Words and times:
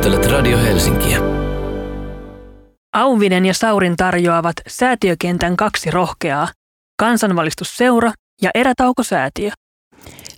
Kuuntelet 0.00 0.32
Radio 0.32 0.58
Helsinkiä. 0.58 1.18
Auvinen 2.92 3.46
ja 3.46 3.54
Saurin 3.54 3.96
tarjoavat 3.96 4.56
säätiökentän 4.68 5.56
kaksi 5.56 5.90
rohkeaa, 5.90 6.48
kansanvalistusseura 6.98 8.12
ja 8.42 8.50
erätaukosäätiö. 8.54 9.50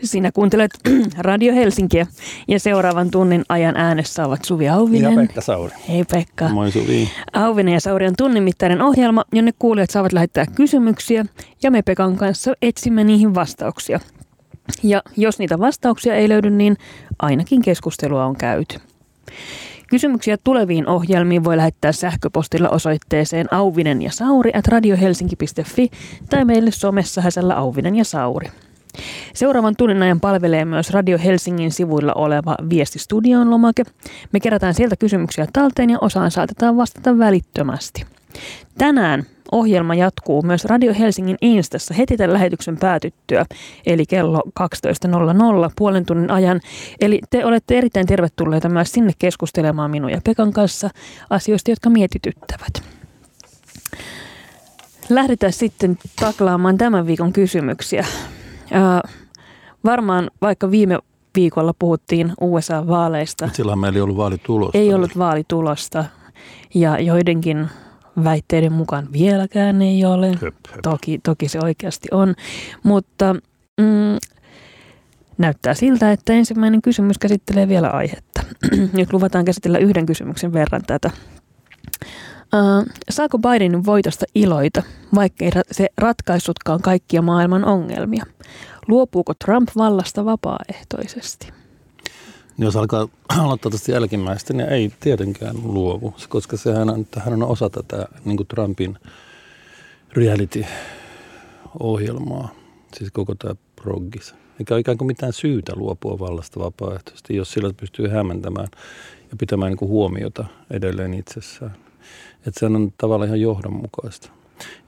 Sinä 0.02 0.30
kuuntelet 0.32 0.70
Radio 1.18 1.54
Helsinkiä 1.54 2.06
ja 2.48 2.60
seuraavan 2.60 3.10
tunnin 3.10 3.44
ajan 3.48 3.76
äänessä 3.76 4.26
ovat 4.26 4.44
Suvi 4.44 4.68
Auvinen. 4.68 5.12
Ja 5.12 5.20
Pekka 5.20 5.40
Sauri. 5.40 5.74
Hei 5.88 6.04
Pekka. 6.04 6.48
Moi 6.48 6.70
Suvi. 6.70 7.10
Auvinen 7.32 7.74
ja 7.74 7.80
Sauri 7.80 8.06
on 8.06 8.14
tunnin 8.18 8.42
mittainen 8.42 8.82
ohjelma, 8.82 9.24
jonne 9.32 9.52
kuulijat 9.58 9.90
saavat 9.90 10.12
lähettää 10.12 10.46
kysymyksiä 10.46 11.24
ja 11.62 11.70
me 11.70 11.82
Pekan 11.82 12.16
kanssa 12.16 12.52
etsimme 12.62 13.04
niihin 13.04 13.34
vastauksia. 13.34 14.00
Ja 14.82 15.02
jos 15.16 15.38
niitä 15.38 15.58
vastauksia 15.58 16.14
ei 16.14 16.28
löydy, 16.28 16.50
niin 16.50 16.76
ainakin 17.18 17.62
keskustelua 17.62 18.24
on 18.24 18.36
käyty. 18.36 18.78
Kysymyksiä 19.88 20.36
tuleviin 20.44 20.88
ohjelmiin 20.88 21.44
voi 21.44 21.56
lähettää 21.56 21.92
sähköpostilla 21.92 22.68
osoitteeseen 22.68 23.54
auvinen 23.54 24.02
ja 24.02 24.10
sauri 24.10 24.50
at 24.54 24.68
radiohelsinki.fi 24.68 25.90
tai 26.30 26.44
meille 26.44 26.70
somessa 26.70 27.20
häsällä 27.20 27.56
auvinen 27.56 27.94
ja 27.94 28.04
sauri. 28.04 28.48
Seuraavan 29.34 29.76
tunnin 29.76 30.02
ajan 30.02 30.20
palvelee 30.20 30.64
myös 30.64 30.90
Radio 30.90 31.18
Helsingin 31.18 31.72
sivuilla 31.72 32.12
oleva 32.14 32.56
Viestistudion 32.70 33.50
lomake. 33.50 33.82
Me 34.32 34.40
kerätään 34.40 34.74
sieltä 34.74 34.96
kysymyksiä 34.96 35.46
talteen 35.52 35.90
ja 35.90 35.98
osaan 36.00 36.30
saatetaan 36.30 36.76
vastata 36.76 37.18
välittömästi. 37.18 38.06
Tänään 38.78 39.26
ohjelma 39.52 39.94
jatkuu 39.94 40.42
myös 40.42 40.64
Radio 40.64 40.94
Helsingin 40.98 41.36
Instassa 41.40 41.94
heti 41.94 42.16
tämän 42.16 42.32
lähetyksen 42.32 42.76
päätyttyä, 42.76 43.46
eli 43.86 44.06
kello 44.06 44.42
12.00 45.66 45.72
puolen 45.76 46.06
tunnin 46.06 46.30
ajan. 46.30 46.60
Eli 47.00 47.20
te 47.30 47.44
olette 47.44 47.78
erittäin 47.78 48.06
tervetulleita 48.06 48.68
myös 48.68 48.92
sinne 48.92 49.12
keskustelemaan 49.18 49.90
minun 49.90 50.10
ja 50.10 50.20
Pekan 50.24 50.52
kanssa 50.52 50.90
asioista, 51.30 51.70
jotka 51.70 51.90
mietityttävät. 51.90 52.82
Lähdetään 55.08 55.52
sitten 55.52 55.98
taklaamaan 56.20 56.78
tämän 56.78 57.06
viikon 57.06 57.32
kysymyksiä. 57.32 58.06
Äh, 58.74 59.12
varmaan 59.84 60.30
vaikka 60.42 60.70
viime 60.70 60.98
viikolla 61.34 61.74
puhuttiin 61.78 62.32
USA-vaaleista. 62.40 63.48
Silloin 63.52 63.78
meillä 63.78 63.96
ei 63.96 64.02
ollut 64.02 64.16
vaalitulosta. 64.16 64.78
Ei 64.78 64.94
ollut 64.94 65.18
vaalitulosta 65.18 66.04
ja 66.74 66.98
joidenkin 66.98 67.68
väitteiden 68.24 68.72
mukaan 68.72 69.08
vieläkään 69.12 69.82
ei 69.82 70.04
ole. 70.04 70.28
Höp, 70.28 70.54
höp. 70.70 70.80
Toki, 70.82 71.20
toki 71.22 71.48
se 71.48 71.58
oikeasti 71.62 72.08
on, 72.10 72.34
mutta 72.82 73.34
mm, 73.80 74.16
näyttää 75.38 75.74
siltä, 75.74 76.12
että 76.12 76.32
ensimmäinen 76.32 76.82
kysymys 76.82 77.18
käsittelee 77.18 77.68
vielä 77.68 77.88
aihetta. 77.88 78.42
Nyt 78.92 79.12
luvataan 79.12 79.44
käsitellä 79.44 79.78
yhden 79.78 80.06
kysymyksen 80.06 80.52
verran 80.52 80.82
tätä. 80.86 81.10
Uh, 82.54 82.86
saako 83.10 83.38
Bidenin 83.38 83.86
voitosta 83.86 84.24
iloita, 84.34 84.82
vaikkei 85.14 85.50
se 85.70 85.88
ratkaissutkaan 85.98 86.82
kaikkia 86.82 87.22
maailman 87.22 87.64
ongelmia? 87.64 88.24
Luopuuko 88.88 89.34
Trump 89.44 89.68
vallasta 89.76 90.24
vapaaehtoisesti? 90.24 91.61
Jos 92.58 92.76
alkaa 92.76 93.08
aloittaa 93.42 93.70
tästä 93.70 93.92
jälkimmäistä, 93.92 94.52
niin 94.52 94.68
ei 94.68 94.92
tietenkään 95.00 95.56
luovu, 95.64 96.14
koska 96.28 96.56
sehän 96.56 96.90
on, 96.90 97.06
hän 97.18 97.34
on 97.34 97.42
osa 97.42 97.70
tätä 97.70 98.06
niin 98.24 98.36
kuin 98.36 98.46
Trumpin 98.46 98.98
reality-ohjelmaa, 100.12 102.48
siis 102.96 103.10
koko 103.12 103.34
tämä 103.34 103.54
proggis. 103.82 104.34
Eikä 104.58 104.74
ole 104.74 104.80
ikään 104.80 104.98
kuin 104.98 105.06
mitään 105.06 105.32
syytä 105.32 105.72
luopua 105.76 106.18
vallasta 106.18 106.60
vapaaehtoisesti, 106.60 107.36
jos 107.36 107.52
sillä 107.52 107.72
pystyy 107.76 108.08
hämmentämään 108.08 108.68
ja 109.30 109.36
pitämään 109.38 109.70
niin 109.70 109.78
kuin 109.78 109.88
huomiota 109.88 110.44
edelleen 110.70 111.14
itsessään. 111.14 111.76
Että 112.46 112.60
se 112.60 112.66
on 112.66 112.92
tavallaan 112.98 113.28
ihan 113.28 113.40
johdonmukaista. 113.40 114.30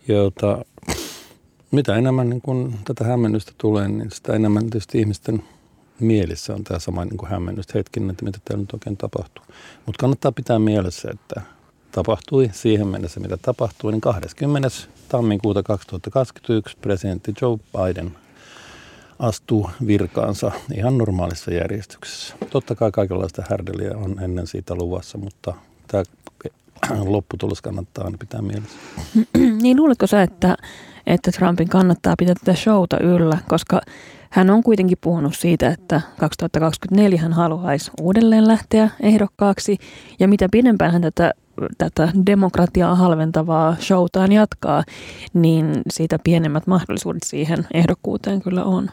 Jota, 0.08 0.64
mitä 1.70 1.96
enemmän 1.96 2.30
niin 2.30 2.40
kun 2.40 2.74
tätä 2.84 3.04
hämmennystä 3.04 3.52
tulee, 3.58 3.88
niin 3.88 4.10
sitä 4.10 4.32
enemmän 4.32 4.62
tietysti 4.62 4.98
ihmisten 4.98 5.42
mielissä 6.00 6.54
on 6.54 6.64
tämä 6.64 6.78
sama 6.78 7.04
niin 7.04 7.16
kuin 7.16 7.30
hämmennys 7.30 7.74
hetkinen, 7.74 8.10
että 8.10 8.24
mitä 8.24 8.38
täällä 8.44 8.62
nyt 8.62 8.72
oikein 8.72 8.96
tapahtuu. 8.96 9.44
Mutta 9.86 10.00
kannattaa 10.00 10.32
pitää 10.32 10.58
mielessä, 10.58 11.10
että 11.10 11.42
tapahtui 11.92 12.50
siihen 12.52 12.88
mennessä, 12.88 13.20
mitä 13.20 13.36
tapahtui, 13.36 13.92
niin 13.92 14.00
20. 14.00 14.68
tammikuuta 15.08 15.62
2021 15.62 16.76
presidentti 16.80 17.34
Joe 17.42 17.58
Biden 17.72 18.16
astuu 19.18 19.70
virkaansa 19.86 20.52
ihan 20.74 20.98
normaalissa 20.98 21.54
järjestyksessä. 21.54 22.34
Totta 22.50 22.74
kai 22.74 22.90
kaikenlaista 22.92 23.42
härdeliä 23.50 23.96
on 23.96 24.22
ennen 24.22 24.46
siitä 24.46 24.74
luvassa, 24.74 25.18
mutta 25.18 25.54
tämä 25.86 26.02
lopputulos 27.04 27.62
kannattaa 27.62 28.04
aina 28.04 28.18
pitää 28.18 28.42
mielessä. 28.42 28.78
niin 29.62 29.76
luuletko 29.76 30.06
sä, 30.06 30.22
että, 30.22 30.56
että 31.06 31.32
Trumpin 31.32 31.68
kannattaa 31.68 32.14
pitää 32.18 32.34
tätä 32.34 32.54
showta 32.54 32.98
yllä, 32.98 33.38
koska 33.48 33.80
hän 34.34 34.50
on 34.50 34.62
kuitenkin 34.62 34.98
puhunut 35.00 35.34
siitä, 35.36 35.68
että 35.68 36.00
2024 36.18 37.20
hän 37.20 37.32
haluaisi 37.32 37.90
uudelleen 38.00 38.48
lähteä 38.48 38.90
ehdokkaaksi 39.00 39.78
ja 40.18 40.28
mitä 40.28 40.48
pidempään 40.48 40.92
hän 40.92 41.02
tätä, 41.02 41.32
tätä 41.78 42.08
demokratiaa 42.26 42.94
halventavaa 42.94 43.76
showtaan 43.80 44.32
jatkaa, 44.32 44.84
niin 45.34 45.82
siitä 45.90 46.18
pienemmät 46.18 46.66
mahdollisuudet 46.66 47.22
siihen 47.22 47.66
ehdokkuuteen 47.74 48.42
kyllä 48.42 48.64
on. 48.64 48.90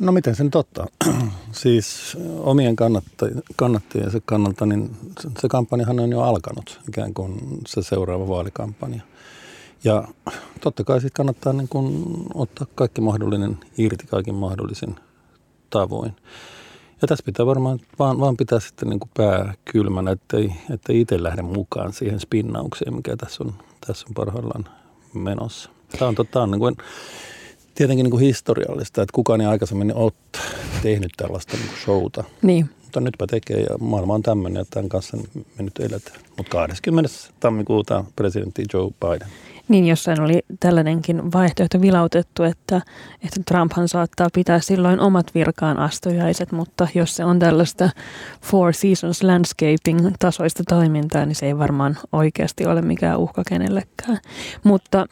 No 0.00 0.12
miten 0.12 0.34
sen 0.34 0.50
totta? 0.50 0.86
siis 1.62 2.16
omien 2.38 2.76
kannattajiensa 3.56 4.20
kannalta, 4.26 4.66
niin 4.66 4.90
se 5.38 5.48
kampanjahan 5.48 6.00
on 6.00 6.10
jo 6.10 6.20
alkanut, 6.20 6.80
ikään 6.88 7.14
kuin 7.14 7.38
se 7.66 7.82
seuraava 7.82 8.28
vaalikampanja. 8.28 9.02
Ja 9.84 10.08
totta 10.60 10.84
kai 10.84 11.00
sitten 11.00 11.16
kannattaa 11.16 11.52
niin 11.52 11.68
kun 11.68 12.16
ottaa 12.34 12.66
kaikki 12.74 13.00
mahdollinen 13.00 13.58
irti 13.78 14.06
kaikin 14.06 14.34
mahdollisin 14.34 14.96
tavoin. 15.70 16.12
Ja 17.02 17.08
tässä 17.08 17.24
pitää 17.24 17.46
varmaan 17.46 17.80
vaan, 17.98 18.20
vaan 18.20 18.36
pitää 18.36 18.60
sitten 18.60 18.88
niin 18.88 19.00
kuin 19.00 19.10
pää 19.16 19.54
kylmänä, 19.64 20.10
ettei, 20.10 20.52
ettei 20.70 21.00
itse 21.00 21.22
lähde 21.22 21.42
mukaan 21.42 21.92
siihen 21.92 22.20
spinnaukseen, 22.20 22.94
mikä 22.94 23.16
tässä 23.16 23.44
on, 23.44 23.54
tässä 23.86 24.06
on 24.08 24.14
parhaillaan 24.14 24.68
menossa. 25.14 25.70
Tämä 25.98 26.08
on, 26.08 26.14
tämä 26.30 26.42
on 26.42 26.50
niin 26.50 26.58
kuin, 26.58 26.76
tietenkin 27.74 28.04
niin 28.04 28.10
kuin 28.10 28.24
historiallista, 28.24 29.02
että 29.02 29.12
kukaan 29.14 29.40
ei 29.40 29.46
aikaisemmin 29.46 29.94
ole 29.94 30.12
tehnyt 30.82 31.12
tällaista 31.16 31.56
niin 31.56 31.68
kuin 31.68 31.78
showta. 31.78 32.24
Niin. 32.42 32.70
Mutta 32.82 33.00
nytpä 33.00 33.26
tekee 33.26 33.60
ja 33.60 33.78
maailma 33.80 34.14
on 34.14 34.22
tämmöinen 34.22 34.60
ja 34.60 34.64
tämän 34.70 34.88
kanssa 34.88 35.16
me 35.16 35.62
nyt 35.62 35.78
eletään. 35.78 36.20
Mutta 36.36 36.52
20. 36.52 37.10
tammikuuta 37.40 38.04
presidentti 38.16 38.64
Joe 38.72 38.90
Biden. 39.00 39.28
Niin, 39.72 39.86
jossain 39.86 40.20
oli 40.20 40.42
tällainenkin 40.60 41.32
vaihtoehto 41.32 41.80
vilautettu, 41.80 42.42
että, 42.42 42.76
että 43.24 43.40
Trumphan 43.46 43.88
saattaa 43.88 44.28
pitää 44.34 44.60
silloin 44.60 45.00
omat 45.00 45.34
virkaan 45.34 45.78
astujaiset, 45.78 46.52
mutta 46.52 46.88
jos 46.94 47.16
se 47.16 47.24
on 47.24 47.38
tällaista 47.38 47.90
Four 48.42 48.72
Seasons 48.72 49.22
Landscaping-tasoista 49.22 50.62
toimintaa, 50.68 51.26
niin 51.26 51.34
se 51.34 51.46
ei 51.46 51.58
varmaan 51.58 51.98
oikeasti 52.12 52.66
ole 52.66 52.82
mikään 52.82 53.18
uhka 53.18 53.42
kenellekään. 53.48 54.18
Mutta 54.64 55.06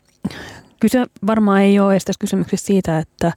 kyse 0.80 1.06
varmaan 1.26 1.60
ei 1.60 1.80
ole 1.80 1.92
edes 1.92 2.18
kysymyksessä 2.20 2.66
siitä, 2.66 2.98
että, 2.98 3.32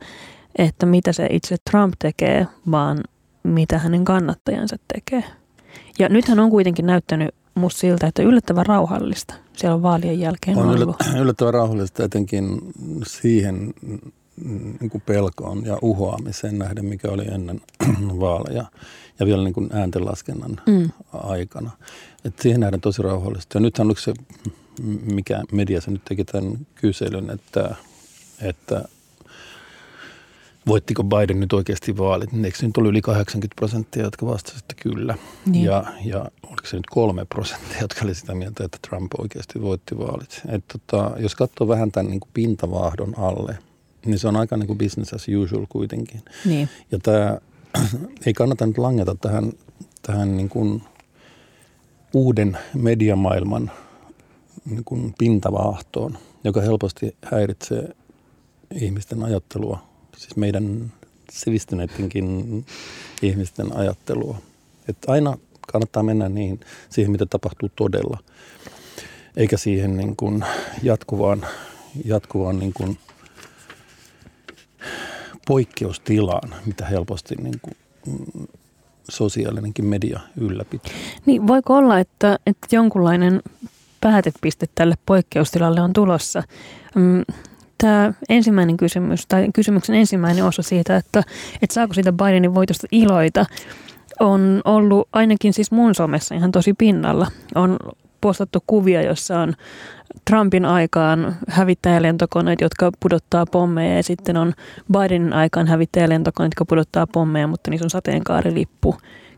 että 0.57 0.85
mitä 0.85 1.13
se 1.13 1.27
itse 1.29 1.55
Trump 1.71 1.93
tekee, 1.99 2.47
vaan 2.71 2.97
mitä 3.43 3.77
hänen 3.77 4.05
kannattajansa 4.05 4.75
tekee. 4.93 5.23
Ja 5.99 6.09
nythän 6.09 6.39
on 6.39 6.49
kuitenkin 6.49 6.85
näyttänyt 6.85 7.35
musta 7.55 7.79
siltä, 7.79 8.07
että 8.07 8.23
yllättävän 8.23 8.65
rauhallista 8.65 9.33
siellä 9.53 9.75
on 9.75 9.83
vaalien 9.83 10.19
jälkeen 10.19 10.57
on 10.57 10.69
ollut. 10.69 10.95
yllättävän 11.21 11.53
rauhallista 11.53 12.03
etenkin 12.03 12.61
siihen 13.07 13.73
niin 14.79 14.89
kuin 14.89 15.03
pelkoon 15.05 15.65
ja 15.65 15.77
uhoamiseen 15.81 16.59
nähden, 16.59 16.85
mikä 16.85 17.11
oli 17.11 17.25
ennen 17.27 17.61
vaaleja 18.19 18.65
ja 19.19 19.25
vielä 19.25 19.43
niin 19.43 19.53
kuin 19.53 19.69
ääntenlaskennan 19.73 20.61
mm. 20.67 20.89
aikana. 21.13 21.71
Et 22.25 22.39
siihen 22.39 22.59
nähden 22.59 22.81
tosi 22.81 23.01
rauhallista. 23.01 23.57
Ja 23.57 23.61
nythän 23.61 23.89
on 23.89 23.95
se, 23.97 24.13
mikä 25.03 25.43
mediassa 25.51 25.91
nyt 25.91 26.05
teki 26.05 26.25
tämän 26.25 26.67
kyselyn, 26.75 27.29
että, 27.29 27.75
että 28.41 28.85
voittiko 30.67 31.03
Biden 31.03 31.39
nyt 31.39 31.53
oikeasti 31.53 31.97
vaalit, 31.97 32.31
niin 32.31 32.45
eikö 32.45 32.57
se 32.57 32.67
nyt 32.67 32.77
ollut 32.77 32.89
yli 32.89 33.01
80 33.01 33.55
prosenttia, 33.55 34.03
jotka 34.03 34.25
vastasivat, 34.25 34.63
että 34.63 34.83
kyllä. 34.83 35.15
Niin. 35.45 35.65
Ja, 35.65 35.83
ja 36.05 36.25
oliko 36.43 36.65
se 36.67 36.75
nyt 36.75 36.87
kolme 36.89 37.25
prosenttia, 37.25 37.81
jotka 37.81 38.01
oli 38.03 38.15
sitä 38.15 38.35
mieltä, 38.35 38.63
että 38.63 38.77
Trump 38.89 39.11
oikeasti 39.17 39.61
voitti 39.61 39.97
vaalit. 39.97 40.41
Et 40.49 40.63
tota, 40.67 41.11
jos 41.19 41.35
katsoo 41.35 41.67
vähän 41.67 41.91
tämän 41.91 42.11
niin 42.11 42.19
kuin 42.19 42.31
pintavaahdon 42.33 43.19
alle, 43.19 43.57
niin 44.05 44.19
se 44.19 44.27
on 44.27 44.35
aika 44.35 44.57
niin 44.57 44.67
kuin 44.67 44.77
business 44.77 45.13
as 45.13 45.25
usual 45.43 45.65
kuitenkin. 45.69 46.21
Niin. 46.45 46.69
Ja 46.91 46.99
tämä, 46.99 47.37
ei 48.25 48.33
kannata 48.33 48.65
nyt 48.65 48.77
langeta 48.77 49.15
tähän, 49.15 49.51
tähän 50.01 50.37
niin 50.37 50.49
kuin 50.49 50.83
uuden 52.13 52.57
mediamaailman 52.73 53.71
niin 54.65 54.83
kuin 54.85 55.13
pintavaahtoon, 55.17 56.17
joka 56.43 56.61
helposti 56.61 57.15
häiritsee 57.25 57.89
ihmisten 58.73 59.23
ajattelua 59.23 59.92
siis 60.23 60.35
meidän 60.35 60.91
sivistyneidenkin 61.31 62.65
ihmisten 63.21 63.77
ajattelua. 63.77 64.37
Että 64.89 65.11
aina 65.11 65.37
kannattaa 65.71 66.03
mennä 66.03 66.29
niihin, 66.29 66.59
siihen, 66.89 67.11
mitä 67.11 67.25
tapahtuu 67.25 67.69
todella, 67.75 68.17
eikä 69.37 69.57
siihen 69.57 69.97
niin 69.97 70.15
kuin 70.15 70.45
jatkuvaan, 70.83 71.45
jatkuvaan 72.05 72.59
niin 72.59 72.73
kuin 72.73 72.97
poikkeustilaan, 75.47 76.55
mitä 76.65 76.85
helposti 76.85 77.35
niin 77.35 77.59
kuin 77.61 77.77
sosiaalinenkin 79.09 79.85
media 79.85 80.19
ylläpitää. 80.37 80.93
Niin, 81.25 81.47
voiko 81.47 81.77
olla, 81.77 81.99
että, 81.99 82.39
että 82.45 82.67
jonkunlainen 82.75 83.41
päätepiste 84.01 84.67
tälle 84.75 84.95
poikkeustilalle 85.05 85.81
on 85.81 85.93
tulossa? 85.93 86.43
Mm, 86.95 87.23
Tämä 87.83 88.13
ensimmäinen 88.29 88.77
kysymys, 88.77 89.25
tai 89.27 89.47
kysymyksen 89.53 89.95
ensimmäinen 89.95 90.45
osa 90.45 90.61
siitä, 90.61 90.95
että, 90.97 91.23
että 91.61 91.73
saako 91.73 91.93
siitä 91.93 92.11
Bidenin 92.11 92.53
voitosta 92.53 92.87
iloita, 92.91 93.45
on 94.19 94.61
ollut 94.65 95.09
ainakin 95.13 95.53
siis 95.53 95.71
mun 95.71 95.95
somessa 95.95 96.35
ihan 96.35 96.51
tosi 96.51 96.73
pinnalla. 96.73 97.27
On 97.55 97.77
postattu 98.21 98.63
kuvia, 98.67 99.01
jossa 99.01 99.39
on 99.39 99.53
Trumpin 100.29 100.65
aikaan 100.65 101.35
hävittäjälentokoneet, 101.47 102.61
jotka 102.61 102.91
pudottaa 102.99 103.45
pommeja 103.51 103.95
ja 103.95 104.03
sitten 104.03 104.37
on 104.37 104.53
Bidenin 104.91 105.33
aikaan 105.33 105.67
hävittäjälentokoneet, 105.67 106.51
jotka 106.51 106.65
pudottaa 106.65 107.07
pommeja, 107.07 107.47
mutta 107.47 107.71
niissä 107.71 107.85
on 107.85 107.89
sateenkaarilippu 107.89 108.95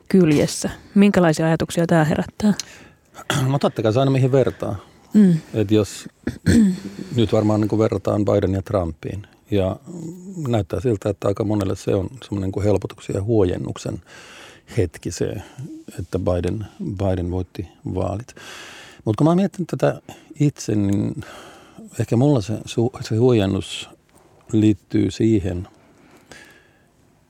kyljessä. 0.09 0.69
Minkälaisia 0.95 1.45
ajatuksia 1.45 1.87
tämä 1.87 2.03
herättää? 2.03 2.53
No 3.47 3.59
totta 3.59 3.81
kai 3.83 3.93
se 3.93 3.99
aina 3.99 4.11
mihin 4.11 4.31
vertaa. 4.31 4.75
Mm. 5.15 5.37
Et 5.53 5.71
jos 5.71 6.09
nyt 7.15 7.33
varmaan 7.33 7.61
niin 7.61 7.79
verrataan 7.79 8.25
Biden 8.25 8.53
ja 8.53 8.61
Trumpiin 8.61 9.27
ja 9.51 9.75
näyttää 10.47 10.79
siltä, 10.79 11.09
että 11.09 11.27
aika 11.27 11.43
monelle 11.43 11.75
se 11.75 11.95
on 11.95 12.09
semmoinen 12.23 12.51
kuin 12.51 12.63
helpotuksen 12.63 13.13
ja 13.13 13.23
huojennuksen 13.23 14.01
hetki 14.77 15.11
se, 15.11 15.33
että 15.99 16.19
Biden, 16.19 16.65
Biden 16.83 17.31
voitti 17.31 17.67
vaalit. 17.93 18.35
Mutta 19.05 19.17
kun 19.17 19.27
mä 19.31 19.35
mietin 19.35 19.65
tätä 19.65 20.01
itse, 20.39 20.75
niin 20.75 21.23
ehkä 21.99 22.17
mulla 22.17 22.41
se, 22.41 22.53
se 23.01 23.15
huojennus 23.15 23.89
liittyy 24.51 25.11
siihen, 25.11 25.67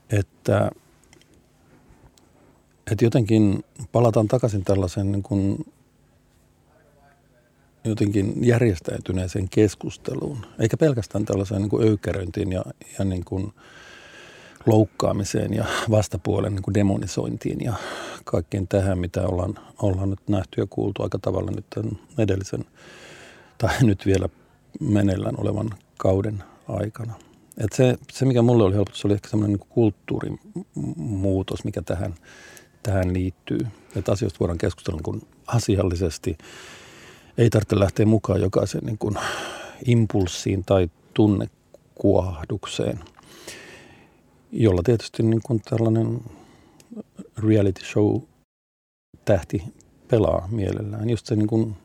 että, 0.10 0.72
että 2.92 3.06
jotenkin 3.06 3.64
palataan 3.92 4.28
takaisin 4.28 4.64
tällaisen 4.64 5.12
niin 5.12 5.66
jotenkin 7.86 8.34
järjestäytyneeseen 8.42 9.50
keskusteluun, 9.50 10.46
eikä 10.60 10.78
pelkästään 10.78 11.26
tällaiseen 11.26 11.62
niin 11.62 11.70
kuin 11.70 11.88
öykäröintiin 11.88 12.52
ja, 12.52 12.64
ja 13.00 13.06
niin 13.06 13.26
kuin 13.26 13.54
loukkaamiseen 14.66 15.54
ja 15.54 15.66
vastapuolen 15.90 16.56
niin 16.56 16.64
kuin 16.64 16.74
demonisointiin 16.74 17.62
ja 17.62 17.74
kaikkeen 18.24 18.68
tähän, 18.68 19.00
mitä 19.00 19.28
ollaan, 19.28 19.56
ollaan 19.82 20.10
nyt 20.10 20.30
nähty 20.30 20.62
ja 20.62 20.68
kuultu 20.70 21.04
aika 21.04 21.20
tavalla 21.20 21.52
nyt 21.52 21.66
tämän 21.70 22.00
edellisen 22.18 22.66
tai 23.58 23.74
nyt 23.82 24.06
vielä 24.06 24.30
meneillään 24.80 25.36
olevan 25.38 25.70
kauden 25.98 26.44
aikana. 26.68 27.14
Et 27.58 27.74
se, 27.74 27.98
se, 28.12 28.26
mikä 28.26 28.42
mulle 28.42 28.64
oli 28.64 28.76
helpotus, 28.76 29.06
oli 29.06 29.14
ehkä 29.14 29.30
semmoinen 29.30 29.58
niin 29.58 29.68
kulttuurimuutos, 29.70 31.64
mikä 31.64 31.81
tähän, 31.81 32.16
tähän 32.84 33.14
liittyy. 33.14 33.60
Että 33.96 34.12
asioista 34.12 34.40
voidaan 34.40 34.58
keskustella 34.58 35.02
niin 35.06 35.28
asiallisesti. 35.48 36.38
Ei 37.38 37.50
tarvitse 37.50 37.80
lähteä 37.80 38.06
mukaan 38.06 38.42
jokaisen 38.42 38.82
niin 38.84 38.98
kuin 38.98 39.16
impulssiin 39.86 40.64
tai 40.66 40.90
tunnekuohdukseen, 41.14 43.00
jolla 44.52 44.82
tietysti 44.84 45.24
niin 45.24 45.42
kuin 45.44 45.62
tällainen 45.70 46.22
reality 47.38 47.86
show 47.86 48.22
tähti 49.26 49.64
pelaa 50.08 50.48
mielellään. 50.52 51.10
Just 51.10 51.26
se 51.26 51.36
niin 51.36 51.48
kuin, 51.48 51.76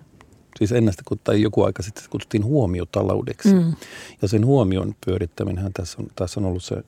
siis 0.59 0.73
ennen 0.73 0.93
sitä, 0.93 1.03
tai 1.25 1.43
joku 1.43 1.63
aika 1.63 1.83
sitten 1.83 2.05
kutsuttiin 2.11 2.45
huomiotaloudeksi. 2.45 3.55
Mm. 3.55 3.75
Ja 4.23 4.29
sen 4.29 4.47
huomion 4.47 4.95
pyörittäminen 5.07 5.73
tässä 5.73 5.97
on, 6.03 6.07
tässä 6.17 6.41
on 6.41 6.47
ollut 6.47 6.65
se, 6.65 6.83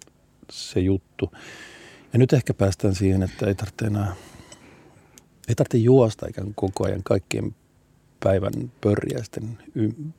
se 0.50 0.80
juttu. 0.80 1.32
Ja 2.12 2.18
nyt 2.18 2.32
ehkä 2.32 2.54
päästään 2.54 2.94
siihen, 2.94 3.22
että 3.22 3.46
ei 3.46 3.54
tarvitse 3.54 3.84
enää, 3.84 4.14
ei 5.48 5.54
tarvitse 5.54 5.78
juosta 5.78 6.26
ikään 6.26 6.52
koko 6.54 6.86
ajan 6.86 7.02
kaikkien 7.04 7.54
päivän 8.22 8.72
pörjäisten 8.80 9.58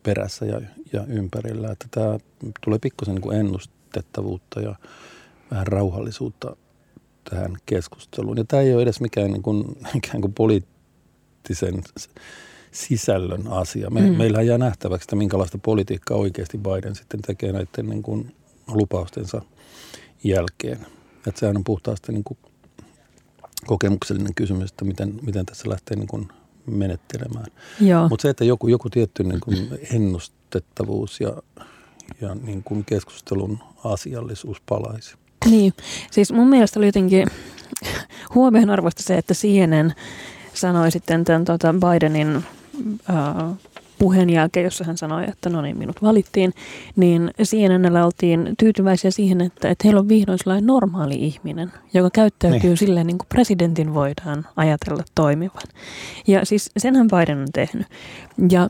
perässä 0.04 0.46
ja, 0.46 0.62
ja 0.94 1.06
ympärillä. 1.08 1.72
Että 1.72 1.86
tämä 1.92 2.18
tulee 2.64 2.80
pikkusen 2.80 3.16
niin 3.16 3.34
ennustettavuutta 3.34 4.62
ja 4.62 4.76
vähän 5.52 5.68
rauhallisuutta 5.68 6.56
tähän 7.30 7.58
keskusteluun. 7.66 8.38
Ja 8.38 8.44
tämä 8.44 8.62
ei 8.62 8.74
ole 8.74 8.84
edes 8.84 9.02
mikään 9.02 9.32
niin 9.32 9.44
kuin, 9.44 9.78
ikään 9.96 10.22
kuin 10.22 10.34
poliittisen 10.34 11.84
sisällön 12.72 13.48
asia. 13.48 13.90
Me, 13.90 14.02
mm. 14.02 14.18
Meillähän 14.18 14.48
jää 14.48 14.58
nähtäväksi, 14.58 15.06
että 15.06 15.16
minkälaista 15.16 15.58
politiikkaa 15.58 16.18
oikeasti 16.18 16.58
Biden 16.58 16.96
sitten 16.96 17.22
tekee 17.22 17.52
näiden 17.52 17.90
niin 17.90 18.04
kuin 18.04 18.36
lupaustensa 18.68 19.42
jälkeen. 20.24 20.86
Että 21.28 21.40
sehän 21.40 21.58
on 21.58 21.64
puhtaasti 21.64 22.12
niin 22.12 22.24
kuin 22.24 22.38
kokemuksellinen 23.66 24.36
kysymys, 24.36 24.72
että 24.72 24.86
miten, 24.86 25.20
miten 25.22 25.46
tässä 25.46 25.70
lähtee 25.70 25.98
niin 25.98 26.08
kuin 26.08 26.28
menettelemään. 26.66 27.46
Mutta 28.10 28.22
se, 28.22 28.30
että 28.30 28.46
joku, 28.46 28.68
joku 28.68 28.90
tietty 28.90 29.24
niin 29.24 29.40
kuin 29.40 29.80
ennustettavuus 29.94 31.22
ja, 31.22 31.34
ja 32.22 32.36
niin 32.36 32.64
kuin 32.64 32.86
keskustelun 32.86 33.60
asiallisuus 33.84 34.62
palaisi. 34.70 35.16
Niin, 35.46 35.74
siis 36.12 36.32
mun 36.32 36.48
mielestä 36.48 36.80
oli 36.80 36.86
jotenkin 36.86 37.28
huomionarvoista 38.36 39.04
se, 39.04 39.18
että 39.18 39.34
CNN 39.34 39.94
sanoi 40.54 40.92
sitten 40.92 41.24
tämän 41.24 41.46
tota 41.46 41.74
Bidenin 41.74 42.36
äh, 43.10 43.58
puheen 44.00 44.30
jälkeen, 44.30 44.64
jossa 44.64 44.84
hän 44.84 44.98
sanoi, 44.98 45.24
että 45.28 45.50
no 45.50 45.62
niin, 45.62 45.78
minut 45.78 46.02
valittiin, 46.02 46.54
niin 46.96 47.32
CNNllä 47.44 48.06
oltiin 48.06 48.54
tyytyväisiä 48.60 49.12
siihen, 49.12 49.42
että, 49.42 49.70
että 49.70 49.82
heillä 49.86 50.00
on 50.00 50.10
vihdoin 50.10 50.40
sellainen 50.40 50.68
normaali 50.68 51.16
ihminen, 51.16 51.72
joka 51.94 52.10
käyttäytyy 52.10 52.70
niin. 52.70 52.78
silleen, 52.78 53.08
niin 53.08 53.18
kuin 53.18 53.28
presidentin 53.30 53.94
voidaan 53.94 54.46
ajatella 54.56 55.04
toimivan. 55.16 55.64
Ja 56.28 56.46
siis 56.46 56.72
senhän 56.78 57.08
Biden 57.08 57.38
on 57.38 57.48
tehnyt. 57.54 57.88
Ja 58.52 58.70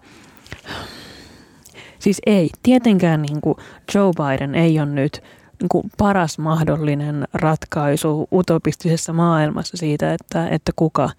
siis 1.99 2.21
ei, 2.25 2.49
tietenkään 2.63 3.21
niin 3.21 3.41
kuin 3.41 3.55
Joe 3.95 4.11
Biden 4.13 4.55
ei 4.55 4.79
ole 4.79 4.89
nyt 4.89 5.23
niin 5.61 5.69
kuin 5.69 5.89
paras 5.97 6.37
mahdollinen 6.37 7.27
ratkaisu 7.33 8.27
utopistisessa 8.31 9.13
maailmassa 9.13 9.77
siitä, 9.77 10.13
että, 10.13 10.47
että 10.49 10.71
kuka, 10.75 11.09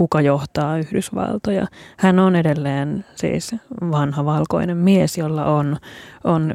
kuka 0.00 0.20
johtaa 0.20 0.78
Yhdysvaltoja. 0.78 1.66
Hän 1.96 2.18
on 2.18 2.36
edelleen 2.36 3.04
siis 3.14 3.54
vanha 3.90 4.24
valkoinen 4.24 4.76
mies, 4.76 5.18
jolla 5.18 5.44
on, 5.44 5.76
on 6.24 6.54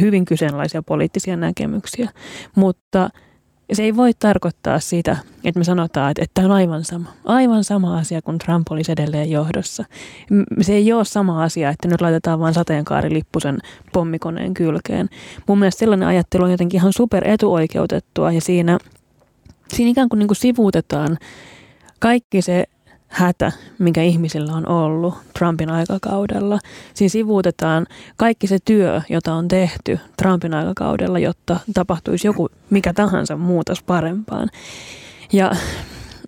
hyvin 0.00 0.24
kyseenalaisia 0.24 0.82
poliittisia 0.82 1.36
näkemyksiä, 1.36 2.10
mutta– 2.54 3.10
se 3.72 3.82
ei 3.82 3.96
voi 3.96 4.10
tarkoittaa 4.18 4.80
sitä, 4.80 5.16
että 5.44 5.60
me 5.60 5.64
sanotaan, 5.64 6.10
että, 6.10 6.22
että 6.22 6.34
tämä 6.34 6.46
on 6.46 6.52
aivan 6.52 6.84
sama. 6.84 7.12
Aivan 7.24 7.64
sama 7.64 7.98
asia 7.98 8.22
kuin 8.22 8.38
Trump 8.38 8.66
olisi 8.70 8.92
edelleen 8.92 9.30
johdossa. 9.30 9.84
Se 10.60 10.72
ei 10.72 10.92
ole 10.92 11.04
sama 11.04 11.42
asia, 11.42 11.70
että 11.70 11.88
nyt 11.88 12.00
laitetaan 12.00 12.40
vain 12.40 12.54
sateenkaarilippusen 12.54 13.58
pommikoneen 13.92 14.54
kylkeen. 14.54 15.08
Mun 15.48 15.58
mielestä 15.58 15.78
sellainen 15.78 16.08
ajattelu 16.08 16.44
on 16.44 16.50
jotenkin 16.50 16.78
ihan 16.80 16.92
super 16.92 17.28
etuoikeutettua 17.28 18.32
ja 18.32 18.40
siinä, 18.40 18.78
siinä 19.68 19.90
ikään 19.90 20.08
kuin, 20.08 20.18
niin 20.18 20.28
kuin 20.28 20.36
sivuutetaan 20.36 21.18
kaikki 21.98 22.42
se 22.42 22.64
hätä, 23.08 23.52
mikä 23.78 24.02
ihmisillä 24.02 24.52
on 24.52 24.68
ollut 24.68 25.14
Trumpin 25.38 25.70
aikakaudella. 25.70 26.58
Siinä 26.94 27.08
sivuutetaan 27.08 27.86
kaikki 28.16 28.46
se 28.46 28.58
työ, 28.64 29.02
jota 29.08 29.34
on 29.34 29.48
tehty 29.48 29.98
Trumpin 30.22 30.54
aikakaudella, 30.54 31.18
jotta 31.18 31.60
tapahtuisi 31.74 32.26
joku 32.26 32.48
mikä 32.70 32.92
tahansa 32.92 33.36
muutos 33.36 33.82
parempaan. 33.82 34.48
Ja 35.32 35.50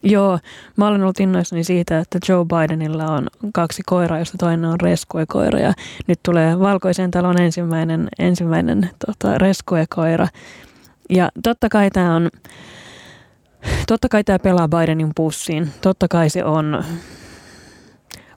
joo, 0.02 0.38
mä 0.76 0.88
olen 0.88 1.02
ollut 1.02 1.20
innoissani 1.20 1.64
siitä, 1.64 1.98
että 1.98 2.18
Joe 2.28 2.44
Bidenilla 2.44 3.04
on 3.06 3.26
kaksi 3.54 3.82
koiraa, 3.86 4.18
josta 4.18 4.38
toinen 4.38 4.70
on 4.70 4.80
reskuekoira. 4.80 5.58
Ja 5.58 5.72
nyt 6.06 6.20
tulee 6.22 6.58
Valkoisen 6.58 7.10
talon 7.10 7.40
ensimmäinen, 7.40 8.08
ensimmäinen 8.18 8.90
tota, 9.06 9.38
reskuekoira. 9.38 10.28
Ja 11.10 11.28
totta 11.42 11.68
kai 11.68 11.90
tämä 11.90 12.16
on 12.16 12.30
Totta 13.86 14.08
kai 14.08 14.24
tämä 14.24 14.38
pelaa 14.38 14.68
Bidenin 14.68 15.12
pussiin. 15.16 15.68
Totta 15.80 16.08
kai 16.08 16.30
se 16.30 16.44
on 16.44 16.84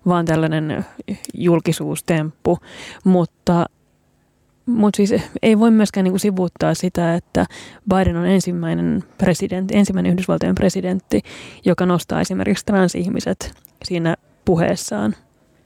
vaan 0.05 0.25
tällainen 0.25 0.85
julkisuustemppu, 1.33 2.57
mutta, 3.03 3.65
mutta 4.65 4.97
siis 4.97 5.13
ei 5.41 5.59
voi 5.59 5.71
myöskään 5.71 6.03
niin 6.03 6.19
sivuuttaa 6.19 6.73
sitä, 6.73 7.15
että 7.15 7.45
Biden 7.89 8.17
on 8.17 8.25
ensimmäinen, 8.25 9.03
presidentti, 9.17 9.77
ensimmäinen 9.77 10.11
Yhdysvaltojen 10.11 10.55
presidentti, 10.55 11.21
joka 11.65 11.85
nostaa 11.85 12.21
esimerkiksi 12.21 12.65
transihmiset 12.65 13.53
siinä 13.85 14.15
puheessaan 14.45 15.15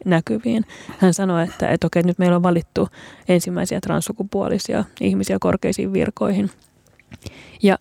näkyviin. 0.05 0.65
Hän 0.97 1.13
sanoi, 1.13 1.43
että, 1.43 1.69
että 1.69 1.87
okei, 1.87 2.03
nyt 2.03 2.19
meillä 2.19 2.35
on 2.35 2.43
valittu 2.43 2.87
ensimmäisiä 3.27 3.81
transsukupuolisia 3.81 4.83
ihmisiä 5.01 5.37
korkeisiin 5.39 5.93
virkoihin. 5.93 6.49
Ja 7.63 7.77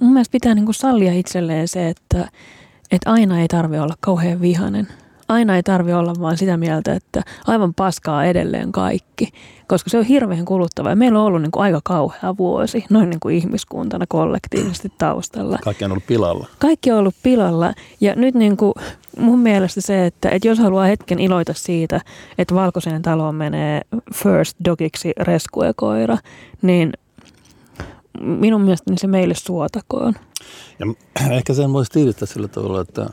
mun 0.00 0.12
mielestä 0.12 0.32
pitää 0.32 0.54
niin 0.54 0.64
kuin 0.64 0.74
sallia 0.74 1.12
itselleen 1.12 1.68
se, 1.68 1.88
että, 1.88 2.28
että 2.90 3.10
aina 3.10 3.40
ei 3.40 3.48
tarvi 3.48 3.78
olla 3.78 3.94
kauhean 4.00 4.40
vihanen. 4.40 4.88
Aina 5.28 5.56
ei 5.56 5.62
tarvi 5.62 5.92
olla 5.92 6.12
vaan 6.20 6.36
sitä 6.36 6.56
mieltä, 6.56 6.92
että 6.92 7.22
aivan 7.46 7.74
paskaa 7.74 8.24
edelleen 8.24 8.72
kaikki, 8.72 9.28
koska 9.66 9.90
se 9.90 9.98
on 9.98 10.04
hirveän 10.04 10.44
kuluttava. 10.44 10.90
Ja 10.90 10.96
meillä 10.96 11.18
on 11.18 11.24
ollut 11.24 11.42
niin 11.42 11.50
kuin 11.50 11.62
aika 11.62 11.80
kauhea 11.84 12.36
vuosi, 12.38 12.84
noin 12.90 13.10
niin 13.10 13.20
kuin 13.20 13.36
ihmiskuntana 13.36 14.04
kollektiivisesti 14.08 14.92
taustalla. 14.98 15.58
Kaikki 15.64 15.84
on 15.84 15.90
ollut 15.90 16.06
pilalla. 16.06 16.46
Kaikki 16.58 16.92
on 16.92 16.98
ollut 16.98 17.14
pilalla. 17.22 17.72
Ja 18.00 18.14
nyt 18.14 18.34
niin 18.34 18.56
kuin 18.56 18.74
mun 19.18 19.38
mielestä 19.38 19.80
se, 19.80 20.06
että, 20.06 20.28
että 20.28 20.48
jos 20.48 20.58
haluaa 20.58 20.84
hetken 20.84 21.18
iloita 21.18 21.54
siitä, 21.54 22.00
että 22.38 22.54
valkoisen 22.54 23.02
taloon 23.02 23.34
menee 23.34 23.80
first 24.14 24.56
dogiksi 24.64 25.12
reskuekoira, 25.20 26.18
niin 26.62 26.92
minun 28.20 28.62
mielestäni 28.62 28.98
se 28.98 29.06
meille 29.06 29.34
suotakoon. 29.34 30.14
Ja 30.78 30.86
ehkä 31.36 31.54
sen 31.54 31.72
voisi 31.72 31.90
tiivistää 31.90 32.26
sillä 32.26 32.48
tavalla, 32.48 32.80
että 32.80 33.06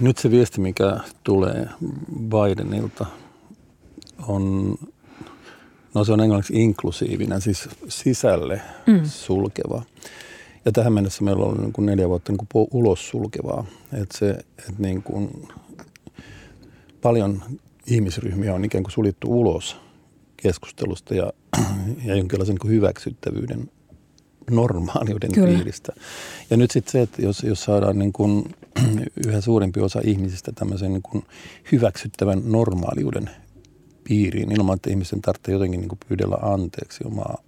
nyt 0.00 0.18
se 0.18 0.30
viesti, 0.30 0.60
mikä 0.60 1.00
tulee 1.24 1.68
Bidenilta, 2.20 3.06
on, 4.26 4.74
no 5.94 6.04
se 6.04 6.12
on 6.12 6.20
englanniksi 6.20 6.62
inklusiivinen, 6.62 7.40
siis 7.40 7.68
sisälle 7.88 8.60
mm. 8.86 9.00
sulkeva. 9.04 9.82
Ja 10.64 10.72
tähän 10.72 10.92
mennessä 10.92 11.24
meillä 11.24 11.42
on 11.42 11.48
ollut 11.48 11.60
niin 11.62 11.72
kuin 11.72 11.86
neljä 11.86 12.08
vuotta 12.08 12.32
niin 12.32 12.46
kuin 12.52 12.68
ulos 12.70 13.08
sulkevaa. 13.08 13.64
Että 13.92 14.18
se, 14.18 14.30
että 14.30 14.72
niin 14.78 15.02
kuin 15.02 15.48
paljon 17.00 17.42
ihmisryhmiä 17.86 18.54
on 18.54 18.64
ikään 18.64 18.84
kuin 18.84 18.92
suljettu 18.92 19.40
ulos 19.40 19.76
keskustelusta 20.42 21.14
ja, 21.14 21.32
ja 22.06 22.16
jonkinlaisen 22.16 22.56
niin 22.62 22.72
hyväksyttävyyden 22.72 23.70
normaaliuden 24.50 25.32
Kyllä. 25.32 25.48
piiristä. 25.48 25.92
Ja 26.50 26.56
nyt 26.56 26.70
sitten 26.70 26.92
se, 26.92 27.02
että 27.02 27.22
jos, 27.22 27.42
jos 27.42 27.64
saadaan 27.64 27.98
niin 27.98 28.12
kuin 28.12 28.54
yhä 29.26 29.40
suurempi 29.40 29.80
osa 29.80 30.00
ihmisistä 30.04 30.52
tämmöisen 30.52 30.92
niin 30.92 31.02
kuin 31.02 31.24
hyväksyttävän 31.72 32.42
normaaliuden 32.44 33.30
piiriin 34.04 34.52
ilman, 34.52 34.76
että 34.76 34.90
ihmisen 34.90 35.22
tarvitsee 35.22 35.52
jotenkin 35.52 35.80
niin 35.80 35.88
kuin 35.88 35.98
pyydellä 36.08 36.36
anteeksi 36.42 37.04
omaa 37.04 37.38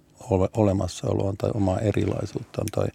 olemassaoloaan 0.53 1.37
tai 1.37 1.51
omaa 1.53 1.79
erilaisuuttaan 1.79 2.67
tai 2.71 2.87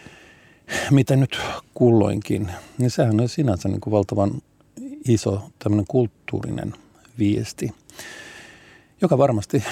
mitä 0.90 1.16
nyt 1.16 1.38
kulloinkin, 1.74 2.50
niin 2.78 2.90
sehän 2.90 3.20
on 3.20 3.28
sinänsä 3.28 3.68
niin 3.68 3.80
kuin 3.80 3.92
valtavan 3.92 4.42
iso 5.08 5.42
tämmöinen 5.58 5.86
kulttuurinen 5.88 6.74
viesti, 7.18 7.74
joka 9.00 9.18
varmasti 9.18 9.64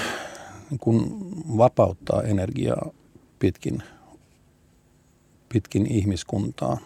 niin 0.70 0.78
kuin 0.78 1.10
vapauttaa 1.56 2.22
energiaa 2.22 2.90
pitkin, 3.38 3.82
pitkin 5.48 5.92
ihmiskuntaa. 5.92 6.78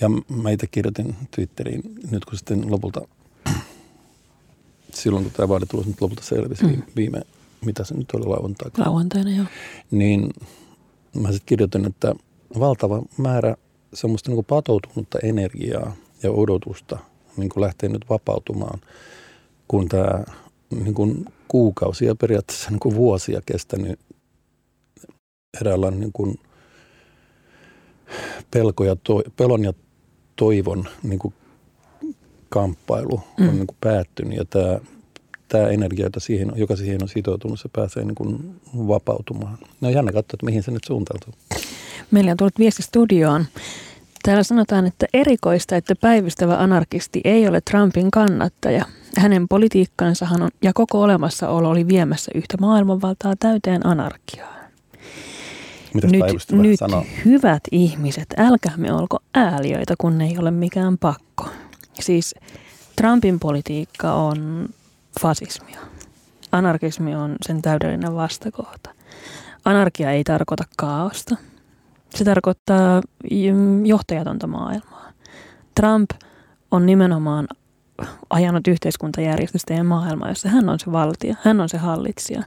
Ja 0.00 0.08
mä 0.28 0.50
itse 0.50 0.66
kirjoitin 0.66 1.16
Twitteriin 1.30 1.82
nyt 2.10 2.24
kun 2.24 2.38
sitten 2.38 2.70
lopulta, 2.70 3.00
silloin 4.94 5.24
kun 5.24 5.32
tämä 5.32 5.48
vaalitulos 5.48 5.86
nyt 5.86 6.00
lopulta 6.00 6.22
selvisi 6.22 6.64
mm. 6.64 6.82
viime, 6.96 7.22
mitä 7.64 7.84
se 7.84 7.94
nyt 7.94 8.12
oli 8.12 8.26
lauantaina. 8.26 8.84
Lauantaina, 8.86 9.30
joo. 9.30 9.46
Niin 9.90 10.30
mä 11.14 11.28
sitten 11.32 11.46
kirjoitin, 11.46 11.86
että 11.86 12.14
valtava 12.58 13.02
määrä 13.16 13.56
semmoista 13.94 14.30
niin 14.30 14.44
patoutunutta 14.44 15.18
energiaa 15.22 15.96
ja 16.22 16.30
odotusta 16.30 16.98
niin 17.36 17.48
kuin 17.48 17.60
lähtee 17.60 17.88
nyt 17.88 18.04
vapautumaan, 18.10 18.80
kun 19.68 19.88
tämä 19.88 20.24
niin 20.70 20.94
kuin 20.94 21.24
kuukausia, 21.48 22.14
periaatteessa 22.14 22.70
niin 22.70 22.80
kuin 22.80 22.94
vuosia 22.94 23.40
kestänyt 23.46 24.00
eräänlainen 25.60 26.00
niin 26.00 26.12
kuin 26.12 26.40
pelko 28.50 28.84
ja 28.84 28.96
to, 28.96 29.22
pelon 29.36 29.64
ja 29.64 29.72
toivon 30.36 30.88
niin 31.02 31.18
kuin 31.18 31.34
kamppailu 32.48 33.20
mm. 33.38 33.48
on 33.48 33.54
niin 33.54 33.66
kuin 33.66 33.76
päättynyt 33.80 34.38
ja 34.38 34.44
tämä, 34.44 34.78
tämä 35.48 35.68
energia, 35.68 36.06
jota 36.06 36.20
siihen, 36.20 36.52
joka 36.56 36.76
siihen 36.76 37.02
on 37.02 37.08
sitoutunut, 37.08 37.60
se 37.60 37.68
pääsee 37.72 38.04
niin 38.04 38.14
kuin 38.14 38.60
vapautumaan. 38.74 39.58
No 39.80 39.90
jännä 39.90 40.12
katsoa, 40.12 40.34
että 40.36 40.46
mihin 40.46 40.62
se 40.62 40.70
nyt 40.70 40.84
suuntautuu. 40.84 41.34
Meillä 42.10 42.30
on 42.30 42.36
tullut 42.36 42.58
viesti 42.58 42.82
studioon. 42.82 43.44
Täällä 44.28 44.42
sanotaan, 44.42 44.86
että 44.86 45.06
erikoista, 45.14 45.76
että 45.76 45.94
päivystävä 46.00 46.56
anarkisti 46.56 47.20
ei 47.24 47.48
ole 47.48 47.60
Trumpin 47.60 48.10
kannattaja. 48.10 48.84
Hänen 49.16 49.48
politiikkansahan 49.48 50.42
on, 50.42 50.50
ja 50.62 50.72
koko 50.72 51.02
olemassaolo 51.02 51.70
oli 51.70 51.88
viemässä 51.88 52.30
yhtä 52.34 52.56
maailmanvaltaa 52.60 53.34
täyteen 53.38 53.86
anarkiaa. 53.86 54.54
Mitäs 55.94 56.10
nyt, 56.12 56.22
nyt 56.62 56.78
sanoo? 56.78 57.04
hyvät 57.24 57.62
ihmiset, 57.72 58.26
älkäämme 58.36 58.92
olko 58.92 59.18
ääliöitä, 59.34 59.94
kun 59.98 60.20
ei 60.20 60.38
ole 60.38 60.50
mikään 60.50 60.98
pakko. 60.98 61.48
Siis 61.94 62.34
Trumpin 62.96 63.40
politiikka 63.40 64.12
on 64.12 64.68
fasismia. 65.20 65.80
Anarkismi 66.52 67.14
on 67.14 67.36
sen 67.46 67.62
täydellinen 67.62 68.14
vastakohta. 68.14 68.90
Anarkia 69.64 70.10
ei 70.10 70.24
tarkoita 70.24 70.64
kaaosta. 70.76 71.36
Se 72.14 72.24
tarkoittaa 72.24 73.02
johtajatonta 73.84 74.46
maailmaa. 74.46 75.12
Trump 75.74 76.10
on 76.70 76.86
nimenomaan 76.86 77.48
ajanut 78.30 78.68
yhteiskuntajärjestystä 78.68 79.74
ja 79.74 79.84
maailmaa, 79.84 80.28
jossa 80.28 80.48
hän 80.48 80.68
on 80.68 80.80
se 80.80 80.92
valtio, 80.92 81.34
hän 81.42 81.60
on 81.60 81.68
se 81.68 81.78
hallitsija. 81.78 82.42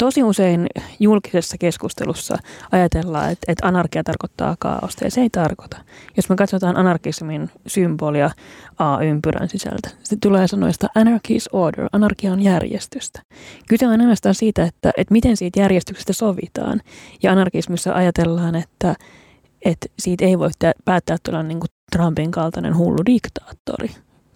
Tosi 0.00 0.22
usein 0.22 0.66
julkisessa 1.00 1.56
keskustelussa 1.58 2.38
ajatellaan, 2.72 3.30
että, 3.30 3.52
että 3.52 3.66
anarkia 3.66 4.04
tarkoittaa 4.04 4.56
kaaosta 4.58 5.04
ja 5.04 5.10
se 5.10 5.20
ei 5.20 5.30
tarkoita. 5.30 5.76
Jos 6.16 6.28
me 6.28 6.36
katsotaan 6.36 6.76
anarkismin 6.76 7.50
symbolia 7.66 8.30
A-ympyrän 8.78 9.48
sisältä, 9.48 9.90
se 10.02 10.16
tulee 10.22 10.48
sanoista 10.48 10.86
anarchy 10.94 11.34
is 11.34 11.48
order, 11.52 11.88
anarkia 11.92 12.32
on 12.32 12.42
järjestystä. 12.42 13.22
Kyse 13.68 13.86
on 13.86 14.00
ainoastaan 14.00 14.34
siitä, 14.34 14.64
että, 14.64 14.92
että 14.96 15.12
miten 15.12 15.36
siitä 15.36 15.60
järjestyksestä 15.60 16.12
sovitaan. 16.12 16.80
Ja 17.22 17.32
anarkismissa 17.32 17.92
ajatellaan, 17.92 18.54
että, 18.54 18.94
että 19.64 19.86
siitä 19.98 20.24
ei 20.24 20.38
voi 20.38 20.50
päättää 20.84 21.16
tulla 21.22 21.42
niin 21.42 21.60
kuin 21.60 21.70
Trumpin 21.92 22.30
kaltainen 22.30 22.76
hullu 22.76 22.98
diktaattori, 23.06 23.90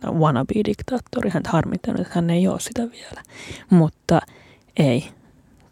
wannabe-diktaattori. 0.06 1.30
Hän 1.30 1.42
harmittanut, 1.48 2.00
että 2.00 2.14
hän 2.14 2.30
ei 2.30 2.48
ole 2.48 2.60
sitä 2.60 2.82
vielä. 2.82 3.22
Mutta 3.70 4.20
ei, 4.76 5.04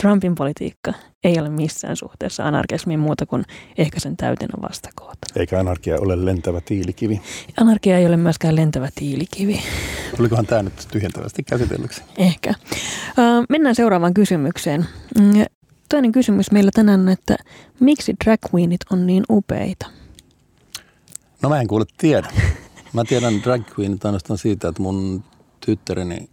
Trumpin 0.02 0.34
politiikka 0.34 0.92
ei 1.24 1.38
ole 1.38 1.48
missään 1.48 1.96
suhteessa 1.96 2.44
anarkismiin 2.44 3.00
muuta 3.00 3.26
kuin 3.26 3.44
ehkä 3.78 4.00
sen 4.00 4.16
täytenä 4.16 4.52
vastakohta. 4.62 5.26
Eikä 5.36 5.60
anarkia 5.60 6.00
ole 6.00 6.24
lentävä 6.24 6.60
tiilikivi. 6.60 7.20
Anarkia 7.60 7.98
ei 7.98 8.06
ole 8.06 8.16
myöskään 8.16 8.56
lentävä 8.56 8.88
tiilikivi. 8.94 9.62
Tulikohan 10.16 10.46
tämä 10.46 10.62
nyt 10.62 10.88
tyhjentävästi 10.90 11.42
käsitellyksi? 11.42 12.02
Ehkä. 12.18 12.54
Mennään 13.48 13.74
seuraavaan 13.74 14.14
kysymykseen. 14.14 14.86
Mm, 15.18 15.44
toinen 15.88 16.12
kysymys 16.12 16.50
meillä 16.50 16.70
tänään 16.74 17.00
on, 17.00 17.08
että 17.08 17.36
miksi 17.80 18.14
drag 18.24 18.40
queenit 18.54 18.80
on 18.92 19.06
niin 19.06 19.24
upeita? 19.30 19.86
No 21.42 21.48
mä 21.48 21.60
en 21.60 21.68
kuule 21.68 21.84
tiedä. 21.98 22.28
Mä 22.92 23.04
tiedän 23.04 23.42
drag 23.42 23.62
queenit 23.78 24.04
ainoastaan 24.04 24.38
siitä, 24.38 24.68
että 24.68 24.82
mun 24.82 25.24
tyttäreni 25.60 26.28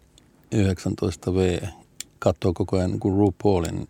19V 0.55 1.67
katsoo 2.19 2.53
koko 2.53 2.77
ajan 2.77 2.91
niin 2.91 2.99
kuin 2.99 3.17
RuPaulin 3.17 3.87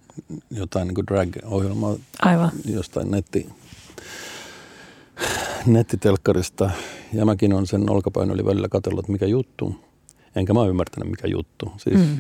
jotain 0.52 0.88
niin 0.88 0.96
kuin 0.96 1.08
drag-ohjelmaa 1.08 1.96
Aivan. 2.22 2.52
jostain 2.66 3.12
netti, 3.12 3.50
nettitelkkarista. 5.66 6.70
Ja 7.14 7.26
mäkin 7.26 7.54
on 7.54 7.68
sen 7.68 7.90
olkapäin 7.90 8.32
oli 8.32 8.46
välillä 8.46 8.68
katsellut, 8.70 9.08
mikä 9.08 9.26
juttu. 9.26 9.76
Enkä 10.36 10.54
mä 10.54 10.66
ymmärtänyt, 10.66 11.10
mikä 11.10 11.28
juttu. 11.28 11.72
Siis 11.78 12.00
mm. 12.00 12.20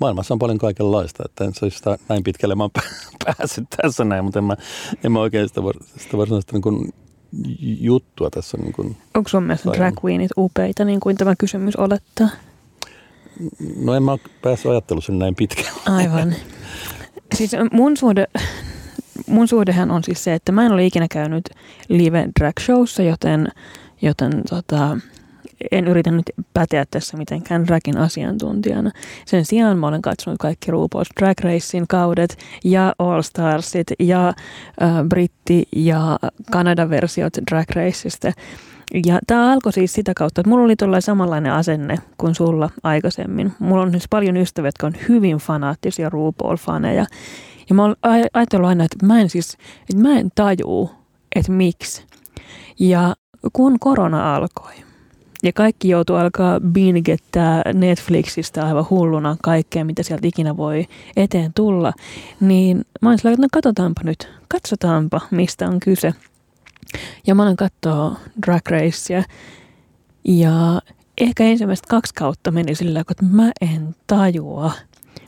Maailmassa 0.00 0.34
on 0.34 0.38
paljon 0.38 0.58
kaikenlaista, 0.58 1.22
että 1.26 1.44
en 1.44 1.52
olisi 1.62 1.76
sitä 1.76 1.98
näin 2.08 2.24
pitkälle 2.24 2.54
mä 2.54 2.68
päässyt 3.24 3.64
tässä 3.76 4.04
näin, 4.04 4.24
mutta 4.24 4.38
en 4.38 4.44
mä, 4.44 4.56
en 5.04 5.12
mä 5.12 5.20
oikein 5.20 5.48
sitä, 5.48 5.60
sitä 5.96 6.16
varsinaista 6.16 6.52
niin 6.52 6.62
kuin 6.62 6.92
juttua 7.80 8.30
tässä. 8.30 8.58
Niin 8.58 8.72
kuin 8.72 8.96
Onko 9.14 9.28
sun 9.28 9.42
mielestä 9.42 9.70
drag 9.72 10.04
queenit 10.04 10.30
upeita, 10.36 10.84
niin 10.84 11.00
kuin 11.00 11.16
tämä 11.16 11.34
kysymys 11.38 11.76
olettaa? 11.76 12.28
No 13.76 13.94
en 13.94 14.02
mä 14.02 14.18
päässyt 14.42 14.70
ajattelussa 14.70 15.12
näin 15.12 15.34
pitkään. 15.34 15.74
Aivan. 15.86 16.34
Siis 17.34 17.52
mun 17.72 17.96
suhde, 17.96 18.26
mun 19.26 19.48
suhdehan 19.48 19.90
on 19.90 20.04
siis 20.04 20.24
se, 20.24 20.34
että 20.34 20.52
mä 20.52 20.66
en 20.66 20.72
ole 20.72 20.86
ikinä 20.86 21.06
käynyt 21.10 21.50
live 21.88 22.28
drag 22.40 22.54
showssa, 22.60 23.02
joten, 23.02 23.48
joten 24.02 24.42
tota, 24.50 24.98
en 25.72 25.88
yritä 25.88 26.10
nyt 26.10 26.30
päteä 26.54 26.84
tässä 26.90 27.16
mitenkään 27.16 27.66
dragin 27.66 27.98
asiantuntijana. 27.98 28.90
Sen 29.26 29.44
sijaan 29.44 29.78
mä 29.78 29.86
olen 29.86 30.02
katsonut 30.02 30.38
kaikki 30.38 30.70
RuPaul's 30.70 31.20
Drag 31.20 31.40
Racein 31.40 31.88
kaudet 31.88 32.38
ja 32.64 32.94
All 32.98 33.22
Starsit 33.22 33.86
ja 33.98 34.28
äh, 34.28 34.34
britti- 35.08 35.68
ja 35.76 36.18
Kanada-versiot 36.50 37.32
Drag 37.50 37.70
Raceista. 37.70 38.32
Ja 39.06 39.18
tämä 39.26 39.52
alkoi 39.52 39.72
siis 39.72 39.92
sitä 39.92 40.12
kautta, 40.14 40.40
että 40.40 40.48
mulla 40.48 40.64
oli 40.64 40.76
tuollainen 40.76 41.02
samanlainen 41.02 41.52
asenne 41.52 41.98
kuin 42.18 42.34
sulla 42.34 42.70
aikaisemmin. 42.82 43.52
Mulla 43.58 43.82
on 43.82 43.92
nyt 43.92 44.06
paljon 44.10 44.36
ystäviä, 44.36 44.68
jotka 44.68 44.86
on 44.86 44.94
hyvin 45.08 45.36
fanaattisia 45.36 46.08
RuPaul-faneja. 46.08 47.06
Ja 47.68 47.74
mä 47.74 47.82
oon 47.82 47.96
aj- 48.06 48.28
ajatellut 48.32 48.68
aina, 48.68 48.84
että 48.84 49.06
mä 49.06 49.20
en 49.20 49.30
siis, 49.30 49.56
että 49.80 50.02
mä 50.02 50.18
en 50.18 50.30
tajuu, 50.34 50.90
että 51.34 51.52
miksi. 51.52 52.04
Ja 52.78 53.14
kun 53.52 53.78
korona 53.78 54.36
alkoi 54.36 54.72
ja 55.42 55.52
kaikki 55.52 55.88
joutuu 55.88 56.16
alkaa 56.16 56.60
bingettää 56.60 57.62
Netflixistä 57.74 58.66
aivan 58.66 58.86
hulluna 58.90 59.36
kaikkea, 59.42 59.84
mitä 59.84 60.02
sieltä 60.02 60.26
ikinä 60.26 60.56
voi 60.56 60.86
eteen 61.16 61.52
tulla, 61.54 61.92
niin 62.40 62.84
mä 63.02 63.08
oon 63.08 63.18
sillä, 63.18 63.30
että 63.30 63.42
no 63.42 63.48
katsotaanpa 63.52 64.00
nyt, 64.04 64.28
katsotaanpa 64.48 65.20
mistä 65.30 65.68
on 65.68 65.80
kyse. 65.80 66.14
Ja 67.26 67.34
mä 67.34 67.42
olen 67.42 67.56
katsoa 67.56 68.16
Drag 68.46 68.68
Racea 68.70 69.22
ja 70.24 70.82
ehkä 71.20 71.44
ensimmäistä 71.44 71.86
kaksi 71.90 72.14
kautta 72.14 72.50
meni 72.50 72.74
sillä, 72.74 73.00
että 73.00 73.24
mä 73.30 73.50
en 73.60 73.94
tajua. 74.06 74.72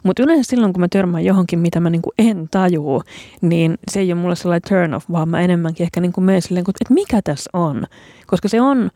Mutta 0.02 0.22
yleensä 0.22 0.50
silloin, 0.50 0.72
kun 0.72 0.80
mä 0.80 0.88
törmään 0.90 1.24
johonkin, 1.24 1.58
mitä 1.58 1.80
mä 1.80 1.90
niinku 1.90 2.12
en 2.18 2.48
tajuu, 2.50 3.02
niin 3.40 3.78
se 3.90 4.00
ei 4.00 4.12
ole 4.12 4.20
mulle 4.20 4.36
sellainen 4.36 4.68
turn 4.68 4.94
off, 4.94 5.10
vaan 5.12 5.28
mä 5.28 5.40
enemmänkin 5.40 5.84
ehkä 5.84 6.00
niinku 6.00 6.20
menen 6.20 6.42
silleen, 6.42 6.64
että 6.80 6.94
mikä 6.94 7.22
tässä 7.22 7.50
on. 7.52 7.84
Koska 8.26 8.48
se 8.48 8.60
on, 8.60 8.90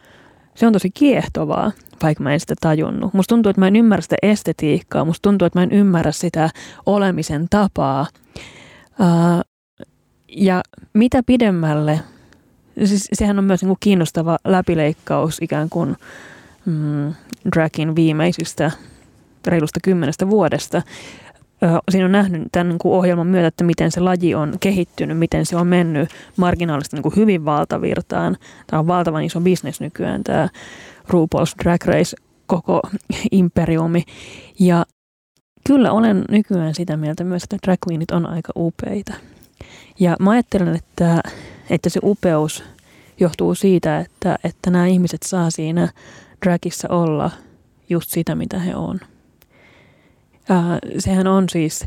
se 0.55 0.67
on 0.67 0.73
tosi 0.73 0.91
kiehtovaa, 0.91 1.73
vaikka 2.03 2.25
mä 2.25 2.33
en 2.33 2.41
sitä 2.41 2.55
tajunnut. 2.61 3.15
Musta 3.15 3.35
tuntuu, 3.35 3.51
että 3.51 3.61
mä 3.61 3.69
en 3.69 3.77
ymmärrä 3.77 4.03
sitä 4.03 4.17
estetiikkaa. 4.23 5.05
Musta 5.05 5.29
tuntuu, 5.29 5.47
että 5.47 5.59
mä 5.59 5.63
en 5.63 5.73
ymmärrä 5.73 6.13
sitä 6.13 6.51
olemisen 6.87 7.47
tapaa. 7.51 8.07
Uh, 9.01 9.45
ja 10.29 10.63
mitä 10.95 11.23
pidemmälle, 11.23 12.01
siis 12.85 13.09
sehän 13.13 13.39
on 13.39 13.45
myös 13.45 13.63
niin 13.63 13.69
kuin 13.69 13.79
kiinnostava 13.81 14.39
läpileikkaus 14.45 15.39
ikään 15.43 15.69
kuin 15.69 15.97
mm, 16.67 17.15
Dragin 17.55 17.97
viimeisistä 17.97 18.71
reilusta 19.47 19.81
kymmenestä 19.83 20.31
vuodesta. 20.31 20.83
Siinä 21.91 22.05
on 22.05 22.13
nähnyt 22.13 22.43
tämän 22.53 22.79
kuin 22.79 22.95
ohjelman 22.95 23.27
myötä, 23.27 23.47
että 23.47 23.65
miten 23.65 23.91
se 23.91 24.01
laji 24.01 24.35
on 24.35 24.55
kehittynyt, 24.61 25.19
miten 25.19 25.47
se 25.47 25.57
on 25.57 25.67
mennyt 25.67 26.09
marginaalisesti 26.37 26.97
niin 26.97 27.03
kuin 27.03 27.17
hyvin 27.17 27.45
valtavirtaan. 27.45 28.37
Tämä 28.67 28.81
on 28.81 28.87
valtavan 28.87 29.25
iso 29.25 29.41
bisnes 29.41 29.81
nykyään, 29.81 30.25
tämä 30.25 30.49
RuPaul's 31.09 31.65
Drag 31.65 31.85
Race, 31.85 32.17
koko 32.47 32.81
imperiumi. 33.31 34.05
Ja 34.61 34.87
kyllä 35.67 35.93
olen 35.93 36.25
nykyään 36.31 36.75
sitä 36.75 36.97
mieltä 36.97 37.25
myös, 37.25 37.43
että 37.43 37.57
drag 37.67 37.79
queenit 37.89 38.11
on 38.11 38.27
aika 38.27 38.53
upeita. 38.57 39.15
Ja 40.01 40.17
mä 40.21 40.31
ajattelen, 40.31 40.75
että, 40.77 41.21
että 41.71 41.89
se 41.89 42.01
upeus 42.03 42.65
johtuu 43.21 43.55
siitä, 43.55 43.99
että, 43.99 44.39
että 44.45 44.71
nämä 44.71 44.87
ihmiset 44.87 45.23
saa 45.23 45.51
siinä 45.51 45.89
dragissa 46.45 46.89
olla 46.89 47.31
just 47.89 48.11
sitä, 48.11 48.35
mitä 48.35 48.59
he 48.59 48.75
on. 48.77 49.01
Äh, 50.51 50.79
sehän 50.99 51.27
on 51.27 51.49
siis 51.49 51.87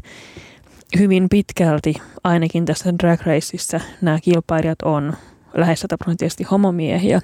hyvin 0.99 1.29
pitkälti, 1.29 1.93
ainakin 2.23 2.65
tässä 2.65 2.93
Drag 3.03 3.21
Raceissa, 3.21 3.79
nämä 4.01 4.19
kilpailijat 4.19 4.81
on 4.81 5.13
lähes 5.53 5.79
sataprosenttisesti 5.79 6.43
homomiehiä. 6.43 7.21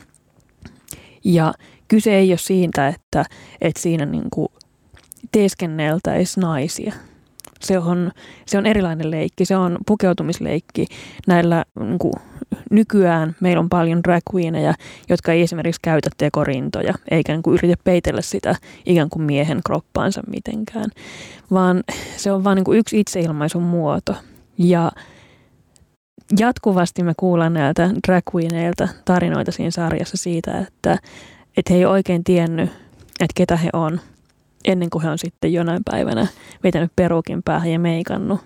Ja 1.23 1.53
kyse 1.87 2.15
ei 2.15 2.31
ole 2.31 2.37
siitä, 2.37 2.87
että, 2.87 3.25
että 3.61 3.81
siinä 3.81 4.05
niin 4.05 4.29
kuin 4.33 4.47
teeskenneltäisiin 5.31 6.41
naisia– 6.41 6.93
se 7.59 7.79
on, 7.79 8.11
se 8.45 8.57
on 8.57 8.65
erilainen 8.65 9.11
leikki, 9.11 9.45
se 9.45 9.57
on 9.57 9.77
pukeutumisleikki. 9.85 10.85
Näillä 11.27 11.65
niin 11.79 11.99
kuin, 11.99 12.13
nykyään 12.71 13.35
meillä 13.39 13.59
on 13.59 13.69
paljon 13.69 14.03
drag 14.03 14.23
queeneja, 14.33 14.73
jotka 15.09 15.31
ei 15.31 15.41
esimerkiksi 15.41 15.81
käytä 15.81 16.09
tekorintoja, 16.17 16.93
eikä 17.11 17.33
niin 17.33 17.43
kuin, 17.43 17.53
yritä 17.53 17.75
peitellä 17.83 18.21
sitä 18.21 18.55
ikään 18.85 19.09
kuin 19.09 19.23
miehen 19.23 19.61
kroppaansa 19.65 20.21
mitenkään, 20.27 20.89
vaan 21.51 21.83
se 22.17 22.31
on 22.31 22.43
vain 22.43 22.55
niin 22.55 22.77
yksi 22.77 22.99
itseilmaisun 22.99 23.63
muoto. 23.63 24.15
Ja 24.57 24.91
jatkuvasti 26.39 27.03
me 27.03 27.13
kuullaan 27.17 27.53
näiltä 27.53 27.89
drag 28.07 28.23
queeneilta 28.35 28.87
tarinoita 29.05 29.51
siinä 29.51 29.71
sarjassa 29.71 30.17
siitä, 30.17 30.57
että, 30.57 30.97
että 31.57 31.73
he 31.73 31.77
ei 31.77 31.85
oikein 31.85 32.23
tiennyt, 32.23 32.69
että 33.19 33.33
ketä 33.35 33.57
he 33.57 33.69
on– 33.73 33.99
ennen 34.67 34.89
kuin 34.89 35.03
he 35.03 35.09
on 35.09 35.17
sitten 35.17 35.53
jonain 35.53 35.81
päivänä 35.85 36.27
vetänyt 36.63 36.91
perukin 36.95 37.43
päähän 37.43 37.71
ja 37.71 37.79
meikannut. 37.79 38.39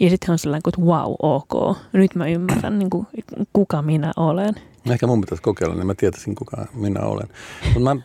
Ja 0.00 0.10
sitten 0.10 0.26
he 0.28 0.32
on 0.32 0.38
sellainen, 0.38 0.62
että 0.68 0.82
wow, 0.82 1.14
ok, 1.22 1.76
nyt 1.92 2.14
mä 2.14 2.26
ymmärrän, 2.26 2.78
niin 2.78 2.90
kuin, 2.90 3.06
kuka 3.52 3.82
minä 3.82 4.12
olen. 4.16 4.54
Ehkä 4.90 5.06
mun 5.06 5.20
pitäisi 5.20 5.42
kokeilla, 5.42 5.74
niin 5.74 5.86
mä 5.86 5.94
tietäisin, 5.94 6.34
kuka 6.34 6.66
minä 6.74 7.00
olen. 7.00 7.28
Mut 7.74 7.82
mä, 7.82 7.96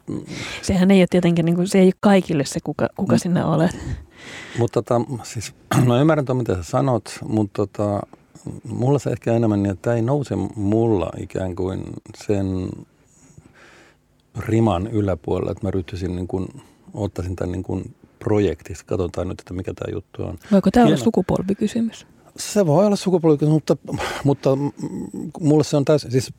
Sehän 0.62 0.92
ei 0.92 1.02
ole 1.02 1.08
tietenkin, 1.10 1.46
niin 1.46 1.56
kuin, 1.56 1.68
se 1.68 1.80
ei 1.80 1.86
ole 1.86 1.94
kaikille 2.00 2.46
se, 2.46 2.60
kuka, 2.64 2.90
kuka 2.96 3.18
sinä 3.18 3.46
olet. 3.46 3.78
Mutta 4.60 4.82
tota, 4.82 5.02
siis, 5.24 5.54
no 5.86 6.02
ymmärrän 6.02 6.26
tuon, 6.26 6.38
mitä 6.38 6.56
sä 6.56 6.64
sanot, 6.64 7.20
mutta 7.28 7.54
tota, 7.68 8.00
mulla 8.64 9.00
se 9.00 9.10
ehkä 9.10 9.34
enemmän 9.34 9.64
niin, 9.64 9.72
että 9.72 9.82
tämä 9.82 9.96
ei 9.96 10.02
nouse 10.02 10.36
mulla 10.56 11.12
ikään 11.18 11.56
kuin 11.56 11.84
sen 12.16 12.70
riman 14.40 14.88
yläpuolella, 14.88 15.52
että 15.52 15.68
mä 15.68 15.72
ryhtyisin 15.72 16.16
niin 16.16 16.28
kuin– 16.28 16.48
ottaisin 16.94 17.36
tämän 17.36 17.52
niin 17.52 17.64
kuin 17.64 17.96
projektissa. 18.20 18.86
Katsotaan 18.86 19.28
nyt, 19.28 19.40
että 19.40 19.54
mikä 19.54 19.74
tämä 19.74 19.94
juttu 19.94 20.24
on. 20.24 20.38
Voiko 20.52 20.72
tämä 20.72 20.86
olla 20.86 20.98
sukupolvikysymys? 20.98 22.08
Se 22.38 22.66
voi 22.66 22.86
olla 22.86 22.96
sukupolvi, 22.96 23.46
mutta, 23.46 23.78
mutta 24.24 24.50
mulle 25.40 25.64
se 25.64 25.78
on 25.78 25.86
täysin, 25.86 26.12
siis 26.12 26.34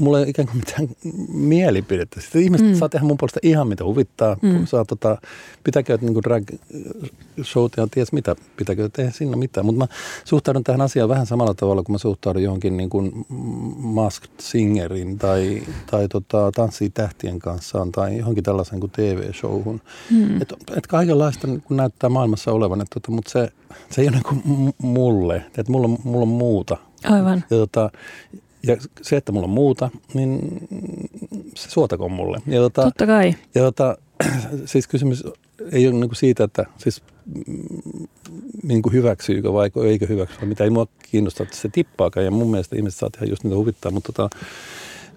mulla 0.00 0.20
ei 0.20 0.30
ikään 0.30 0.48
kuin 0.48 0.56
mitään 0.56 0.88
mielipidettä. 1.28 2.20
Sitten 2.20 2.42
ihmiset 2.42 2.66
mm. 2.66 2.74
saa 2.74 2.88
tehdä 2.88 3.06
mun 3.06 3.16
puolesta 3.16 3.40
ihan 3.42 3.68
mitä 3.68 3.84
huvittaa. 3.84 4.36
Mm. 4.42 4.66
Saa 4.66 4.84
tota, 4.84 5.18
pitäkö 5.64 5.98
niin 6.00 6.22
drag 6.24 6.44
showt 7.42 7.72
ja 7.76 7.86
ties 7.90 8.12
mitä, 8.12 8.36
pitäkö 8.56 8.88
tehdä 8.92 9.10
siinä 9.10 9.36
mitään. 9.36 9.66
Mutta 9.66 9.78
mä 9.78 9.86
suhtaudun 10.24 10.64
tähän 10.64 10.80
asiaan 10.80 11.08
vähän 11.08 11.26
samalla 11.26 11.54
tavalla, 11.54 11.82
kun 11.82 11.94
mä 11.94 11.98
suhtaudun 11.98 12.42
johonkin 12.42 12.76
niin 12.76 12.90
kuin 12.90 13.26
Masked 13.76 14.30
Singerin 14.38 15.18
tai, 15.18 15.62
tai 15.90 16.08
tota, 16.08 16.52
Tanssii 16.54 16.90
tähtien 16.90 17.38
kanssa 17.38 17.86
tai 17.92 18.18
johonkin 18.18 18.44
tällaisen 18.44 18.80
kuin 18.80 18.92
TV-showhun. 18.92 19.80
Mm. 20.10 20.42
Että 20.42 20.56
et 20.76 20.86
kaikenlaista 20.86 21.46
niin 21.46 21.62
näyttää 21.70 22.10
maailmassa 22.10 22.52
olevan, 22.52 22.80
että, 22.80 23.00
tota, 23.00 23.12
mutta 23.12 23.30
se, 23.30 23.52
se 23.90 24.00
ei 24.00 24.08
ole 24.08 24.16
niin 24.16 24.42
kuin 24.44 24.74
mulle. 25.20 25.36
Että 25.58 25.72
mulla, 25.72 25.88
mulla 25.88 26.22
on 26.22 26.28
muuta. 26.28 26.76
Aivan. 27.04 27.44
Ja, 27.50 27.56
tota, 27.56 27.90
ja 28.62 28.76
se, 29.02 29.16
että 29.16 29.32
mulla 29.32 29.44
on 29.44 29.50
muuta, 29.50 29.90
niin 30.14 30.40
se 31.54 31.70
suotakoon 31.70 32.12
mulle. 32.12 32.38
Ja, 32.46 32.60
tota, 32.60 32.82
Totta 32.82 33.06
kai. 33.06 33.34
Ja 33.54 33.62
tota, 33.62 33.96
siis 34.64 34.86
kysymys 34.86 35.24
ei 35.72 35.88
ole 35.88 35.96
niin 35.96 36.10
siitä, 36.14 36.44
että 36.44 36.66
siis 36.78 37.02
niin 38.62 38.82
kuin 38.82 38.92
hyväksyykö 38.92 39.52
vai 39.52 39.70
eikö 39.84 40.06
hyväksy, 40.06 40.46
mitä 40.46 40.64
ei 40.64 40.70
mua 40.70 40.86
kiinnosta, 41.10 41.42
että 41.42 41.56
se 41.56 41.68
tippaakaan. 41.68 42.24
Ja 42.24 42.30
mun 42.30 42.50
mielestä 42.50 42.76
ihmiset 42.76 42.98
saa 42.98 43.10
tehdä 43.10 43.26
just 43.26 43.44
niitä 43.44 43.56
huvittaa, 43.56 43.92
mutta, 43.92 44.12
tota, 44.12 44.36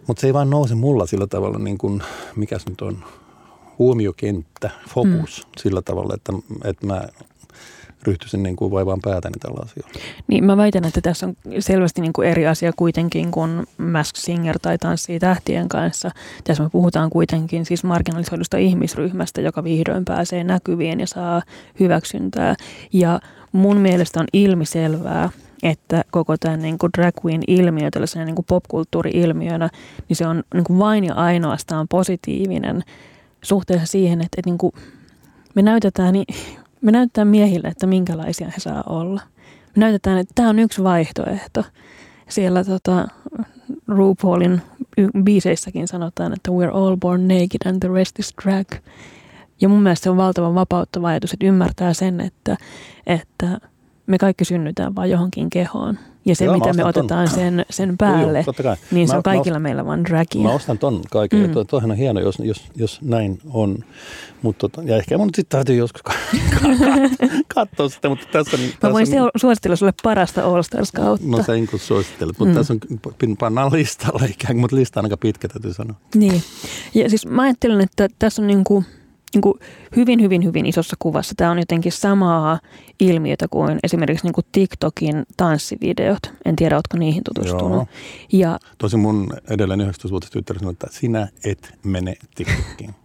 mutta 0.08 0.22
se 0.22 0.28
ei 0.28 0.34
vaan 0.34 0.50
nouse 0.50 0.76
mulla 0.76 1.06
sillä 1.06 1.28
tavalla, 1.28 1.60
niin 1.60 1.78
kuin, 1.78 2.04
mikä 2.36 2.60
se 2.60 2.70
nyt 2.70 2.82
on, 2.82 3.04
huomiokenttä, 3.80 4.70
fokus 4.90 5.46
mm. 5.46 5.52
sillä 5.58 5.82
tavalla, 5.82 6.16
että, 6.16 6.34
että 6.64 6.86
mä 6.88 7.08
ryhtyisin 8.08 8.44
niin 8.44 8.56
kuin 8.56 8.72
vaivaan 8.72 9.00
päätäni 9.04 9.34
tällä 9.40 9.60
asialla. 9.64 9.90
Niin 10.28 10.44
mä 10.44 10.58
väitän, 10.58 10.86
että 10.86 11.02
tässä 11.02 11.26
on 11.26 11.34
selvästi 11.60 12.02
niin 12.02 12.14
kuin 12.14 12.28
eri 12.28 12.48
asia 12.48 12.72
kuitenkin 12.76 13.32
kuin 13.32 13.64
Mask 13.78 14.16
Singer 14.16 14.60
tai 14.62 14.78
Tanssii 14.78 15.20
tähtien 15.20 15.70
kanssa. 15.70 16.12
Tässä 16.44 16.64
me 16.64 16.70
puhutaan 16.70 17.10
kuitenkin 17.10 17.66
siis 17.66 17.84
marginalisoidusta 17.84 18.58
ihmisryhmästä, 18.58 19.42
joka 19.42 19.64
vihdoin 19.64 20.06
pääsee 20.06 20.44
näkyviin 20.44 21.00
ja 21.00 21.08
saa 21.08 21.42
hyväksyntää. 21.80 22.56
Ja 22.94 23.20
mun 23.52 23.78
mielestä 23.78 24.20
on 24.20 24.28
ilmiselvää, 24.34 25.30
että 25.64 26.04
koko 26.12 26.38
tämän 26.38 26.62
niin 26.62 26.78
kuin 26.78 26.90
drag 26.98 27.16
queen 27.26 27.42
ilmiö 27.48 27.92
tällaisena 27.92 28.26
niin 28.26 28.36
kuin 28.36 28.46
popkulttuuri-ilmiönä, 28.46 29.70
niin 30.10 30.18
se 30.18 30.28
on 30.28 30.44
niin 30.54 30.64
kuin 30.64 30.80
vain 30.80 31.04
ja 31.04 31.14
ainoastaan 31.14 31.88
positiivinen 31.88 32.84
suhteessa 33.44 33.86
siihen, 33.86 34.22
että, 34.22 34.36
että 34.38 34.50
niin 34.50 34.58
kuin 34.58 34.74
me 35.56 35.62
näytetään 35.62 36.14
niin 36.14 36.26
me 36.84 36.92
näytetään 36.92 37.28
miehille, 37.28 37.68
että 37.68 37.88
minkälaisia 37.88 38.48
he 38.48 38.60
saa 38.60 38.84
olla. 38.86 39.22
Me 39.76 39.80
näytetään, 39.80 40.18
että 40.18 40.32
tämä 40.36 40.50
on 40.50 40.60
yksi 40.60 40.84
vaihtoehto. 40.84 41.64
Siellä 42.30 42.64
tota, 42.64 43.08
RuPaulin 43.88 44.62
biiseissäkin 45.24 45.88
sanotaan, 45.88 46.34
että 46.34 46.52
we're 46.52 46.76
all 46.76 46.98
born 46.98 47.28
naked 47.28 47.62
and 47.66 47.80
the 47.80 47.94
rest 47.94 48.20
is 48.20 48.34
drag. 48.44 48.68
Ja 49.62 49.70
mun 49.70 49.84
mielestä 49.84 50.04
se 50.04 50.10
on 50.10 50.18
valtavan 50.18 50.56
vapauttava 50.56 51.08
ajatus, 51.08 51.34
että 51.34 51.46
ymmärtää 51.46 51.94
sen, 51.94 52.20
että, 52.22 52.58
että 53.08 53.60
me 54.08 54.18
kaikki 54.18 54.46
synnytään 54.46 54.96
vaan 54.96 55.10
johonkin 55.10 55.50
kehoon. 55.50 56.00
Ja 56.26 56.36
se, 56.36 56.46
Joo, 56.46 56.54
mitä 56.54 56.74
me 56.74 56.86
otetaan 56.86 57.30
sen, 57.30 57.66
sen 57.70 57.98
päälle, 57.98 58.44
Joo, 58.48 58.54
joo, 58.64 58.76
niin 58.92 59.08
se 59.08 59.14
mä, 59.14 59.18
on 59.18 59.24
kaikilla 59.24 59.60
mä, 59.60 59.64
meillä 59.64 59.86
vaan 59.86 60.06
dragia. 60.06 60.42
Mä 60.42 60.52
ostan 60.52 60.78
ton 60.78 61.02
kaiken. 61.12 61.40
Mm. 61.40 61.54
Ja 61.58 61.66
toihan 61.66 61.92
on 61.92 61.98
hieno, 61.98 62.20
jos, 62.20 62.36
jos, 62.40 62.64
jos 62.76 63.02
näin 63.02 63.40
on. 63.50 63.78
Mut 64.42 64.58
tota, 64.58 64.82
ja 64.84 64.98
ehkä 64.98 65.18
mun 65.18 65.30
sitten 65.36 65.58
täytyy 65.58 65.76
joskus 65.76 66.02
katsoa 67.56 67.90
sitä, 67.90 68.10
mutta 68.10 68.26
tässä, 68.32 68.58
Mä 68.58 68.64
tässä 68.80 68.94
voin 68.94 69.22
on, 69.22 69.30
suositella 69.36 69.76
sulle 69.76 69.94
parasta 70.04 70.46
All 70.46 70.62
Stars 70.62 70.92
kautta. 70.92 71.28
No 71.28 71.44
sen 71.44 71.68
kun 71.68 71.80
suosittelet, 71.80 72.40
mutta 72.40 72.54
mm. 72.54 72.58
tässä 72.58 72.74
on, 72.74 73.38
pannaan 73.40 73.74
listalla 73.74 74.26
ikään 74.26 74.54
kuin, 74.54 74.62
mutta 74.62 74.76
lista 74.76 75.00
on 75.00 75.06
aika 75.06 75.18
pitkä, 75.18 75.48
täytyy 75.48 75.74
sanoa. 75.74 75.96
Niin. 76.16 76.42
Ja 76.94 77.10
siis 77.10 77.26
mä 77.26 77.42
ajattelen, 77.42 77.82
että 77.82 78.08
tässä 78.20 78.42
on 78.42 78.48
niinku 78.48 78.84
niin 79.34 79.42
kuin 79.42 79.54
hyvin, 79.96 80.22
hyvin, 80.22 80.44
hyvin 80.44 80.66
isossa 80.66 80.96
kuvassa 81.00 81.34
tämä 81.38 81.52
on 81.52 81.60
jotenkin 81.60 81.92
samaa 81.92 82.60
ilmiötä 83.00 83.48
kuin 83.48 83.80
esimerkiksi 83.84 84.26
niin 84.26 84.34
kuin 84.34 84.46
TikTokin 84.52 85.24
tanssivideot. 85.38 86.34
En 86.46 86.56
tiedä, 86.56 86.76
oletko 86.76 86.98
niihin 86.98 87.24
tutustunut. 87.24 87.72
Joo. 87.72 87.88
Ja, 88.32 88.60
Tosi 88.78 88.98
mun 88.98 89.34
edelleen 89.50 89.80
19-vuotias 89.80 90.32
tyttärä 90.32 90.60
sanoi, 90.60 90.72
että 90.72 90.88
sinä 90.92 91.28
et 91.46 91.74
mene 91.84 92.16
TikTokiin. 92.36 92.96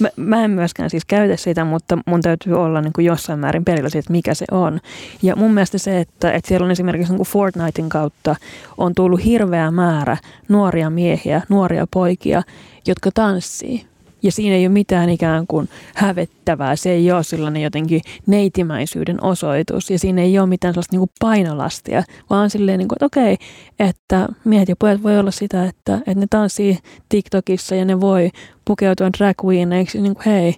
Mä, 0.00 0.08
mä 0.16 0.44
en 0.44 0.50
myöskään 0.50 0.90
siis 0.90 1.04
käytä 1.04 1.36
sitä, 1.36 1.64
mutta 1.64 1.98
mun 2.06 2.22
täytyy 2.22 2.52
olla 2.52 2.80
niin 2.80 2.92
kuin 2.92 3.04
jossain 3.04 3.38
määrin 3.38 3.64
perillä 3.64 3.88
siitä, 3.88 3.98
että 3.98 4.12
mikä 4.12 4.34
se 4.34 4.44
on. 4.50 4.80
Ja 5.22 5.36
mun 5.36 5.54
mielestä 5.54 5.78
se, 5.78 6.00
että, 6.00 6.32
että 6.32 6.48
siellä 6.48 6.64
on 6.64 6.70
esimerkiksi 6.70 7.12
niin 7.12 7.16
kuin 7.16 7.28
Fortnitein 7.28 7.88
kautta 7.88 8.36
on 8.78 8.94
tullut 8.94 9.24
hirveä 9.24 9.70
määrä 9.70 10.16
nuoria 10.48 10.90
miehiä, 10.90 11.42
nuoria 11.48 11.86
poikia, 11.90 12.42
jotka 12.86 13.10
tanssii. 13.14 13.87
Ja 14.22 14.32
siinä 14.32 14.56
ei 14.56 14.66
ole 14.66 14.72
mitään 14.72 15.10
ikään 15.10 15.46
kuin 15.46 15.68
hävettävää. 15.94 16.76
Se 16.76 16.90
ei 16.90 17.12
ole 17.12 17.24
sellainen 17.24 17.62
jotenkin 17.62 18.00
neitimäisyyden 18.26 19.24
osoitus. 19.24 19.90
Ja 19.90 19.98
siinä 19.98 20.22
ei 20.22 20.38
ole 20.38 20.46
mitään 20.46 20.74
sellaista 20.74 20.92
niin 20.92 21.00
kuin 21.00 21.10
painolastia, 21.20 22.02
vaan 22.30 22.50
silleen, 22.50 22.78
niin 22.78 22.88
kuin, 22.88 22.96
että 22.96 23.06
okei, 23.06 23.36
että 23.78 24.28
miehet 24.44 24.68
ja 24.68 24.76
pojat 24.76 25.02
voi 25.02 25.18
olla 25.18 25.30
sitä, 25.30 25.64
että, 25.64 25.94
että 25.94 26.14
ne 26.14 26.26
tanssii 26.30 26.78
TikTokissa 27.08 27.74
ja 27.74 27.84
ne 27.84 28.00
voi 28.00 28.30
pukeutua 28.64 29.10
drag 29.18 29.44
queeneiksi. 29.44 30.00
Niin 30.00 30.14
kuin, 30.14 30.24
hei, 30.24 30.54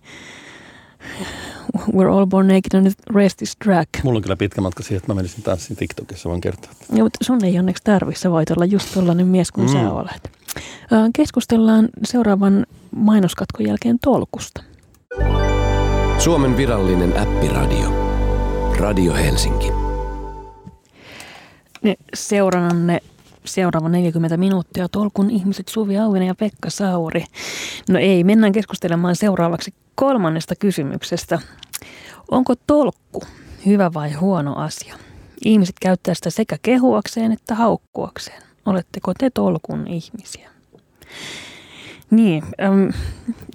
we're 1.77 2.11
all 2.11 2.27
born 2.27 2.49
naked 2.49 2.75
and 2.75 2.87
the 2.87 3.15
rest 3.15 3.43
is 3.43 3.57
drag. 3.65 3.89
Mulla 4.03 4.17
on 4.17 4.23
kyllä 4.23 4.37
pitkä 4.37 4.61
matka 4.61 4.83
siihen, 4.83 4.97
että 4.97 5.09
mä 5.09 5.15
menisin 5.15 5.43
tanssiin 5.43 5.77
TikTokissa, 5.77 6.29
voin 6.29 6.41
kertoa. 6.41 6.71
Ja, 6.93 7.05
mutta 7.05 7.25
sun 7.25 7.45
ei 7.45 7.59
onneksi 7.59 7.85
tarvitse, 7.85 8.21
sä 8.21 8.31
voit 8.31 8.51
olla 8.51 8.65
just 8.65 8.95
tollainen 8.95 9.27
mies 9.27 9.53
kuin 9.53 9.67
mm. 9.67 9.73
sä 9.73 9.93
olet. 9.93 10.31
Keskustellaan 11.17 11.89
seuraavan 12.05 12.67
mainoskatkon 12.91 13.67
jälkeen 13.67 13.99
tolkusta. 13.99 14.63
Suomen 16.19 16.57
virallinen 16.57 17.17
äppiradio. 17.17 18.11
Radio 18.79 19.15
Helsinki. 19.15 19.73
Ne 21.83 21.97
seurannanne 22.15 23.01
seuraava 23.45 23.89
40 23.89 24.37
minuuttia 24.37 24.89
tolkun 24.89 25.31
ihmiset 25.31 25.69
Suvi 25.69 25.99
Auvinen 25.99 26.29
ja 26.29 26.35
Pekka 26.35 26.71
Sauri. 26.71 27.25
No 27.89 27.99
ei, 27.99 28.25
mennään 28.25 28.53
keskustelemaan 28.53 29.17
seuraavaksi 29.17 29.75
kolmannesta 29.95 30.55
kysymyksestä. 30.57 31.39
Onko 32.31 32.55
tolkku 32.67 33.23
hyvä 33.67 33.91
vai 33.95 34.13
huono 34.13 34.55
asia? 34.57 34.95
Ihmiset 35.45 35.77
käyttää 35.81 36.15
sitä 36.15 36.31
sekä 36.31 36.57
kehuakseen 36.63 37.33
että 37.33 37.55
haukkuakseen. 37.55 38.43
Oletteko 38.67 39.13
te 39.19 39.31
tolkun 39.31 39.87
ihmisiä? 39.87 40.51
Niin, 42.11 42.43
äm, 42.63 42.93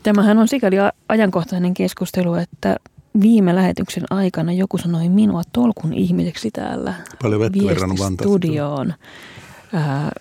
tämähän 0.03 0.37
on 0.37 0.47
sikäli 0.47 0.75
ajankohtainen 1.09 1.73
keskustelu, 1.73 2.33
että 2.33 2.75
viime 3.21 3.55
lähetyksen 3.55 4.03
aikana 4.09 4.53
joku 4.53 4.77
sanoi 4.77 5.09
minua 5.09 5.41
tolkun 5.51 5.93
ihmiseksi 5.93 6.51
täällä 6.51 6.93
Paljon 7.21 7.41
vettä 7.41 7.59
studioon 8.21 8.93
ää, 9.73 10.11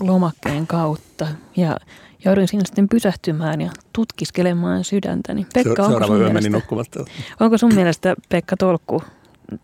lomakkeen 0.00 0.66
kautta. 0.66 1.26
Ja 1.56 1.76
jouduin 2.24 2.48
siinä 2.48 2.64
sitten 2.66 2.88
pysähtymään 2.88 3.60
ja 3.60 3.70
tutkiskelemaan 3.92 4.84
sydäntäni. 4.84 5.46
Pekka, 5.54 5.88
Se, 5.88 5.94
onko 5.94 6.06
sun, 6.06 6.18
mielestä, 6.18 7.04
onko 7.40 7.58
sun 7.58 7.74
mielestä, 7.74 8.14
Pekka, 8.28 8.56
tolkku, 8.56 9.02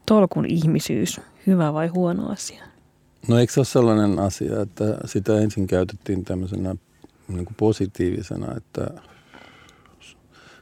tolkun 0.06 0.46
ihmisyys 0.46 1.20
hyvä 1.46 1.72
vai 1.72 1.88
huono 1.88 2.28
asia? 2.28 2.64
No 3.28 3.38
eikö 3.38 3.52
se 3.52 3.60
ole 3.60 3.66
sellainen 3.66 4.18
asia, 4.18 4.60
että 4.60 4.84
sitä 5.04 5.40
ensin 5.40 5.66
käytettiin 5.66 6.24
tämmöisenä 6.24 6.76
niin 7.28 7.44
kuin 7.44 7.56
positiivisena, 7.56 8.56
että 8.56 8.90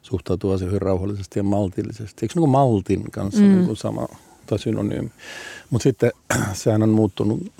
suhtautuu 0.03 0.53
asioihin 0.53 0.83
rauhallisesti 0.83 1.39
ja 1.39 1.43
maltillisesti. 1.43 2.25
Eikö 2.25 2.33
niin 2.35 2.41
kuin 2.41 2.51
maltin 2.51 3.11
kanssa 3.11 3.41
mm. 3.41 3.49
niin 3.49 3.67
kuin 3.67 3.77
sama 3.77 4.09
tai 4.47 4.59
synonyymi? 4.59 5.11
Mutta 5.71 5.83
sitten 5.83 6.13
sehän 6.53 6.83
on 6.83 6.89
muuttunut 6.89 7.53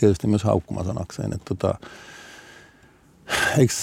tietysti 0.00 0.26
myös 0.26 0.44
haukkumasanakseen, 0.44 1.32
että 1.32 1.44
tota, 1.54 1.74
eikö 3.58 3.74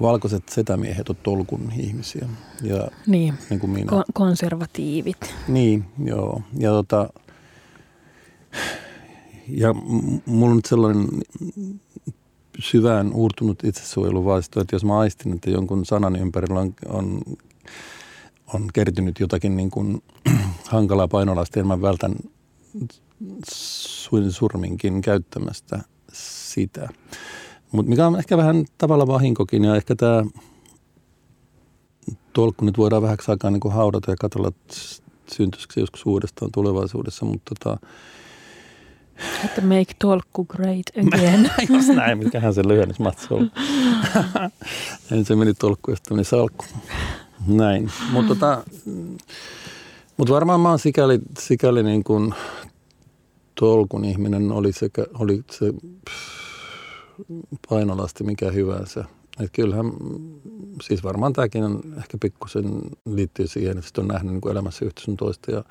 valkoiset 0.00 0.48
setämiehet 0.48 1.08
ole 1.08 1.16
tolkun 1.22 1.72
ihmisiä? 1.76 2.28
Ja, 2.62 2.88
niin, 3.06 3.34
niin 3.50 3.60
kuin 3.60 3.70
minä. 3.70 3.92
Ko- 3.92 4.12
konservatiivit. 4.14 5.34
Niin, 5.48 5.84
joo. 6.04 6.42
Ja 6.58 6.70
tota, 6.70 7.08
ja 9.48 9.72
mulla 10.26 10.50
on 10.50 10.56
nyt 10.56 10.66
sellainen 10.66 11.08
syvään 12.58 13.12
uurtunut 13.14 13.64
itsesuojeluvaisto, 13.64 14.60
että 14.60 14.74
jos 14.76 14.84
mä 14.84 14.98
aistin, 14.98 15.32
että 15.32 15.50
jonkun 15.50 15.84
sanan 15.84 16.16
ympärillä 16.16 16.60
on, 16.60 16.74
on, 16.88 17.20
on 18.54 18.68
kertynyt 18.72 19.20
jotakin 19.20 19.56
niin 19.56 19.70
kuin 19.70 20.02
hankalaa 20.68 21.08
painolasta, 21.08 21.58
niin 21.60 21.66
mä 21.66 21.82
vältän 21.82 22.14
suin 23.52 24.32
surminkin 24.32 25.00
käyttämästä 25.00 25.80
sitä. 26.12 26.88
Mutta 27.72 27.90
mikä 27.90 28.06
on 28.06 28.18
ehkä 28.18 28.36
vähän 28.36 28.64
tavalla 28.78 29.06
vahinkokin 29.06 29.64
ja 29.64 29.76
ehkä 29.76 29.94
tämä 29.94 30.24
tolkku 32.32 32.64
nyt 32.64 32.78
voidaan 32.78 33.02
vähäksi 33.02 33.30
aikaa 33.30 33.50
niin 33.50 33.60
kuin 33.60 33.74
haudata 33.74 34.10
ja 34.10 34.16
katsella 34.20 34.52
syntyisikö 35.32 35.80
joskus 35.80 36.06
uudestaan 36.06 36.52
tulevaisuudessa, 36.52 37.24
mutta 37.24 37.54
tota, 37.54 37.86
että 39.44 39.60
make 39.60 39.94
tolkku 39.98 40.44
great 40.44 41.06
again. 41.06 41.50
Jos 41.76 41.88
näin, 41.88 42.18
mikähän 42.18 42.54
se 42.54 42.68
lyhennysmatsi 42.68 43.26
oli. 43.30 43.50
Ensin 45.10 45.24
se 45.24 45.36
meni 45.36 45.54
tolkku 45.54 45.90
ja 45.90 45.96
sitten 45.96 46.24
salkku. 46.24 46.64
Näin. 47.46 47.90
Mutta 48.12 48.34
tota, 48.34 48.64
mut 50.16 50.30
varmaan 50.30 50.60
mä 50.60 50.68
oon 50.68 50.78
sikäli, 50.78 51.18
sikäli 51.38 51.82
niin 51.82 52.04
kuin 52.04 52.34
tolkun 53.54 54.04
ihminen 54.04 54.52
oli, 54.52 54.72
sekä, 54.72 55.06
oli 55.18 55.44
se 55.50 55.72
painolasti 57.68 58.24
mikä 58.24 58.50
hyvänsä. 58.50 59.04
Et 59.40 59.50
kyllähän, 59.52 59.92
siis 60.82 61.04
varmaan 61.04 61.32
tämäkin 61.32 61.64
on 61.64 61.80
ehkä 61.98 62.18
pikkusen 62.20 62.64
liittyy 63.06 63.46
siihen, 63.46 63.78
että 63.78 64.00
on 64.00 64.08
nähnyt 64.08 64.32
niin 64.32 64.40
kuin 64.40 64.52
elämässä 64.52 64.84
yhtä 64.84 65.00
sun 65.00 65.16
toista 65.16 65.50
ja 65.50 65.64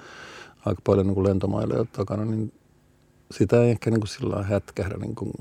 aika 0.65 0.81
paljon 0.83 1.07
niin 1.07 1.15
kuin 1.15 1.27
lentomaille 1.27 1.85
takana, 1.91 2.25
niin 2.25 2.53
sitä 3.31 3.63
ei 3.63 3.71
ehkä 3.71 3.89
niin 3.89 3.99
kuin 3.99 4.07
sillä 4.07 4.43
hätkähdä 4.43 4.97
niin 4.97 5.15
kuin 5.15 5.31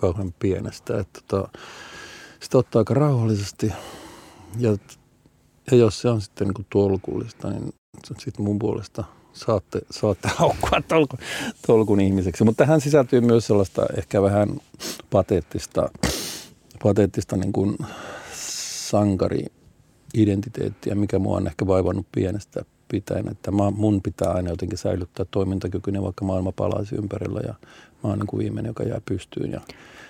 kauhean 0.00 0.34
pienestä. 0.38 1.00
Että 1.00 1.20
tota, 1.28 1.48
sitä 2.40 2.58
ottaa 2.58 2.80
aika 2.80 2.94
rauhallisesti. 2.94 3.72
Ja, 4.58 4.76
ja 5.70 5.76
jos 5.76 6.00
se 6.00 6.08
on 6.08 6.20
sitten 6.20 6.46
niin 6.46 6.54
kuin 6.54 6.66
tolkullista, 6.70 7.50
niin 7.50 7.74
sitten 8.18 8.44
mun 8.44 8.58
puolesta 8.58 9.04
saatte, 9.32 9.80
saatte 9.90 10.28
haukkua 10.36 10.82
tolkun, 10.88 11.18
tolkun 11.66 12.00
ihmiseksi. 12.00 12.44
Mutta 12.44 12.64
tähän 12.64 12.80
sisältyy 12.80 13.20
myös 13.20 13.46
sellaista 13.46 13.86
ehkä 13.96 14.22
vähän 14.22 14.60
pateettista, 15.10 15.88
pateettista 16.82 17.36
niin 17.36 17.52
kuin 17.52 17.76
sankari-identiteettiä, 18.90 20.94
mikä 20.94 21.18
mua 21.18 21.36
on 21.36 21.46
ehkä 21.46 21.66
vaivannut 21.66 22.06
pienestä 22.12 22.64
pitäen, 22.88 23.28
että 23.28 23.50
mä, 23.50 23.70
mun 23.70 24.02
pitää 24.02 24.32
aina 24.32 24.50
jotenkin 24.50 24.78
säilyttää 24.78 25.26
toimintakykyinen, 25.30 26.02
vaikka 26.02 26.24
maailma 26.24 26.52
palaisi 26.52 26.96
ympärillä 26.96 27.40
ja 27.46 27.54
mä 28.04 28.10
oon 28.10 28.18
niin 28.18 28.26
kuin 28.26 28.38
viimeinen, 28.38 28.70
joka 28.70 28.82
jää 28.82 29.00
pystyyn 29.04 29.52
ja 29.52 29.60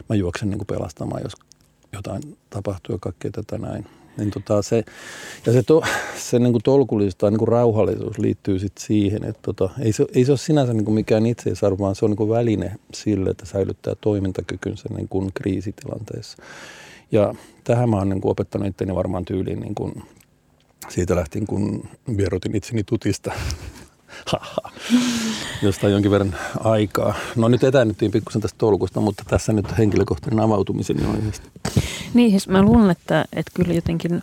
mä 0.08 0.16
juoksen 0.16 0.50
niin 0.50 0.58
kuin 0.58 0.66
pelastamaan, 0.66 1.22
jos 1.22 1.32
jotain 1.92 2.22
tapahtuu 2.50 2.94
ja 2.94 2.98
kaikkea 2.98 3.30
tätä 3.30 3.58
näin. 3.58 3.87
Niin 4.16 4.30
tota 4.30 4.62
se, 4.62 4.84
ja 5.46 5.52
se, 5.52 5.62
to, 5.62 5.82
se 6.16 6.38
niin 6.38 6.52
kuin 6.52 6.62
tolkullisuus 6.62 7.16
tai 7.16 7.30
niin 7.30 7.38
kuin 7.38 7.48
rauhallisuus 7.48 8.18
liittyy 8.18 8.58
sit 8.58 8.78
siihen, 8.78 9.24
että 9.24 9.40
tota, 9.42 9.70
ei, 9.80 9.92
se, 9.92 10.06
ei 10.14 10.24
se 10.24 10.32
ole 10.32 10.38
sinänsä 10.38 10.72
niin 10.72 10.84
kuin 10.84 10.94
mikään 10.94 11.26
itseisarvo, 11.26 11.84
vaan 11.84 11.94
se 11.94 12.04
on 12.04 12.10
niin 12.10 12.16
kuin 12.16 12.30
väline 12.30 12.76
sille, 12.94 13.30
että 13.30 13.46
säilyttää 13.46 13.94
toimintakykynsä 14.00 14.88
niin 14.96 15.08
kuin 15.08 15.30
kriisitilanteessa. 15.34 16.42
Ja 17.12 17.34
tähän 17.64 17.90
mä 17.90 17.96
oon 17.96 18.08
niin 18.08 18.20
kuin 18.20 18.32
opettanut 18.32 18.68
itteni 18.68 18.94
varmaan 18.94 19.24
tyyliin 19.24 19.60
niin 19.60 19.74
kuin 19.74 20.02
siitä 20.88 21.16
lähtien, 21.16 21.47
kun 21.47 21.88
vierotin 22.16 22.57
itseni 22.57 22.85
tutista, 22.85 23.33
jostain 25.62 25.92
jonkin 25.92 26.11
verran 26.11 26.37
aikaa. 26.61 27.14
No 27.37 27.49
nyt 27.49 27.64
etäännyttiin 27.64 28.11
pikkusen 28.11 28.42
tästä 28.42 28.59
tolkusta, 28.59 29.01
mutta 29.01 29.23
tässä 29.27 29.53
nyt 29.53 29.79
henkilökohtainen 29.79 30.40
avautumisen 30.40 31.07
oikeasti. 31.07 31.49
Niin, 32.14 32.31
siis 32.31 32.49
mä 32.49 32.62
luulen, 32.62 32.90
että, 32.90 33.25
että 33.33 33.53
kyllä 33.55 33.75
jotenkin 33.75 34.23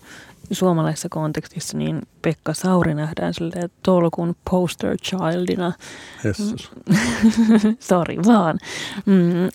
suomalaisessa 0.52 1.10
kontekstissa 1.10 1.78
niin 1.78 2.02
Pekka 2.22 2.54
Sauri 2.54 2.94
nähdään 2.94 3.34
sille 3.34 3.70
tolkun 3.84 4.36
poster 4.52 4.98
childina. 4.98 5.74
Jesus. 6.24 6.72
Sorry 7.90 8.16
vaan. 8.28 8.60
Mm, 9.06 9.50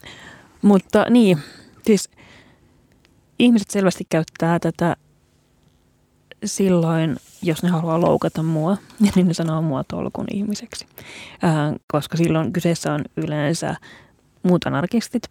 mutta 0.63 1.07
niin, 1.11 1.39
siis 1.87 2.11
ihmiset 3.39 3.71
selvästi 3.71 4.07
käyttää 4.09 4.59
tätä 4.59 4.97
silloin, 6.45 7.17
jos 7.43 7.63
ne 7.63 7.69
haluaa 7.69 8.01
loukata 8.01 8.43
mua, 8.43 8.77
niin 9.15 9.29
ne 9.29 9.35
sanoo 9.35 9.63
mua 9.63 9.85
tolkun 9.85 10.27
ihmiseksi. 10.33 10.87
Ää, 11.43 11.75
koska 11.93 12.17
silloin 12.17 12.53
kyseessä 12.53 12.93
on 12.93 13.05
yleensä 13.17 13.77
muut 14.43 14.67
anarkistit. 14.67 15.23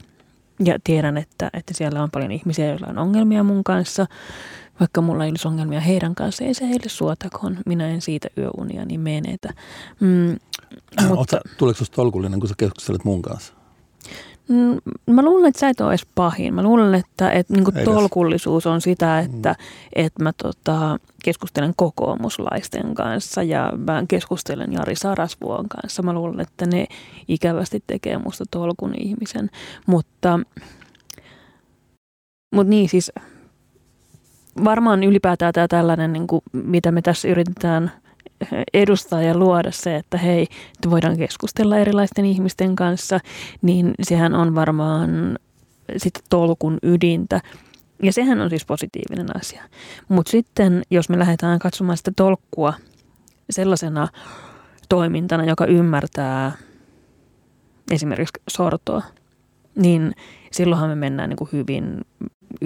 Ja 0.66 0.80
tiedän, 0.84 1.18
että, 1.18 1.50
että 1.54 1.74
siellä 1.74 2.04
on 2.04 2.12
paljon 2.12 2.32
ihmisiä, 2.32 2.66
joilla 2.66 2.88
on 2.88 2.98
ongelmia 2.98 3.44
mun 3.44 3.64
kanssa. 3.64 4.06
vaikka 4.80 5.02
mulla 5.02 5.26
ei 5.26 5.30
olisi 5.30 5.48
ongelmia 5.48 5.80
heidän 5.80 6.16
kanssa, 6.16 6.44
ei 6.44 6.54
se 6.54 6.68
heille 6.68 6.90
suotakoon. 6.90 7.58
Minä 7.66 7.88
en 7.88 8.02
siitä 8.02 8.28
yöunia 8.38 8.86
niin 8.86 9.00
menetä. 9.00 9.54
Mm, 10.00 10.38
mutta, 11.08 11.42
tuleeko 11.58 11.78
sinusta 11.78 11.96
tolkullinen, 11.96 12.40
kun 12.40 12.50
sä 12.50 12.56
keskustelet 12.58 13.04
mun 13.04 13.22
kanssa? 13.22 13.54
Mm, 14.48 14.78
mä 15.14 15.22
luulen, 15.22 15.50
että 15.50 15.60
sä 15.60 15.70
et 15.70 15.82
ole 15.82 15.90
edes 15.90 16.08
pahin. 16.16 16.54
Mä 16.54 16.64
luulen, 16.64 16.96
että, 16.96 17.32
että 17.32 17.54
niin 17.54 17.86
tolkullisuus 17.86 18.68
on 18.68 18.82
sitä, 18.82 19.20
että, 19.20 19.50
mm. 19.50 19.66
että 19.96 20.24
mä 20.24 20.32
tota, 20.44 21.00
keskustelen 21.24 21.74
kokoomuslaisten 21.76 22.96
kanssa 22.96 23.44
ja 23.44 23.74
mä 23.78 24.04
keskustelen 24.08 24.74
Jari 24.74 24.96
Sarasvuon 24.96 25.70
kanssa. 25.70 26.04
Mä 26.04 26.14
luulen, 26.14 26.40
että 26.40 26.66
ne 26.66 26.86
ikävästi 27.28 27.84
tekee 27.88 28.18
musta 28.18 28.44
tolkun 28.52 28.94
ihmisen. 29.00 29.50
Mutta, 29.86 30.40
mutta 32.56 32.70
niin 32.70 32.90
siis 32.90 33.12
varmaan 34.64 35.04
ylipäätään 35.04 35.54
tämä 35.54 35.68
tällainen, 35.68 36.14
niin 36.14 36.28
kuin, 36.28 36.42
mitä 36.52 36.92
me 36.92 37.02
tässä 37.02 37.28
yritetään– 37.28 37.92
edustaa 38.74 39.22
ja 39.22 39.38
luoda 39.38 39.72
se, 39.72 39.96
että 39.96 40.18
hei, 40.18 40.42
että 40.76 40.90
voidaan 40.90 41.18
keskustella 41.18 41.78
erilaisten 41.78 42.26
ihmisten 42.26 42.76
kanssa, 42.76 43.20
niin 43.62 43.94
sehän 44.04 44.34
on 44.34 44.56
varmaan 44.56 45.40
sitten 45.98 46.24
tolkun 46.30 46.78
ydintä. 46.84 47.42
Ja 48.04 48.14
sehän 48.14 48.42
on 48.42 48.50
siis 48.50 48.66
positiivinen 48.66 49.38
asia. 49.38 49.64
Mutta 50.08 50.32
sitten, 50.32 50.82
jos 50.92 51.10
me 51.10 51.20
lähdetään 51.20 51.60
katsomaan 51.60 51.98
sitä 51.98 52.12
tolkkua 52.16 52.74
sellaisena 53.50 54.08
toimintana, 54.90 55.46
joka 55.46 55.66
ymmärtää 55.66 56.52
esimerkiksi 57.92 58.42
sortoa, 58.50 59.02
niin 59.76 60.12
silloinhan 60.52 60.90
me 60.90 60.96
mennään 60.96 61.30
niin 61.30 61.38
kuin 61.38 61.50
hyvin, 61.52 62.02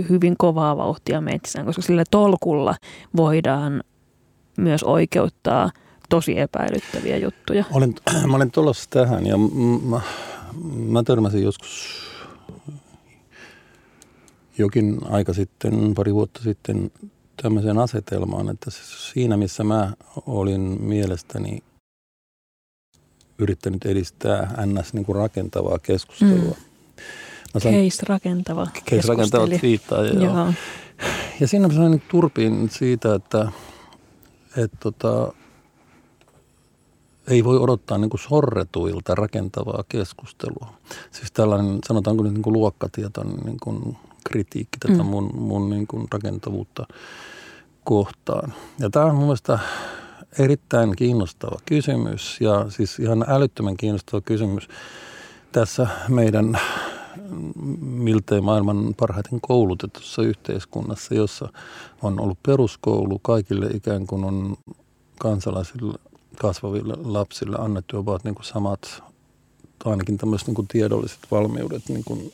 hyvin 0.10 0.36
kovaa 0.38 0.78
vauhtia 0.78 1.22
metsään, 1.22 1.66
koska 1.66 1.82
sillä 1.82 2.04
tolkulla 2.12 2.76
voidaan 3.16 3.84
myös 4.60 4.84
oikeuttaa 4.84 5.72
tosi 6.10 6.40
epäilyttäviä 6.40 7.18
juttuja. 7.18 7.64
Olen, 7.72 7.96
mä 8.30 8.36
olen 8.36 8.52
tulossa 8.52 8.90
tähän 8.90 9.26
ja 9.26 9.38
mä, 9.84 10.02
mä 10.76 11.04
törmäsin 11.04 11.44
joskus 11.44 12.00
jokin 14.58 15.00
aika 15.10 15.34
sitten, 15.34 15.96
pari 15.96 16.14
vuotta 16.14 16.42
sitten 16.44 16.92
tämmöiseen 17.42 17.78
asetelmaan, 17.78 18.50
että 18.50 18.72
siinä 19.12 19.38
missä 19.38 19.64
mä 19.64 19.94
olin 20.26 20.62
mielestäni 20.82 21.64
yrittänyt 23.38 23.86
edistää 23.86 24.66
ns. 24.66 24.94
Niin 24.94 25.06
kuin 25.06 25.16
rakentavaa 25.16 25.80
keskustelua. 25.80 26.56
Mm. 27.54 27.60
case 27.60 28.06
rakentava 28.08 28.68
Case 28.90 29.08
rakentava 29.08 29.48
twiittaa. 29.48 30.06
Ja, 30.06 30.54
ja 31.40 31.48
siinä 31.48 31.68
mä 31.68 31.74
sain 31.74 32.02
turpiin 32.12 32.70
siitä, 32.70 33.16
että 33.16 33.52
että 34.58 34.78
tota, 34.80 35.34
ei 37.28 37.44
voi 37.44 37.58
odottaa 37.58 37.98
niin 37.98 38.10
kuin 38.10 38.22
sorretuilta 38.22 39.16
rakentavaa 39.16 39.84
keskustelua. 39.90 40.74
Siis 41.12 41.32
tällainen, 41.32 41.80
sanotaanko 41.88 42.24
nyt 42.24 42.34
niin 42.34 42.42
kuin 42.42 42.54
luokkatietoinen 42.54 43.38
niin 43.46 43.60
kuin 43.64 43.98
kritiikki 44.24 44.78
tätä 44.80 45.04
mm. 45.04 45.06
mun, 45.06 45.32
mun 45.36 45.70
niin 45.70 45.88
kuin 45.88 46.08
rakentavuutta 46.12 46.88
kohtaan. 47.84 48.54
Ja 48.80 48.90
tämä 48.90 49.06
on 49.06 49.16
mun 49.16 49.24
mielestä 49.24 49.60
erittäin 50.40 50.96
kiinnostava 50.96 51.60
kysymys 51.66 52.38
ja 52.42 52.66
siis 52.70 53.00
ihan 53.00 53.26
älyttömän 53.28 53.78
kiinnostava 53.78 54.22
kysymys 54.22 54.68
tässä 55.52 55.88
meidän 56.08 56.60
miltei 57.82 58.42
maailman 58.42 58.96
parhaiten 58.98 59.42
koulutetussa 59.42 60.22
yhteiskunnassa, 60.22 61.16
jossa 61.16 61.50
on 62.02 62.20
ollut 62.20 62.44
peruskoulu 62.44 63.20
kaikille 63.20 63.66
ikään 63.74 64.08
kuin 64.08 64.24
on 64.24 64.58
kansalaisille 65.20 66.00
kasvaville 66.38 66.94
lapsille 67.04 67.58
annettu 67.60 67.98
ovat 67.98 68.24
niin 68.24 68.36
kuin 68.36 68.46
samat, 68.46 69.04
ainakin 69.86 70.18
tämmöiset 70.18 70.48
niin 70.48 70.56
kuin 70.56 70.68
tiedolliset 70.68 71.20
valmiudet, 71.32 71.90
niin 71.90 72.04
kuin, 72.04 72.34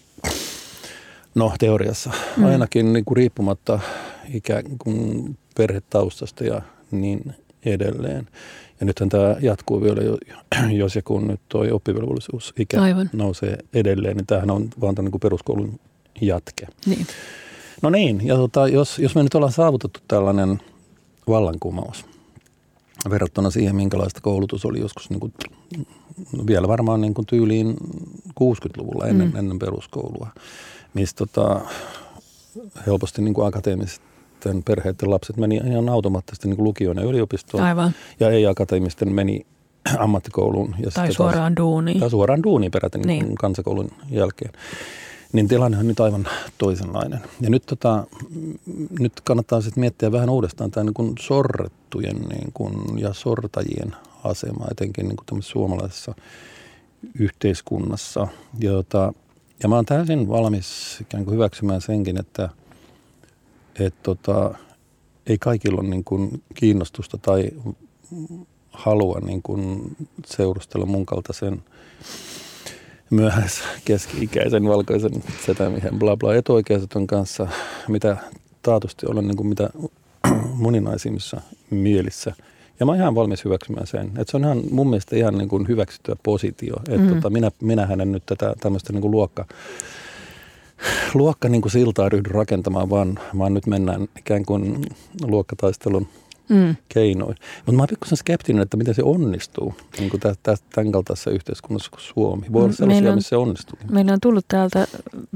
no 1.35 1.53
teoriassa 1.59 2.11
mm. 2.37 2.45
ainakin 2.45 2.93
niin 2.93 3.05
kuin 3.05 3.17
riippumatta 3.17 3.79
ikään 4.33 4.63
kuin 4.79 5.37
perhetaustasta 5.57 6.43
ja 6.43 6.61
niin 6.91 7.35
edelleen. 7.65 8.27
Ja 8.79 8.85
nythän 8.85 9.09
tämä 9.09 9.35
jatkuu 9.41 9.81
vielä, 9.81 10.01
jos 10.81 10.95
ja 10.95 11.01
kun 11.01 11.27
nyt 11.27 11.41
tuo 11.49 11.65
oppivelvollisuusikä 11.71 12.81
Aivan. 12.81 13.09
nousee 13.13 13.57
edelleen, 13.73 14.17
niin 14.17 14.27
tämähän 14.27 14.51
on 14.51 14.69
vaan 14.81 14.95
tämän 14.95 15.11
niin 15.11 15.19
peruskoulun 15.19 15.79
jatke. 16.21 16.67
Niin. 16.85 17.07
No 17.81 17.89
niin, 17.89 18.27
ja 18.27 18.35
tota, 18.35 18.67
jos, 18.67 18.99
jos 18.99 19.15
me 19.15 19.23
nyt 19.23 19.35
ollaan 19.35 19.53
saavutettu 19.53 19.99
tällainen 20.07 20.59
vallankumous 21.27 22.05
verrattuna 23.09 23.49
siihen, 23.49 23.75
minkälaista 23.75 24.21
koulutus 24.21 24.65
oli 24.65 24.79
joskus 24.79 25.09
niin 25.09 25.19
kuin, 25.19 25.33
vielä 26.47 26.67
varmaan 26.67 27.01
niin 27.01 27.13
kuin 27.13 27.25
tyyliin 27.25 27.75
60-luvulla 28.29 29.07
ennen, 29.07 29.29
mm. 29.31 29.35
ennen 29.35 29.59
peruskoulua, 29.59 30.27
missä 30.93 31.15
tota, 31.15 31.61
helposti 32.87 33.21
niin 33.21 33.33
kuin 33.33 33.47
akateemiset 33.47 34.01
akateemisten 34.45 34.63
perheiden 34.63 35.09
lapset 35.09 35.37
meni 35.37 35.55
ihan 35.55 35.89
automaattisesti 35.89 36.47
niin 36.47 36.55
kuin 36.55 36.63
lukioon 36.63 36.97
ja 36.97 37.03
yliopistoon. 37.03 37.63
Aivan. 37.63 37.93
Ja 38.19 38.29
ei-akateemisten 38.29 39.13
meni 39.13 39.45
ammattikouluun. 39.97 40.75
Ja 40.79 40.91
tai 40.91 41.13
suoraan 41.13 41.55
taas, 41.55 41.65
duuniin. 41.65 41.99
Tai 41.99 42.09
suoraan 42.09 42.43
duuniin 42.43 42.71
peräti 42.71 42.97
niin. 42.97 43.25
niin. 43.25 43.35
kansakoulun 43.35 43.91
jälkeen. 44.09 44.51
Niin 45.33 45.47
tilanne 45.47 45.77
on 45.77 45.87
nyt 45.87 45.99
aivan 45.99 46.27
toisenlainen. 46.57 47.19
Ja 47.41 47.49
nyt, 47.49 47.65
tota, 47.65 48.07
nyt 48.99 49.21
kannattaa 49.23 49.61
sitten 49.61 49.81
miettiä 49.81 50.11
vähän 50.11 50.29
uudestaan 50.29 50.71
tämä 50.71 50.83
niin 50.83 51.15
sorrettujen 51.19 52.15
niin 52.15 52.51
kuin, 52.53 52.99
ja 52.99 53.13
sortajien 53.13 53.95
asema, 54.23 54.65
etenkin 54.71 55.07
niin 55.07 55.17
kuin 55.29 55.43
suomalaisessa 55.43 56.15
yhteiskunnassa. 57.19 58.27
Ja, 58.59 58.71
tota, 58.71 59.13
ja 59.63 59.69
mä 59.69 59.75
oon 59.75 59.85
täysin 59.85 60.29
valmis 60.29 60.97
ikään 61.01 61.25
kuin 61.25 61.33
hyväksymään 61.33 61.81
senkin, 61.81 62.19
että– 62.19 62.49
että 63.79 63.99
tota, 64.03 64.55
ei 65.27 65.37
kaikilla 65.37 65.81
ole 65.81 65.89
niin 65.89 66.03
kuin 66.03 66.43
kiinnostusta 66.53 67.17
tai 67.17 67.51
halua 68.71 69.19
niin 69.19 69.41
kuin 69.41 69.95
seurustella 70.25 70.85
mun 70.85 71.05
kaltaisen 71.05 71.63
myöhäis 73.09 73.61
keski-ikäisen 73.85 74.67
valkoisen 74.67 75.23
setämiehen 75.45 75.99
bla 75.99 76.17
bla 76.17 76.35
etuoikeutetun 76.35 77.07
kanssa, 77.07 77.47
mitä 77.87 78.17
taatusti 78.61 79.05
olen 79.05 79.27
niin 79.27 79.37
kuin 79.37 79.47
mitä 79.47 79.69
moninaisimmissa 80.65 81.41
mielissä. 81.69 82.33
Ja 82.79 82.85
mä 82.85 82.91
oon 82.91 83.01
ihan 83.01 83.15
valmis 83.15 83.45
hyväksymään 83.45 83.87
sen. 83.87 84.07
Että 84.07 84.31
se 84.31 84.37
on 84.37 84.43
ihan 84.43 84.61
mun 84.71 84.89
mielestä 84.89 85.15
ihan 85.15 85.37
niin 85.37 85.49
kuin 85.49 85.67
hyväksyttyä 85.67 86.15
positio. 86.23 86.75
Että 86.89 86.97
mm. 86.97 87.15
tota, 87.15 87.29
minä, 87.29 87.51
minähän 87.61 88.01
en 88.01 88.11
nyt 88.11 88.23
tätä 88.25 88.53
tämmöistä 88.59 88.93
niin 88.93 89.01
kuin 89.01 89.11
luokka 89.11 89.45
luokka 91.13 91.49
niin 91.49 91.61
kuin 91.61 91.71
siltaa 91.71 92.09
ryhdy 92.09 92.29
rakentamaan, 92.29 92.89
vaan, 92.89 93.19
vaan 93.37 93.53
nyt 93.53 93.67
mennään 93.67 94.07
ikään 94.17 94.45
kuin 94.45 94.85
luokkataistelun 95.27 96.07
mm. 96.49 96.75
keinoin. 96.89 97.35
Mutta 97.57 97.71
mä 97.71 97.81
oon 97.81 97.87
pikkusen 97.87 98.17
skeptinen, 98.17 98.61
että 98.61 98.77
miten 98.77 98.95
se 98.95 99.03
onnistuu 99.03 99.73
niin 99.99 100.09
kuin 100.09 100.19
tä, 100.19 100.35
tä, 100.43 100.55
tämän 100.75 100.91
kaltaisessa 100.91 101.31
yhteiskunnassa 101.31 101.91
kuin 101.91 102.01
Suomi. 102.01 102.45
Voi 102.53 102.63
olla 102.63 102.73
sellaisia, 102.73 103.09
on, 103.09 103.15
missä 103.15 103.29
se 103.29 103.35
onnistuu. 103.35 103.79
Meillä 103.91 104.13
on 104.13 104.19
tullut 104.21 104.45
täältä 104.47 104.87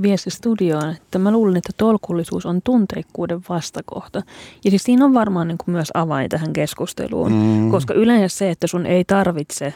viesti 0.02 0.30
studioon, 0.30 0.89
että 0.89 1.19
mä 1.19 1.32
luulen, 1.32 1.58
että 1.58 1.73
tolkullisuus 1.78 2.45
on 2.45 2.62
tunteikkuuden 2.63 3.41
vastakohta. 3.49 4.21
Ja 4.65 4.69
siis 4.69 4.84
siinä 4.84 5.06
on 5.06 5.13
varmaan 5.13 5.47
niin 5.47 5.58
kuin 5.58 5.73
myös 5.73 5.89
avain 5.93 6.30
tähän 6.30 6.54
keskusteluun, 6.54 7.32
mm. 7.32 7.71
koska 7.71 7.93
yleensä 7.93 8.38
se, 8.38 8.49
että 8.49 8.67
sun 8.67 8.86
ei 8.86 9.04
tarvitse 9.06 9.73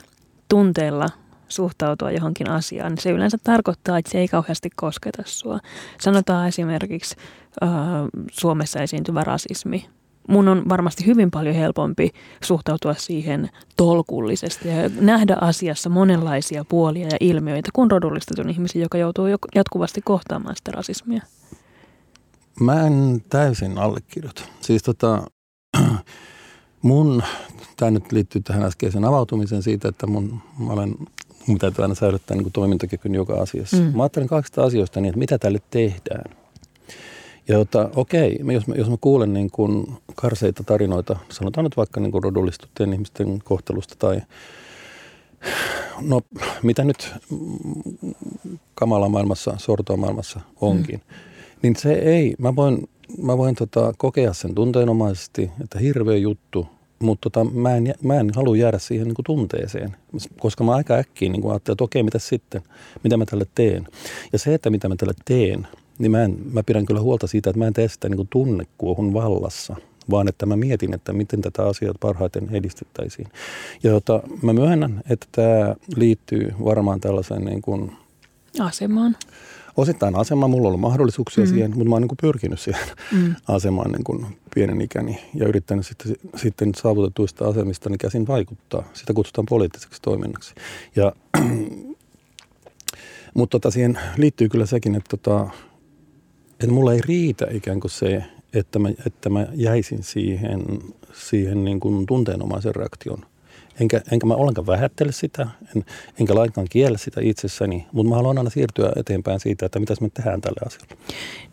tunteella 0.50 1.10
suhtautua 1.56 2.12
johonkin 2.12 2.50
asiaan, 2.50 2.92
niin 2.92 3.02
se 3.02 3.12
yleensä 3.12 3.38
tarkoittaa, 3.44 3.98
että 3.98 4.12
se 4.12 4.18
ei 4.18 4.28
kauheasti 4.28 4.70
kosketa 4.76 5.24
sua. 5.26 5.60
Sanotaan 6.02 6.48
esimerkiksi 6.48 7.16
äh, 7.64 7.70
Suomessa 8.32 8.80
esiintyvä 8.80 9.24
rasismi. 9.24 9.86
Mun 10.28 10.48
on 10.48 10.64
varmasti 10.70 11.06
hyvin 11.06 11.32
paljon 11.32 11.56
helpompi 11.56 12.10
suhtautua 12.44 12.94
siihen 12.94 13.50
tolkullisesti 13.78 14.68
ja 14.70 14.76
nähdä 15.00 15.38
asiassa 15.42 15.90
monenlaisia 15.90 16.66
puolia 16.70 17.08
ja 17.08 17.18
ilmiöitä 17.20 17.70
kuin 17.74 17.92
rodullistetun 17.92 18.50
ihmisen, 18.50 18.82
joka 18.82 18.98
joutuu 18.98 19.26
jatkuvasti 19.56 20.02
kohtaamaan 20.02 20.56
sitä 20.56 20.72
rasismia. 20.72 21.22
Mä 22.60 22.88
en 22.88 23.24
täysin 23.30 23.78
allekirjoita. 23.78 24.42
Siis 24.62 24.84
tota, 24.84 25.24
mun, 26.82 27.24
tämä 27.78 27.92
nyt 27.92 28.12
liittyy 28.12 28.42
tähän 28.42 28.64
äskeiseen 28.64 29.06
avautumiseen 29.06 29.64
siitä, 29.64 29.88
että 29.88 30.08
mun, 30.08 30.42
mä 30.60 30.74
olen 30.74 30.96
mun 31.48 31.58
täytyy 31.58 31.84
aina 31.84 31.96
säilyttää 31.96 32.38
niin 32.38 32.52
toimintakykyn 32.52 33.16
joka 33.16 33.34
asiassa. 33.34 33.78
Mm. 33.78 33.96
Mä 33.96 34.04
ajattelen 34.04 34.28
kaksista 34.28 34.64
asioista 34.64 35.02
niin, 35.02 35.10
että 35.10 35.20
mitä 35.20 35.38
tälle 35.38 35.60
tehdään. 35.70 36.36
Ja 37.48 37.58
tota, 37.58 37.90
okei, 37.96 38.40
jos 38.54 38.68
mä, 38.68 38.76
jos 38.76 38.90
mä 38.90 38.98
kuulen 39.02 39.34
niin 39.34 39.52
kuin 39.52 39.88
karseita 40.16 40.64
tarinoita, 40.64 41.20
sanotaan 41.30 41.64
nyt 41.64 41.78
vaikka 41.78 42.00
niin 42.00 42.12
kuin 42.12 42.24
rodullistuttujen 42.24 42.94
ihmisten 42.94 43.40
kohtelusta 43.44 43.96
tai 44.00 44.22
no 46.02 46.22
mitä 46.64 46.84
nyt 46.84 47.14
kamala 48.76 49.10
maailmassa, 49.10 49.54
sortoa 49.58 49.98
maailmassa 49.98 50.40
onkin, 50.62 51.02
mm. 51.08 51.16
niin 51.62 51.76
se 51.76 51.94
ei, 51.94 52.36
mä 52.40 52.56
voin 52.56 52.90
mä 53.22 53.38
voin 53.38 53.56
tota, 53.56 53.94
kokea 53.98 54.34
sen 54.34 54.56
tunteenomaisesti, 54.56 55.52
että 55.64 55.80
hirveä 55.80 56.18
juttu, 56.18 56.68
mutta 57.00 57.30
tota, 57.30 57.44
mä, 57.44 57.76
en, 57.76 57.94
mä 58.04 58.20
en 58.20 58.32
halua 58.36 58.58
jäädä 58.58 58.80
siihen 58.80 59.08
niin 59.08 59.16
kuin 59.16 59.26
tunteeseen, 59.26 59.96
koska 60.40 60.64
mä 60.64 60.76
aika 60.76 60.94
äkkiä 60.94 61.30
niin 61.30 61.52
ajattelen, 61.52 61.74
että 61.74 61.84
okei, 61.84 62.04
mitä 62.04 62.20
sitten, 62.20 62.62
mitä 63.04 63.18
mä 63.18 63.26
tälle 63.26 63.46
teen. 63.56 63.88
Ja 64.34 64.40
se, 64.40 64.54
että 64.54 64.70
mitä 64.70 64.90
mä 64.90 64.96
tälle 64.96 65.14
teen, 65.26 65.68
niin 65.98 66.12
mä, 66.12 66.24
en, 66.24 66.38
mä 66.52 66.64
pidän 66.64 66.86
kyllä 66.86 67.02
huolta 67.02 67.28
siitä, 67.28 67.50
että 67.50 67.60
mä 67.60 67.68
en 67.68 67.74
tee 67.74 67.88
sitä 67.88 68.10
niin 68.10 68.18
kuin 68.18 68.28
tunnekuohun 68.32 69.14
vallassa, 69.14 69.76
vaan 70.10 70.28
että 70.28 70.46
mä 70.46 70.56
mietin, 70.56 70.94
että 70.94 71.14
miten 71.14 71.42
tätä 71.42 71.66
asiaa 71.66 71.94
parhaiten 72.00 72.50
edistettäisiin. 72.52 73.28
Ja 73.84 73.92
tota, 73.92 74.22
mä 74.42 74.54
myönnän, 74.54 75.02
että 75.10 75.28
tämä 75.32 75.76
liittyy 75.96 76.54
varmaan 76.64 77.02
tällaiseen 77.02 77.46
niin 77.46 77.62
kuin 77.62 77.92
asemaan 78.60 79.16
osittain 79.78 80.16
asema, 80.16 80.48
mulla 80.48 80.62
on 80.62 80.68
ollut 80.68 80.82
mahdollisuuksia 80.82 81.44
mm. 81.44 81.50
siihen, 81.50 81.72
mutta 81.72 81.90
mä 81.90 81.96
oon 81.96 82.02
niin 82.02 82.18
pyrkinyt 82.22 82.60
siihen 82.60 82.88
mm. 83.12 83.36
asemaan 83.56 83.92
niin 83.92 84.04
kuin 84.04 84.26
pienen 84.56 84.82
ikäni 84.82 85.20
ja 85.36 85.48
yrittänyt 85.48 85.88
sitten, 85.88 86.16
sitten 86.36 86.72
saavutetuista 86.76 87.48
asemista 87.48 87.90
niin 87.90 87.98
käsin 87.98 88.28
vaikuttaa. 88.28 88.84
Sitä 88.94 89.14
kutsutaan 89.14 89.46
poliittiseksi 89.50 90.02
toiminnaksi. 90.02 90.56
Ja, 90.96 91.14
mutta 93.38 93.60
tota, 93.60 93.72
siihen 93.72 94.00
liittyy 94.18 94.50
kyllä 94.50 94.66
sekin, 94.66 94.96
että, 94.96 95.18
tota, 95.18 95.50
että 96.52 96.74
mulla 96.74 96.94
ei 96.94 97.02
riitä 97.02 97.48
ikään 97.52 97.80
kuin 97.80 97.92
se, 97.92 98.24
että 98.54 98.80
mä, 98.80 98.90
että 99.06 99.30
mä 99.30 99.48
jäisin 99.54 100.04
siihen, 100.04 100.64
siihen 101.14 101.64
niin 101.64 101.80
kuin 101.80 102.06
tunteenomaisen 102.06 102.76
reaktion– 102.76 103.26
Enkä, 103.80 104.02
enkä 104.12 104.26
mä 104.26 104.34
ollenkaan 104.34 104.68
vähättele 104.68 105.12
sitä, 105.12 105.48
en, 105.76 105.86
enkä 106.20 106.36
lainkaan 106.36 106.68
kiellä 106.70 106.98
sitä 106.98 107.22
itsessäni, 107.24 107.86
mutta 107.92 108.10
mä 108.10 108.16
haluan 108.16 108.38
aina 108.38 108.50
siirtyä 108.50 108.92
eteenpäin 108.96 109.40
siitä, 109.40 109.66
että 109.66 109.80
mitä 109.80 109.94
me 110.02 110.10
tehdään 110.14 110.42
tälle 110.42 110.60
asialle. 110.66 110.96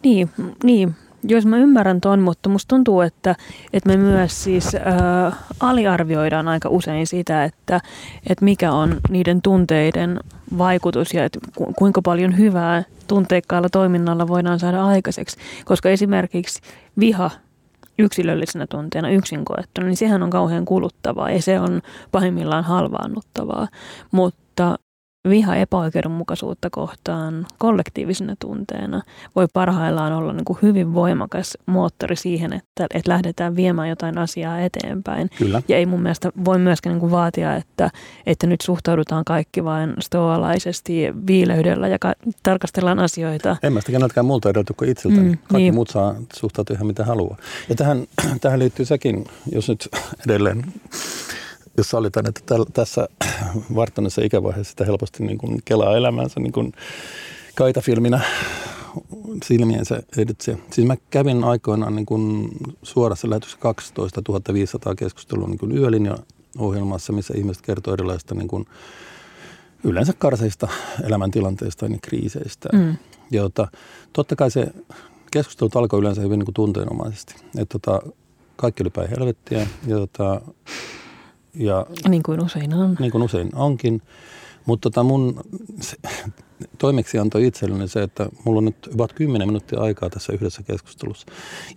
Niin, 0.05 0.31
niin. 0.65 0.95
Jos 1.25 1.47
mä 1.47 1.57
ymmärrän 1.57 2.01
ton, 2.01 2.21
mutta 2.21 2.49
musta 2.49 2.69
tuntuu, 2.69 3.01
että, 3.01 3.37
että 3.73 3.89
me 3.89 3.97
myös 3.97 4.45
siis 4.45 4.75
äh, 4.75 5.39
aliarvioidaan 5.61 6.49
aika 6.49 6.69
usein 6.69 7.07
sitä, 7.07 7.45
että, 7.45 7.81
että 8.27 8.45
mikä 8.45 8.73
on 8.73 9.01
niiden 9.11 9.43
tunteiden 9.43 10.21
vaikutus 10.59 11.15
ja 11.15 11.25
että 11.25 11.39
kuinka 11.77 12.03
paljon 12.03 12.39
hyvää 12.39 12.85
tunteikkaalla 13.07 13.69
toiminnalla 13.69 14.29
voidaan 14.29 14.59
saada 14.59 14.85
aikaiseksi. 14.85 15.37
Koska 15.65 15.91
esimerkiksi 15.91 16.61
viha 17.01 17.31
yksilöllisenä 18.01 18.67
tunteena 18.67 19.11
yksin 19.11 19.45
koettuna, 19.45 19.87
niin 19.87 19.97
sehän 19.97 20.23
on 20.23 20.31
kauhean 20.31 20.65
kuluttavaa 20.65 21.31
ja 21.31 21.43
se 21.43 21.61
on 21.61 21.83
pahimmillaan 22.13 22.65
halvaannuttavaa. 22.65 23.69
Mutta 24.11 24.77
viha 25.29 25.57
epäoikeudenmukaisuutta 25.57 26.71
kohtaan 26.71 27.47
kollektiivisena 27.59 28.35
tunteena 28.39 29.03
voi 29.37 29.47
parhaillaan 29.53 30.13
olla 30.13 30.33
niin 30.33 30.45
kuin 30.45 30.59
hyvin 30.63 30.95
voimakas 30.95 31.59
moottori 31.67 32.17
siihen, 32.17 32.53
että, 32.53 32.87
että 32.95 33.11
lähdetään 33.11 33.57
viemään 33.57 33.89
jotain 33.89 34.19
asiaa 34.19 34.61
eteenpäin. 34.61 35.31
Kyllä. 35.39 35.63
Ja 35.69 35.77
ei 35.77 35.87
mun 35.87 36.03
mielestä 36.03 36.31
voi 36.45 36.59
myöskään 36.59 36.95
niin 36.95 37.01
kuin 37.01 37.11
vaatia, 37.13 37.57
että, 37.57 37.91
että 38.27 38.47
nyt 38.47 38.61
suhtaudutaan 38.61 39.25
kaikki 39.25 39.65
vain 39.65 39.95
stoalaisesti 39.99 41.13
viileydellä 41.27 41.89
ja 41.89 41.99
ka- 41.99 42.15
tarkastellaan 42.43 42.99
asioita. 42.99 43.57
En 43.63 43.73
mä 43.73 43.81
sitä 43.81 43.93
keneltäkään 43.93 44.27
muulta 44.27 44.51
edellytä 44.51 44.75
kuin 44.77 44.91
itseltäni. 44.91 45.29
Mm, 45.29 45.39
Kaikki 45.39 45.57
niin. 45.57 45.75
muut 45.75 45.91
saa 45.91 46.15
suhtautua 46.35 46.75
ihan 46.75 46.87
mitä 46.87 47.05
haluaa. 47.05 47.37
Ja 47.69 47.75
tähän, 47.75 48.07
tähän 48.41 48.59
liittyy 48.59 48.85
sekin, 48.85 49.25
jos 49.53 49.69
nyt 49.69 49.89
edelleen 50.27 50.65
jos 51.81 51.91
sallitaan, 51.91 52.29
että 52.29 52.41
täl, 52.47 52.65
tässä 52.73 53.09
varttuneessa 53.75 54.23
ikävaiheessa 54.25 54.71
sitä 54.71 54.85
helposti 54.85 55.25
niin 55.25 55.39
kuin 55.39 55.61
kelaa 55.65 55.97
elämänsä 55.97 56.41
niin 56.41 56.53
kuin 56.53 56.73
kaitafilminä 57.55 58.21
silmiensä 59.45 60.03
editse. 60.17 60.59
Siis 60.71 60.87
mä 60.87 60.97
kävin 61.11 61.45
aikoinaan 61.45 61.97
niin 61.97 62.07
kuin 62.07 62.49
suorassa 62.83 63.31
lähetyksessä 63.31 63.61
12 63.61 64.23
500 64.53 64.95
keskustelua 64.95 65.49
niin 65.49 65.59
kuin 65.59 65.79
yölinja 65.79 66.19
ohjelmassa, 66.59 67.13
missä 67.13 67.35
ihmiset 67.37 67.63
kertoo 67.63 67.95
erilaisista 67.95 68.35
niin 68.35 68.49
kuin 68.49 68.67
yleensä 69.85 70.13
karseista 70.19 70.69
elämäntilanteista 71.05 71.87
ja 71.87 71.99
kriiseistä. 72.03 72.69
Mm. 72.73 72.97
Jota, 73.31 73.69
totta 74.13 74.37
kai 74.37 74.51
se 74.51 74.67
keskustelut 75.31 75.77
alkoi 75.77 76.01
yleensä 76.01 76.21
hyvin 76.21 76.39
niin 76.39 76.47
kuin 76.47 76.55
tunteenomaisesti. 76.55 77.35
Että 77.59 77.79
tota, 77.79 78.03
kaikki 78.57 78.83
oli 78.83 78.91
päin 78.91 79.11
helvettiä 79.11 79.67
ja 79.87 79.97
tota, 79.97 80.41
ja, 81.55 81.87
niin 82.09 82.23
kuin 82.23 82.45
usein 82.45 82.75
on. 82.75 82.97
Niin 83.01 83.11
kuin 83.11 83.23
usein 83.23 83.51
onkin. 83.55 84.03
Mutta 84.67 84.91
tota 84.91 85.03
mun 85.03 85.41
se, 85.81 85.97
toimeksianto 86.79 87.39
itselleni 87.39 87.89
se, 87.89 88.03
että 88.03 88.29
mulla 88.45 88.59
on 88.59 88.65
nyt 88.65 88.89
about 88.95 89.13
10 89.13 89.49
minuuttia 89.49 89.81
aikaa 89.81 90.11
tässä 90.11 90.33
yhdessä 90.33 90.63
keskustelussa. 90.63 91.27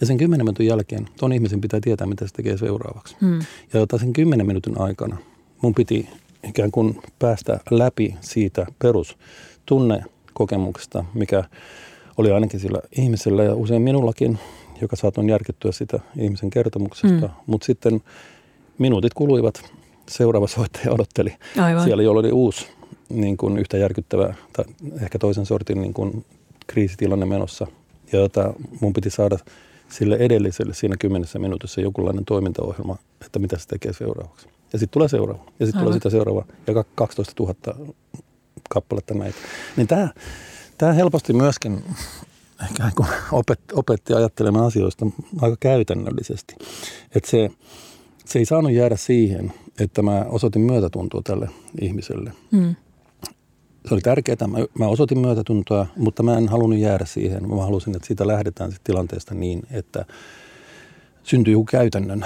Ja 0.02 0.08
sen 0.08 0.18
10 0.18 0.46
minuutin 0.46 0.68
jälkeen 0.68 1.08
ton 1.20 1.34
ihmisen 1.34 1.62
pitää 1.62 1.80
tietää, 1.84 2.08
mitä 2.08 2.28
se 2.28 2.34
tekee 2.34 2.58
seuraavaksi. 2.58 3.16
Hmm. 3.22 3.40
Ja 3.74 3.80
jota 3.80 3.98
sen 3.98 4.14
10 4.14 4.48
minuutin 4.48 4.82
aikana 4.82 5.18
mun 5.62 5.74
piti 5.74 6.10
ikään 6.44 6.72
kuin 6.72 7.02
päästä 7.20 7.60
läpi 7.72 8.16
siitä 8.22 8.66
perustunnekokemuksesta, 8.80 11.06
mikä 11.14 11.44
oli 12.18 12.32
ainakin 12.32 12.60
sillä 12.60 12.80
ihmisellä 12.98 13.44
ja 13.44 13.56
usein 13.56 13.82
minullakin, 13.82 14.40
joka 14.82 14.96
saatoin 14.96 15.30
järkettyä 15.30 15.72
sitä 15.72 16.00
ihmisen 16.18 16.50
kertomuksesta. 16.50 17.28
Hmm. 17.28 17.36
Mutta 17.46 17.66
sitten 17.66 18.02
minuutit 18.78 19.14
kuluivat, 19.14 19.72
seuraava 20.10 20.48
soittaja 20.48 20.92
odotteli. 20.92 21.36
Aivan. 21.58 21.84
Siellä 21.84 22.12
oli 22.12 22.32
uusi 22.32 22.68
niin 23.10 23.38
kuin 23.38 23.58
yhtä 23.58 23.78
järkyttävä, 23.78 24.34
tai 24.54 24.66
ehkä 25.02 25.20
toisen 25.20 25.46
sortin 25.46 25.82
niin 25.82 25.94
kuin 25.94 26.26
kriisitilanne 26.68 27.26
menossa. 27.26 27.68
Ja 28.12 28.20
jota 28.20 28.54
mun 28.82 28.94
piti 28.94 29.10
saada 29.10 29.38
sille 29.90 30.16
edelliselle 30.16 30.74
siinä 30.74 30.96
kymmenessä 31.00 31.40
minuutissa 31.40 31.82
jokinlainen 31.82 32.26
toimintaohjelma, 32.26 32.98
että 33.26 33.40
mitä 33.40 33.58
se 33.58 33.68
tekee 33.68 33.94
seuraavaksi. 33.94 34.48
Ja 34.74 34.80
sitten 34.80 34.94
tulee 34.94 35.08
seuraava. 35.08 35.44
Ja 35.60 35.66
sitten 35.66 35.82
tulee 35.82 35.94
sitä 35.94 36.10
seuraava. 36.10 36.46
Ja 36.68 36.84
12 36.96 37.34
000 37.40 37.94
kappaletta 38.70 39.14
näitä. 39.14 39.38
Niin 39.78 39.88
tämä, 39.88 40.10
tämä 40.78 40.94
helposti 40.94 41.34
myöskin 41.34 41.84
ehkä 42.70 42.92
opetti, 43.32 43.74
opetti 43.74 44.14
ajattelemaan 44.14 44.66
asioista 44.66 45.06
aika 45.42 45.58
käytännöllisesti. 45.60 46.56
Että 47.16 47.30
se, 47.30 47.50
se 48.26 48.40
ei 48.40 48.46
saanut 48.46 48.72
jäädä 48.72 48.96
siihen, 48.96 49.54
että 49.80 50.02
mä 50.02 50.26
osoitin 50.30 50.62
myötätuntoa 50.62 51.22
tälle 51.24 51.50
ihmiselle. 51.82 52.32
Mm. 52.52 52.76
Se 53.88 53.94
oli 53.94 54.02
tärkeää, 54.02 54.48
mä, 54.48 54.58
mä 54.80 54.88
osoitin 54.88 55.20
myötätuntoa, 55.20 55.88
mutta 55.98 56.24
mä 56.24 56.38
en 56.38 56.50
halunnut 56.50 56.80
jäädä 56.80 57.06
siihen. 57.06 57.50
Mä 57.50 57.64
halusin, 57.64 57.96
että 57.96 58.08
siitä 58.08 58.28
lähdetään 58.28 58.72
sit 58.72 58.84
tilanteesta 58.84 59.36
niin, 59.36 59.64
että 59.72 60.06
syntyy 61.24 61.54
joku 61.54 61.66
käytännön 61.66 62.26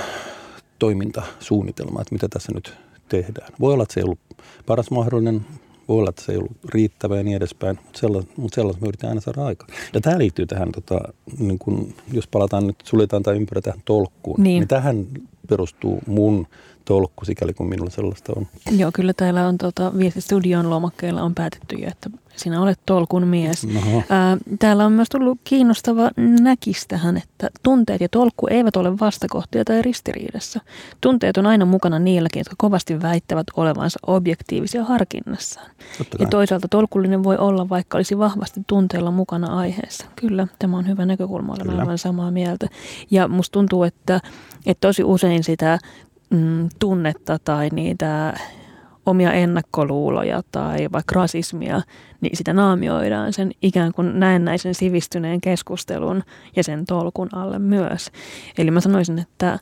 toimintasuunnitelma, 0.79 2.01
että 2.01 2.15
mitä 2.15 2.27
tässä 2.29 2.51
nyt 2.55 2.73
tehdään. 3.09 3.53
Voi 3.59 3.73
olla, 3.73 3.83
että 3.83 3.93
se 3.93 3.99
ei 3.99 4.03
ollut 4.03 4.19
paras 4.65 4.91
mahdollinen, 4.91 5.45
voi 5.87 5.99
olla, 5.99 6.09
että 6.09 6.21
se 6.21 6.31
ei 6.31 6.37
ollut 6.37 6.57
riittävä 6.73 7.17
ja 7.17 7.23
niin 7.23 7.37
edespäin, 7.37 7.79
mutta 7.83 7.99
sellaista, 7.99 8.33
mutta 8.37 8.55
sellaista 8.55 8.81
me 8.81 8.87
yritetään 8.87 9.11
aina 9.11 9.21
saada 9.21 9.45
aikaan. 9.45 9.69
Ja 9.93 10.01
tämä 10.01 10.17
liittyy 10.17 10.45
tähän, 10.45 10.71
tota, 10.71 10.99
niin 11.39 11.59
kun, 11.59 11.93
jos 12.13 12.27
palataan 12.27 12.67
nyt, 12.67 12.75
suljetaan 12.83 13.23
tämä 13.23 13.35
ympärä 13.37 13.61
tähän 13.61 13.81
tolkkuun, 13.85 14.43
niin, 14.43 14.59
niin 14.59 14.67
tähän 14.67 15.07
perustuu 15.49 15.99
mun 16.07 16.47
tolkku, 16.87 17.25
sikäli 17.25 17.53
kuin 17.53 17.69
minulla 17.69 17.89
sellaista 17.89 18.33
on. 18.35 18.47
Joo, 18.77 18.91
kyllä 18.93 19.13
täällä 19.13 19.47
on 19.47 19.57
tota, 19.57 19.91
viestistudion 19.97 20.69
lomakkeilla 20.69 21.21
on 21.21 21.35
päätetty 21.35 21.75
jo, 21.75 21.87
että 21.87 22.09
sinä 22.35 22.61
olet 22.61 22.79
tolkun 22.85 23.27
mies. 23.27 23.67
Ää, 24.09 24.37
täällä 24.59 24.85
on 24.85 24.91
myös 24.91 25.09
tullut 25.09 25.37
kiinnostava 25.43 26.11
näkis 26.17 26.87
tähän, 26.87 27.17
että 27.17 27.49
tunteet 27.63 28.01
ja 28.01 28.09
tolkku 28.09 28.47
eivät 28.49 28.75
ole 28.75 28.99
vastakohtia 28.99 29.65
tai 29.65 29.81
ristiriidassa. 29.81 30.59
Tunteet 31.01 31.37
on 31.37 31.45
aina 31.45 31.65
mukana 31.65 31.99
niilläkin, 31.99 32.39
jotka 32.39 32.55
kovasti 32.57 33.01
väittävät 33.01 33.47
olevansa 33.57 33.99
objektiivisia 34.07 34.83
harkinnassaan. 34.83 35.71
Ja 36.19 36.27
toisaalta 36.27 36.67
tolkullinen 36.67 37.23
voi 37.23 37.37
olla, 37.37 37.69
vaikka 37.69 37.97
olisi 37.97 38.17
vahvasti 38.17 38.61
tunteella 38.67 39.11
mukana 39.11 39.57
aiheessa. 39.57 40.05
Kyllä, 40.15 40.47
tämä 40.59 40.77
on 40.77 40.87
hyvä 40.87 41.05
näkökulma, 41.05 41.53
olen 41.53 41.79
aivan 41.79 41.97
samaa 41.97 42.31
mieltä. 42.31 42.67
Ja 43.11 43.27
musta 43.27 43.53
tuntuu, 43.53 43.83
että, 43.83 44.19
että 44.65 44.87
tosi 44.87 45.03
usein 45.03 45.43
sitä 45.43 45.79
mm, 46.29 46.69
tunnetta 46.79 47.37
tai 47.43 47.69
niitä 47.69 48.33
omia 49.05 49.33
ennakkoluuloja 49.33 50.41
tai 50.51 50.87
vaikka 50.91 51.15
rasismia, 51.15 51.81
niin 52.21 52.37
sitä 52.37 52.53
naamioidaan 52.53 53.33
sen 53.33 53.51
ikään 53.61 53.93
kuin 53.93 54.19
näennäisen 54.19 54.75
sivistyneen 54.75 55.41
keskustelun 55.41 56.23
ja 56.55 56.63
sen 56.63 56.85
tolkun 56.85 57.29
alle 57.31 57.59
myös. 57.59 58.11
Eli 58.57 58.71
mä 58.71 58.81
sanoisin, 58.81 59.19
että 59.19 59.59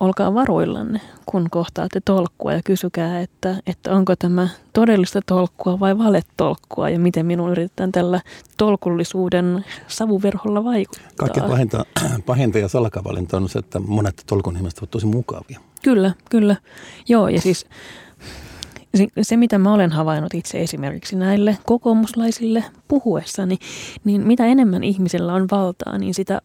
olkaa 0.00 0.34
varuillanne, 0.34 1.00
kun 1.26 1.50
kohtaatte 1.50 2.00
tolkkua 2.04 2.52
ja 2.52 2.60
kysykää, 2.64 3.20
että, 3.20 3.56
että 3.66 3.92
onko 3.94 4.16
tämä 4.16 4.48
todellista 4.72 5.20
tolkkua 5.26 5.80
vai 5.80 5.98
valetolkkua 5.98 6.90
ja 6.90 6.98
miten 6.98 7.26
minun 7.26 7.50
yritetään 7.50 7.92
tällä 7.92 8.20
tolkullisuuden 8.56 9.64
savuverholla 9.88 10.64
vaikuttaa. 10.64 11.10
Kaikkein 11.16 11.46
pahinta, 11.46 11.84
pahinta 12.26 12.58
ja 12.58 12.68
salakavalinta 12.68 13.36
on 13.36 13.48
se, 13.48 13.58
että 13.58 13.80
monet 13.80 14.22
tolkun 14.26 14.54
nimestä 14.54 14.80
ovat 14.80 14.90
tosi 14.90 15.06
mukavia. 15.06 15.60
Kyllä, 15.82 16.14
kyllä. 16.30 16.56
Joo, 17.08 17.28
ja 17.28 17.40
siis 17.40 17.66
se, 19.22 19.36
mitä 19.36 19.58
mä 19.58 19.72
olen 19.72 19.92
havainnut 19.92 20.34
itse 20.34 20.60
esimerkiksi 20.60 21.16
näille 21.16 21.58
kokoomuslaisille 21.64 22.64
puhuessani, 22.88 23.58
niin 24.04 24.26
mitä 24.26 24.46
enemmän 24.46 24.84
ihmisellä 24.84 25.34
on 25.34 25.46
valtaa, 25.50 25.98
niin 25.98 26.14
sitä 26.14 26.40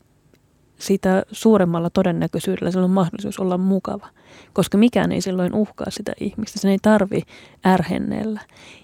sitä 0.82 1.24
suuremmalla 1.32 1.90
todennäköisyydellä 1.90 2.72
sillä 2.72 2.86
on 2.86 2.92
mahdollisuus 2.92 3.40
olla 3.40 3.58
mukava. 3.58 4.08
Koska 4.54 4.78
mikään 4.78 5.12
ei 5.12 5.22
silloin 5.22 5.54
uhkaa 5.56 5.90
sitä 5.90 6.14
ihmistä. 6.20 6.60
Sen 6.60 6.72
ei 6.72 6.78
tarvi 6.82 7.22
ärhennellä 7.66 8.42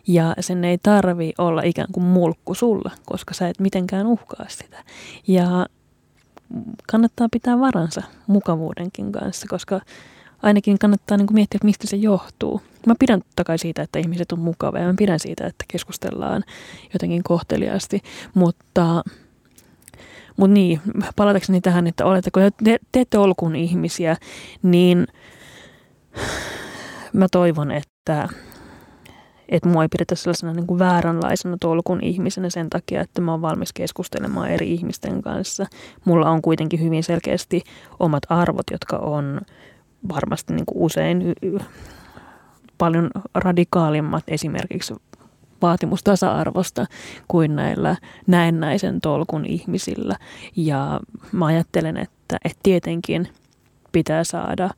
ja 0.07 0.35
sen 0.39 0.63
ei 0.63 0.77
tarvi 0.77 1.33
olla 1.37 1.61
ikään 1.61 1.87
kuin 1.91 2.03
mulkku 2.03 2.53
sulla, 2.53 2.91
koska 3.05 3.33
sä 3.33 3.47
et 3.47 3.59
mitenkään 3.59 4.07
uhkaa 4.07 4.45
sitä. 4.49 4.83
Ja 5.27 5.65
kannattaa 6.87 7.27
pitää 7.31 7.59
varansa 7.59 8.01
mukavuudenkin 8.27 9.11
kanssa, 9.11 9.47
koska 9.49 9.81
ainakin 10.41 10.79
kannattaa 10.79 11.17
niin 11.17 11.27
kuin 11.27 11.35
miettiä, 11.35 11.59
mistä 11.63 11.87
se 11.87 11.97
johtuu. 11.97 12.61
Mä 12.87 12.93
pidän 12.99 13.21
totta 13.21 13.43
kai 13.43 13.57
siitä, 13.57 13.81
että 13.81 13.99
ihmiset 13.99 14.31
on 14.31 14.39
mukavia 14.39 14.81
ja 14.81 14.87
mä 14.87 14.93
pidän 14.97 15.19
siitä, 15.19 15.47
että 15.47 15.65
keskustellaan 15.67 16.43
jotenkin 16.93 17.23
kohteliaasti, 17.23 18.01
mutta, 18.33 19.03
mutta 20.37 20.53
niin, 20.53 20.81
palatakseni 21.15 21.61
tähän, 21.61 21.87
että 21.87 22.05
oletteko 22.05 22.39
te, 22.63 22.77
te 22.91 22.99
ette 22.99 23.17
olkun 23.17 23.55
ihmisiä, 23.55 24.17
niin 24.63 25.07
mä 27.13 27.27
toivon, 27.31 27.71
että, 27.71 28.29
että 29.49 29.69
mua 29.69 29.83
ei 29.83 29.89
pidetä 29.91 30.15
sellaisena 30.15 30.53
niin 30.53 30.67
kuin 30.67 30.79
vääränlaisena 30.79 31.57
tolkun 31.59 32.03
ihmisenä 32.03 32.49
sen 32.49 32.69
takia, 32.69 33.01
että 33.01 33.21
mä 33.21 33.31
oon 33.31 33.41
valmis 33.41 33.73
keskustelemaan 33.73 34.49
eri 34.49 34.73
ihmisten 34.73 35.21
kanssa. 35.21 35.65
Mulla 36.05 36.29
on 36.29 36.41
kuitenkin 36.41 36.81
hyvin 36.81 37.03
selkeästi 37.03 37.61
omat 37.99 38.23
arvot, 38.29 38.65
jotka 38.71 38.97
on 38.97 39.41
varmasti 40.13 40.53
niin 40.53 40.65
kuin 40.65 40.83
usein 40.83 41.33
paljon 42.77 43.09
radikaalimmat 43.35 44.23
esimerkiksi 44.27 44.93
vaatimus 45.61 46.03
tasa-arvosta 46.03 46.85
kuin 47.27 47.55
näillä 47.55 47.95
näennäisen 48.27 49.01
tolkun 49.01 49.45
ihmisillä. 49.45 50.15
Ja 50.55 50.99
mä 51.31 51.45
ajattelen, 51.45 51.97
että, 51.97 52.37
että 52.45 52.59
tietenkin 52.63 53.27
pitää 53.91 54.23
saada 54.23 54.69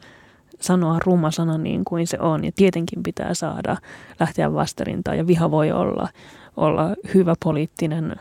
sanoa 0.60 1.00
ruma 1.06 1.32
sana 1.32 1.58
niin 1.58 1.86
kuin 1.86 2.08
se 2.08 2.18
on. 2.20 2.46
Ja 2.46 2.52
tietenkin 2.56 3.04
pitää 3.04 3.34
saada 3.34 3.78
lähteä 4.20 4.54
vastarintaan 4.54 5.18
ja 5.18 5.28
viha 5.28 5.52
voi 5.52 5.72
olla, 5.72 6.10
olla 6.58 6.96
hyvä 7.14 7.36
poliittinen 7.44 8.16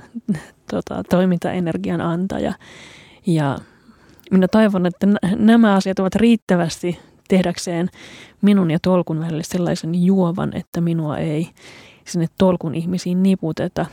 tota, 0.70 1.02
toimintaenergian 1.10 2.00
antaja. 2.00 2.52
Ja 3.26 3.58
minä 4.30 4.48
toivon, 4.48 4.86
että 4.86 5.06
nämä 5.36 5.74
asiat 5.74 5.98
ovat 5.98 6.14
riittävästi 6.14 6.98
tehdäkseen 7.28 7.88
minun 8.42 8.70
ja 8.70 8.78
tolkun 8.82 9.20
välille 9.20 9.42
sellaisen 9.42 10.04
juovan, 10.04 10.56
että 10.56 10.80
minua 10.80 11.18
ei 11.18 11.48
sinne 12.08 12.26
tolkun 12.38 12.74
ihmisiin 12.74 13.22
niputeta. 13.22 13.86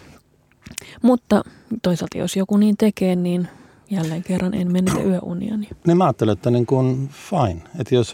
Mutta 1.01 1.43
toisaalta 1.81 2.17
jos 2.17 2.35
joku 2.35 2.57
niin 2.57 2.77
tekee, 2.77 3.15
niin 3.15 3.47
jälleen 3.91 4.23
kerran 4.23 4.53
en 4.53 4.71
menetä 4.71 4.99
yöuniani. 5.09 5.69
Niin 5.87 5.97
mä 5.97 6.03
ajattelen, 6.05 6.33
että 6.33 6.51
niin 6.51 6.65
kuin 6.65 7.09
fine. 7.09 7.61
Että 7.79 7.95
jos 7.95 8.13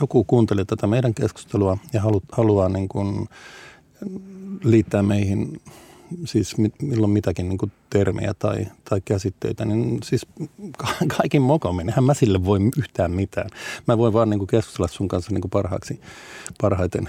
joku 0.00 0.24
kuuntelee 0.24 0.64
tätä 0.64 0.86
meidän 0.86 1.14
keskustelua 1.14 1.78
ja 1.92 2.00
halu, 2.00 2.22
haluaa 2.32 2.68
niin 2.68 2.88
kuin 2.88 3.28
liittää 4.64 5.02
meihin 5.02 5.60
siis 6.24 6.54
milloin 6.82 7.10
mitäkin 7.10 7.48
niin 7.48 7.58
kuin 7.58 7.72
termejä 7.90 8.34
tai, 8.38 8.66
tai 8.88 9.00
käsitteitä, 9.04 9.64
niin 9.64 9.98
siis 10.04 10.26
kaikin 11.16 11.42
mokomin, 11.42 11.88
eihän 11.88 12.04
mä 12.04 12.14
sille 12.14 12.44
voi 12.44 12.60
yhtään 12.78 13.10
mitään. 13.10 13.50
Mä 13.86 13.98
voin 13.98 14.12
vaan 14.12 14.30
niin 14.30 14.38
kuin 14.38 14.48
keskustella 14.48 14.88
sun 14.88 15.08
kanssa 15.08 15.32
niin 15.32 15.40
kuin 15.40 15.50
parhaaksi, 15.50 16.00
parhaiten 16.60 17.08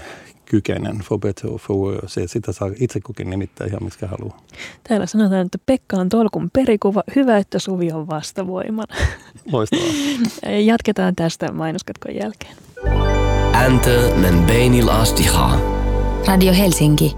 kykenen, 0.50 0.98
for 0.98 1.18
better 1.18 1.50
or 1.50 1.58
for 1.58 1.76
worse. 1.76 2.26
Sitä 2.26 2.52
saa 2.52 2.70
itse 2.80 3.00
kukin 3.00 3.30
nimittää 3.30 3.66
ihan 3.66 3.84
miksi 3.84 4.06
haluaa. 4.06 4.40
Täällä 4.88 5.06
sanotaan, 5.06 5.46
että 5.46 5.58
Pekka 5.66 5.96
on 5.96 6.08
tolkun 6.08 6.50
perikuva. 6.52 7.02
Hyvä, 7.16 7.38
että 7.38 7.58
Suvi 7.58 7.92
on 7.92 8.08
vastavoimana. 8.08 8.94
Loistavaa. 9.52 9.86
Jatketaan 10.64 11.16
tästä 11.16 11.52
mainoskatkon 11.52 12.14
jälkeen. 12.14 12.56
Enter 13.66 14.14
men 14.14 14.44
beinil. 14.46 14.86
Radio 16.26 16.52
Helsinki 16.52 17.16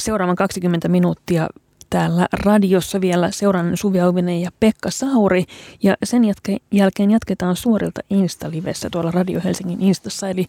seuraavan 0.00 0.36
20 0.36 0.88
minuuttia 0.88 1.48
täällä 1.90 2.26
radiossa 2.32 3.00
vielä 3.00 3.30
seuraavan 3.30 3.76
Suvi 3.76 4.00
Auvinen 4.00 4.40
ja 4.40 4.50
Pekka 4.60 4.90
Sauri. 4.90 5.44
Ja 5.82 5.96
sen 6.04 6.22
jatke- 6.24 6.62
jälkeen 6.72 7.10
jatketaan 7.10 7.56
suorilta 7.56 8.00
Insta-livessä 8.10 8.90
tuolla 8.90 9.10
Radio 9.10 9.40
Helsingin 9.44 9.80
Instassa, 9.80 10.28
eli 10.28 10.46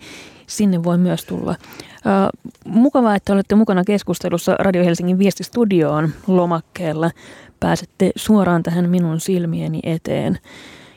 sinne 0.47 0.83
voi 0.83 0.97
myös 0.97 1.25
tulla. 1.25 1.51
Uh, 1.51 2.51
mukavaa, 2.65 3.15
että 3.15 3.33
olette 3.33 3.55
mukana 3.55 3.83
keskustelussa 3.83 4.55
Radio 4.59 4.83
Helsingin 4.83 5.19
viestistudioon 5.19 6.09
lomakkeella. 6.27 7.11
Pääsette 7.59 8.11
suoraan 8.15 8.63
tähän 8.63 8.89
minun 8.89 9.19
silmieni 9.19 9.79
eteen. 9.83 10.39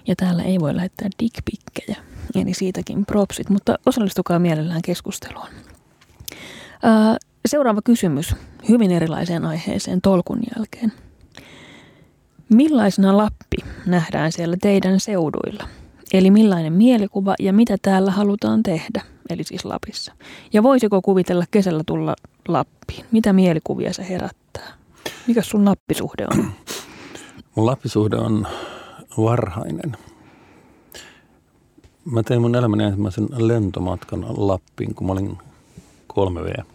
Ja 0.07 0.17
täällä 0.17 0.43
ei 0.43 0.61
voi 0.61 0.77
lähettää 0.77 1.09
dickpikkejä, 1.23 1.97
eli 2.35 2.55
siitäkin 2.55 3.07
propsit, 3.07 3.51
mutta 3.51 3.79
osallistukaa 3.87 4.39
mielellään 4.39 4.83
keskusteluun. 4.83 5.49
Uh, 6.85 7.34
Seuraava 7.49 7.83
kysymys 7.85 8.37
hyvin 8.69 8.91
erilaiseen 8.91 9.45
aiheeseen 9.45 10.01
tolkun 10.01 10.41
jälkeen. 10.57 10.93
Millaisena 12.49 13.17
Lappi 13.17 13.57
nähdään 13.87 14.33
siellä 14.33 14.57
teidän 14.63 15.01
seuduilla? 15.01 15.69
Eli 16.13 16.31
millainen 16.31 16.73
mielikuva 16.73 17.35
ja 17.39 17.53
mitä 17.53 17.77
täällä 17.83 18.11
halutaan 18.11 18.63
tehdä, 18.63 19.03
eli 19.31 19.45
siis 19.45 19.65
Lapissa? 19.65 20.13
Ja 20.53 20.63
voisiko 20.63 21.03
kuvitella 21.03 21.45
kesällä 21.51 21.83
tulla 21.87 22.15
Lappiin? 22.49 23.07
Mitä 23.13 23.33
mielikuvia 23.33 23.93
se 23.93 24.09
herättää? 24.09 24.73
Mikä 25.27 25.43
sun 25.43 25.65
Lappisuhde 25.65 26.27
on? 26.31 26.53
Mun 27.55 27.67
Lappisuhde 27.67 28.17
on 28.17 28.47
varhainen. 29.19 29.97
Mä 32.05 32.23
tein 32.23 32.41
mun 32.41 32.55
elämäni 32.55 32.85
ensimmäisen 32.85 33.29
lentomatkan 33.37 34.25
Lappiin, 34.37 34.95
kun 34.95 35.07
mä 35.07 35.13
olin 35.13 35.39
3V 36.13 36.74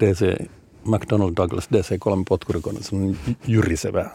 DC, 0.00 0.46
McDonnell 0.84 1.32
Douglas 1.36 1.68
DC3 1.72 2.22
potkurikone, 2.28 2.80
on 2.92 3.16
jyrisevä 3.46 4.10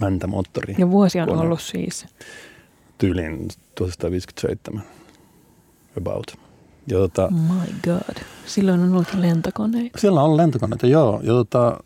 mäntämoottori. 0.00 0.74
Ja 0.78 0.90
vuosi 0.90 1.20
on 1.20 1.28
kone. 1.28 1.40
ollut 1.40 1.60
siis? 1.60 2.06
Tyyliin 2.98 3.48
1957 3.74 4.82
about. 5.98 6.26
Ja 6.86 6.98
tota, 6.98 7.30
My 7.30 7.74
god. 7.84 8.16
Silloin 8.46 8.80
on 8.80 8.92
ollut 8.92 9.14
lentokoneita. 9.14 9.98
Siellä 9.98 10.22
on 10.22 10.36
lentokoneita, 10.36 10.86
joo. 10.86 11.20
Ja 11.22 11.32
tota, 11.32 11.80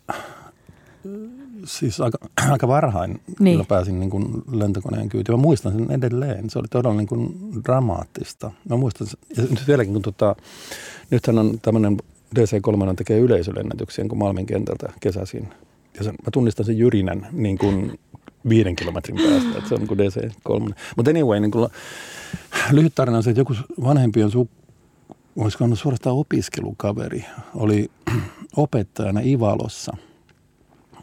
siis 1.65 2.01
aika, 2.01 2.17
aika 2.51 2.67
varhain 2.67 3.21
niin. 3.39 3.65
pääsin 3.65 3.99
niin 3.99 4.09
kuin 4.09 4.43
lentokoneen 4.51 5.09
kyytiin. 5.09 5.39
Mä 5.39 5.41
muistan 5.41 5.71
sen 5.71 5.91
edelleen. 5.91 6.49
Se 6.49 6.59
oli 6.59 6.67
todella 6.67 6.95
niin 6.95 7.07
kuin 7.07 7.35
dramaattista. 7.63 8.51
Mä 8.69 8.77
muistan, 8.77 9.07
ja 9.37 9.43
nyt 9.43 9.67
vieläkin 9.67 9.93
kun 9.93 10.01
tota, 10.01 10.35
nythän 11.11 11.39
on 11.39 11.59
tämmöinen 11.61 11.97
DC3 12.39 12.95
tekee 12.95 13.19
yleisölennätyksiä 13.19 14.05
kuin 14.07 14.19
Malmin 14.19 14.45
kentältä 14.45 14.93
kesäisin. 14.99 15.47
Ja 15.97 16.03
sen, 16.03 16.13
mä 16.13 16.31
tunnistan 16.33 16.65
sen 16.65 16.77
jyrinän 16.77 17.27
niin 17.31 17.57
kuin 17.57 17.99
viiden 18.49 18.75
kilometrin 18.75 19.17
päästä, 19.17 19.57
että 19.57 19.69
se 19.69 19.75
on 19.75 19.79
niin 19.81 19.87
kuin 19.87 19.99
DC3. 19.99 20.73
Mutta 20.95 21.11
anyway, 21.11 21.39
niin 21.39 21.51
kuin, 21.51 21.69
lyhyt 22.71 22.95
tarina 22.95 23.17
on 23.17 23.23
se, 23.23 23.29
että 23.29 23.41
joku 23.41 23.53
vanhempi 23.83 24.23
on 24.23 24.31
su, 24.31 24.49
olisiko 25.35 25.63
ollut 25.63 25.79
suorastaan 25.79 26.15
opiskelukaveri, 26.15 27.25
oli 27.55 27.91
opettajana 28.57 29.19
Ivalossa. 29.19 29.97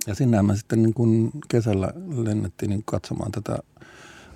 Ja 0.06 0.14
sinne 0.14 0.42
mä 0.42 0.56
sitten 0.56 0.82
niin 0.82 0.94
kuin 0.94 1.30
kesällä 1.48 1.92
lennettiin 2.16 2.70
niin 2.70 2.82
katsomaan 2.84 3.32
tätä 3.32 3.58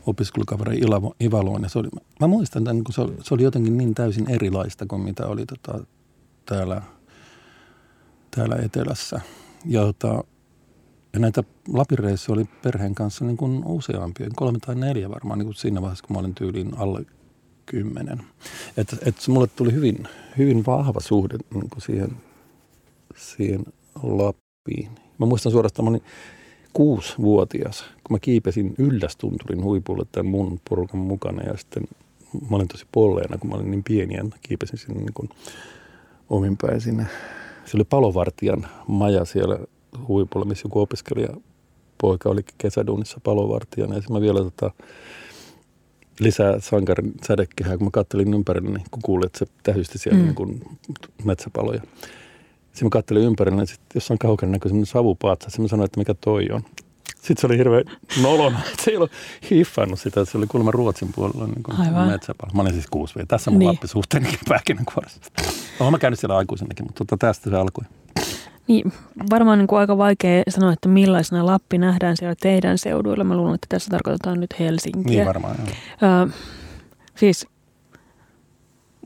opiskelukaveri 0.06 0.80
Ivaloon. 1.20 1.62
Ja 1.62 1.68
se 1.68 1.78
oli, 1.78 1.88
mä 2.20 2.26
muistan 2.26 2.62
että 2.62 2.84
kun 2.84 2.94
se 2.94 3.00
oli, 3.00 3.14
se 3.22 3.34
oli 3.34 3.42
jotenkin 3.42 3.78
niin 3.78 3.94
täysin 3.94 4.30
erilaista 4.30 4.86
kuin 4.86 5.02
mitä 5.02 5.26
oli 5.26 5.46
tota, 5.46 5.84
täällä, 6.46 6.82
täällä 8.36 8.56
etelässä. 8.56 9.20
Ja, 9.64 9.80
tota, 9.80 10.24
ja 11.12 11.20
näitä 11.20 11.44
lapireissuja 11.68 12.34
oli 12.34 12.44
perheen 12.62 12.94
kanssa 12.94 13.24
niin 13.24 13.36
kuin 13.36 13.62
useampia, 13.64 14.28
kolme 14.36 14.58
tai 14.58 14.74
neljä 14.74 15.10
varmaan 15.10 15.38
niin 15.38 15.46
kuin 15.46 15.54
siinä 15.54 15.82
vaiheessa, 15.82 16.06
kun 16.06 16.16
mä 16.16 16.20
olin 16.20 16.34
tyyliin 16.34 16.78
alle 16.78 17.04
kymmenen. 17.66 18.22
Että 18.76 18.96
et 19.06 19.16
mulle 19.28 19.46
tuli 19.46 19.72
hyvin, 19.72 20.08
hyvin 20.38 20.66
vahva 20.66 21.00
suhde 21.00 21.38
niin 21.54 21.70
kuin 21.70 21.82
siihen, 21.82 22.16
siihen 23.16 23.64
Lappiin. 24.02 24.90
Mä 25.18 25.26
muistan 25.26 25.52
suorastaan, 25.52 25.84
mä 25.84 25.90
olin 25.90 26.02
kuusivuotias, 26.72 27.80
kun 27.80 28.14
mä 28.14 28.18
kiipesin 28.18 28.74
Yllästunturin 28.78 29.62
huipulle 29.62 30.06
tämän 30.12 30.30
mun 30.30 30.60
porukan 30.68 31.00
mukana 31.00 31.42
ja 31.42 31.56
sitten 31.56 31.84
mä 32.50 32.56
olin 32.56 32.68
tosi 32.68 32.86
polleena, 32.92 33.38
kun 33.38 33.50
mä 33.50 33.56
olin 33.56 33.70
niin 33.70 33.84
pieni 33.84 34.14
ja 34.14 34.24
kiipesin 34.42 34.78
sinne 34.78 35.00
niin 35.00 35.14
kuin 35.14 35.28
ominpäin 36.30 36.80
sinne. 36.80 37.06
Se 37.64 37.76
oli 37.76 37.84
palovartijan 37.84 38.66
maja 38.86 39.24
siellä 39.24 39.58
huipulla, 40.08 40.46
missä 40.46 40.66
joku 40.66 40.80
opiskelija 40.80 41.28
poika 42.00 42.28
oli 42.28 42.44
kesäduunissa 42.58 43.20
palovartijana. 43.24 43.94
Ja 43.94 44.02
mä 44.10 44.20
vielä 44.20 44.38
tota, 44.40 44.70
lisää 46.20 46.60
sankarin 46.60 47.14
sädekehää, 47.26 47.76
kun 47.76 47.86
mä 47.86 47.90
kattelin 47.90 48.34
ympärille, 48.34 48.70
niin 48.70 48.86
kun 48.90 49.02
kuulin, 49.02 49.26
että 49.26 49.38
se 49.38 49.46
tähysti 49.62 49.98
siellä 49.98 50.18
mm. 50.18 50.24
niin 50.24 50.34
kuin 50.34 50.62
metsäpaloja. 51.24 51.80
Sitten 52.72 52.86
mä 52.86 52.90
kattelin 52.90 53.22
ympärille, 53.22 53.56
niin 53.60 53.66
sitten 53.66 53.86
jossain 53.94 54.18
kaukana 54.18 54.52
näkyi 54.52 54.68
semmoinen 54.68 54.86
savupaatsa. 54.86 55.50
Sitten 55.50 55.62
mä 55.64 55.68
sanoin, 55.68 55.84
että 55.84 56.00
mikä 56.00 56.14
toi 56.14 56.48
on. 56.52 56.62
Sitten 57.14 57.36
se 57.40 57.46
oli 57.46 57.58
hirveän 57.58 57.84
nolona, 58.22 58.58
että 58.70 58.82
se 58.84 58.90
ei 58.90 58.96
ollut 58.96 59.10
hiffannut 59.50 60.00
sitä, 60.00 60.20
että 60.20 60.32
se 60.32 60.38
oli 60.38 60.46
kuulemma 60.46 60.70
Ruotsin 60.70 61.12
puolella 61.14 61.46
niin 61.46 61.62
kuin 61.62 61.80
Aivan. 61.80 62.08
metsäpallo. 62.08 62.52
Mä 62.54 62.62
olin 62.62 62.72
siis 62.72 62.86
kuusi 62.86 63.14
vielä. 63.14 63.26
Tässä 63.26 63.50
mun 63.50 63.58
Niin. 63.58 63.68
lappisuhteenikin 63.68 64.38
pähkinänkuoressa. 64.48 65.20
Olen 65.80 65.92
mä 65.92 65.98
käynyt 65.98 66.18
siellä 66.18 66.36
aikuisenakin, 66.36 66.86
mutta 66.86 67.04
tota, 67.04 67.26
tästä 67.26 67.50
se 67.50 67.56
alkoi. 67.56 67.84
Niin, 68.68 68.92
varmaan 69.30 69.58
niin 69.58 69.66
kuin 69.66 69.78
aika 69.78 69.98
vaikea 69.98 70.42
sanoa, 70.48 70.72
että 70.72 70.88
millaisena 70.88 71.46
Lappi 71.46 71.78
nähdään 71.78 72.16
siellä 72.16 72.34
teidän 72.40 72.78
seuduilla. 72.78 73.24
Mä 73.24 73.36
luulen, 73.36 73.54
että 73.54 73.66
tässä 73.68 73.90
tarkoitetaan 73.90 74.40
nyt 74.40 74.58
Helsinkiä. 74.58 75.02
Niin 75.16 75.26
varmaan, 75.26 75.56
joo. 75.58 76.22
Ö, 76.22 76.28
siis 77.14 77.46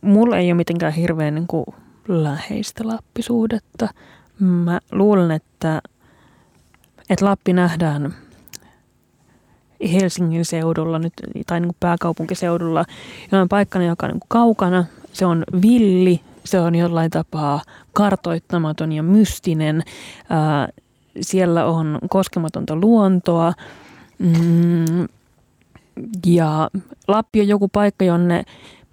mulla 0.03 0.39
ei 0.39 0.47
ole 0.47 0.55
mitenkään 0.55 0.93
hirveän 0.93 1.35
niin 1.35 1.47
kuin 1.47 1.65
läheistä 2.09 2.89
Lappisuhdetta. 2.89 3.89
Mä 4.39 4.81
luulen, 4.93 5.31
että, 5.31 5.83
että 7.11 7.25
Lappi 7.25 7.53
nähdään 7.53 8.15
Helsingin 9.93 10.45
seudulla 10.45 10.99
nyt, 10.99 11.13
tai 11.47 11.61
niin 11.61 11.69
kuin 11.69 11.77
pääkaupunkiseudulla 11.81 12.85
jollain 13.33 13.49
paikkana, 13.49 13.85
joka 13.85 14.07
on 14.07 14.13
niin 14.13 14.21
kuin 14.21 14.29
kaukana. 14.29 14.85
Se 15.13 15.27
on 15.27 15.45
villi, 15.63 16.21
se 16.51 16.61
on 16.61 16.75
jollain 16.75 17.11
tapaa 17.11 17.63
kartoittamaton 17.93 18.93
ja 18.93 19.03
mystinen. 19.03 19.83
Ää, 20.31 20.69
siellä 21.21 21.67
on 21.67 21.99
koskematonta 22.09 22.77
luontoa. 22.77 23.53
Mm, 24.19 25.09
ja 26.27 26.71
Lappi 27.09 27.41
on 27.41 27.49
joku 27.49 27.69
paikka, 27.69 28.05
jonne 28.05 28.43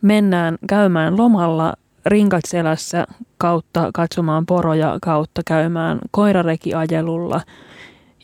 mennään 0.02 0.58
käymään 0.68 1.18
lomalla 1.18 1.74
rinkat 2.06 2.44
selässä 2.48 3.08
kautta 3.38 3.90
katsomaan 3.94 4.46
poroja, 4.46 4.98
kautta 5.02 5.42
käymään 5.48 6.00
koirarekiajelulla. 6.12 7.42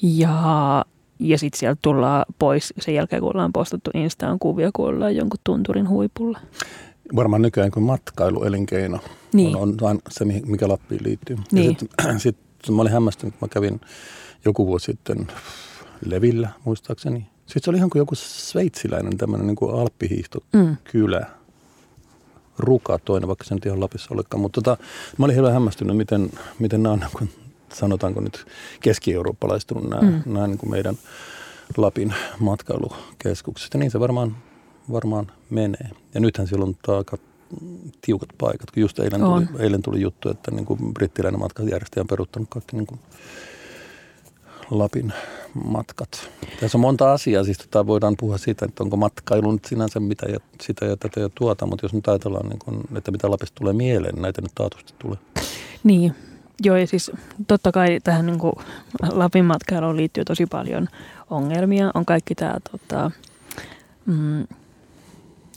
Ja, 0.01 0.85
ja 1.19 1.37
sitten 1.37 1.59
sieltä 1.59 1.79
tullaan 1.81 2.25
pois 2.39 2.73
sen 2.79 2.95
jälkeen, 2.95 3.21
kun 3.21 3.31
ollaan 3.33 3.53
postattu 3.53 3.91
Instaan 3.93 4.39
kuvia, 4.39 4.69
kun 4.73 4.89
ollaan 4.89 5.15
jonkun 5.15 5.39
tunturin 5.43 5.89
huipulla. 5.89 6.39
Varmaan 7.15 7.41
nykyään 7.41 7.71
kuin 7.71 7.83
matkailuelinkeino 7.83 8.99
Niin. 9.33 9.55
on, 9.55 9.61
on 9.61 9.77
vain 9.81 9.99
se, 10.09 10.25
mikä 10.25 10.67
Lappiin 10.67 11.03
liittyy. 11.03 11.37
Niin. 11.51 11.77
Sitten 11.79 12.19
sit, 12.19 12.37
mä 12.71 12.81
olin 12.81 12.91
hämmästynyt, 12.91 13.35
kun 13.39 13.47
mä 13.49 13.53
kävin 13.53 13.81
joku 14.45 14.67
vuosi 14.67 14.85
sitten 14.85 15.27
Levillä, 16.05 16.49
muistaakseni. 16.65 17.27
Sitten 17.45 17.63
se 17.63 17.69
oli 17.69 17.77
ihan 17.77 17.89
kuin 17.89 17.99
joku 17.99 18.15
sveitsiläinen 18.15 19.17
tämmöinen 19.17 19.47
niin 19.47 19.55
kuin 19.55 19.75
alppihiihtokylä. 19.75 21.19
Mm. 21.19 21.25
Ruka 22.57 22.99
toinen, 23.05 23.27
vaikka 23.27 23.45
se 23.45 23.53
nyt 23.55 23.65
ihan 23.65 23.79
Lapissa 23.79 24.13
olekaan. 24.13 24.41
Mutta 24.41 24.61
tota, 24.61 24.83
mä 25.17 25.25
olin 25.25 25.35
hirveän 25.35 25.53
hämmästynyt, 25.53 25.97
miten, 25.97 26.31
miten 26.59 26.83
nämä 26.83 26.93
on, 26.93 26.99
niin 26.99 27.09
kuin, 27.17 27.29
sanotaanko 27.73 28.21
nyt 28.21 28.45
keski-eurooppalaistunut 28.81 29.89
nämä, 29.89 30.01
mm. 30.01 30.21
nämä 30.25 30.47
niin 30.47 30.57
kuin 30.57 30.69
meidän 30.69 30.95
Lapin 31.77 32.13
matkailukeskukset. 32.39 33.73
Ja 33.73 33.79
niin 33.79 33.91
se 33.91 33.99
varmaan, 33.99 34.35
varmaan 34.91 35.31
menee. 35.49 35.89
Ja 36.13 36.19
nythän 36.19 36.47
siellä 36.47 36.65
on 36.65 36.75
aika 36.97 37.17
tiukat 38.01 38.29
paikat, 38.37 38.71
kun 38.71 38.81
just 38.81 38.99
eilen 38.99 39.23
On. 39.23 39.47
tuli, 39.47 39.63
eilen 39.63 39.81
tuli 39.81 40.01
juttu, 40.01 40.29
että 40.29 40.51
niin 40.51 40.65
kuin 40.65 40.93
brittiläinen 40.93 41.39
matkajärjestäjä 41.39 42.01
on 42.01 42.07
peruuttanut 42.07 42.49
kaikki 42.49 42.75
niin 42.75 42.87
kuin 42.87 42.99
Lapin 44.69 45.13
matkat. 45.63 46.29
Tässä 46.59 46.77
on 46.77 46.81
monta 46.81 47.13
asiaa, 47.13 47.43
siis 47.43 47.57
tota 47.57 47.87
voidaan 47.87 48.15
puhua 48.19 48.37
siitä, 48.37 48.65
että 48.65 48.83
onko 48.83 48.97
matkailu 48.97 49.51
nyt 49.51 49.65
sinänsä 49.65 49.99
mitä 49.99 50.25
ja 50.29 50.39
sitä 50.61 50.85
ja 50.85 50.97
tätä 50.97 51.19
ja 51.19 51.29
tuota, 51.35 51.65
mutta 51.65 51.85
jos 51.85 51.93
nyt 51.93 52.07
ajatellaan, 52.07 52.49
niin 52.49 52.59
kuin, 52.59 52.81
että 52.95 53.11
mitä 53.11 53.31
Lapista 53.31 53.59
tulee 53.59 53.73
mieleen, 53.73 54.15
niin 54.15 54.21
näitä 54.21 54.41
nyt 54.41 54.51
taatusti 54.55 54.93
tulee. 54.99 55.17
Niin, 55.83 56.15
joo 56.63 56.75
ja 56.75 56.87
siis 56.87 57.11
totta 57.47 57.71
kai 57.71 57.99
tähän 58.03 58.25
niin 58.25 58.39
kuin 58.39 58.53
Lapin 59.11 59.45
matkailuun 59.45 59.97
liittyy 59.97 60.25
tosi 60.25 60.45
paljon 60.45 60.87
ongelmia. 61.29 61.91
On 61.93 62.05
kaikki 62.05 62.35
tämä 62.35 62.57
tota, 62.71 63.11
mm, 64.05 64.47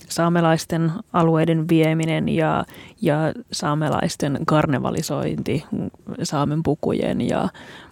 saamelaisten 0.08 0.92
alueiden 1.12 1.68
vieminen 1.68 2.28
ja, 2.28 2.64
ja 3.02 3.16
saamelaisten 3.52 4.38
karnevalisointi, 4.46 5.64
saamen 6.22 6.62
pukujen 6.62 7.28
ja 7.28 7.48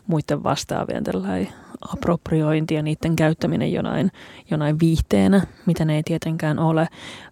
muiden 0.06 0.42
vastaavien 0.42 1.04
tällainen 1.04 1.48
appropriointi 1.92 2.74
ja 2.74 2.82
niiden 2.82 3.16
käyttäminen 3.16 3.72
jonain, 3.72 4.10
jonain 4.50 4.80
viihteenä, 4.80 5.42
mitä 5.66 5.84
ne 5.84 5.96
ei 5.96 6.02
tietenkään 6.02 6.58
ole. 6.58 6.88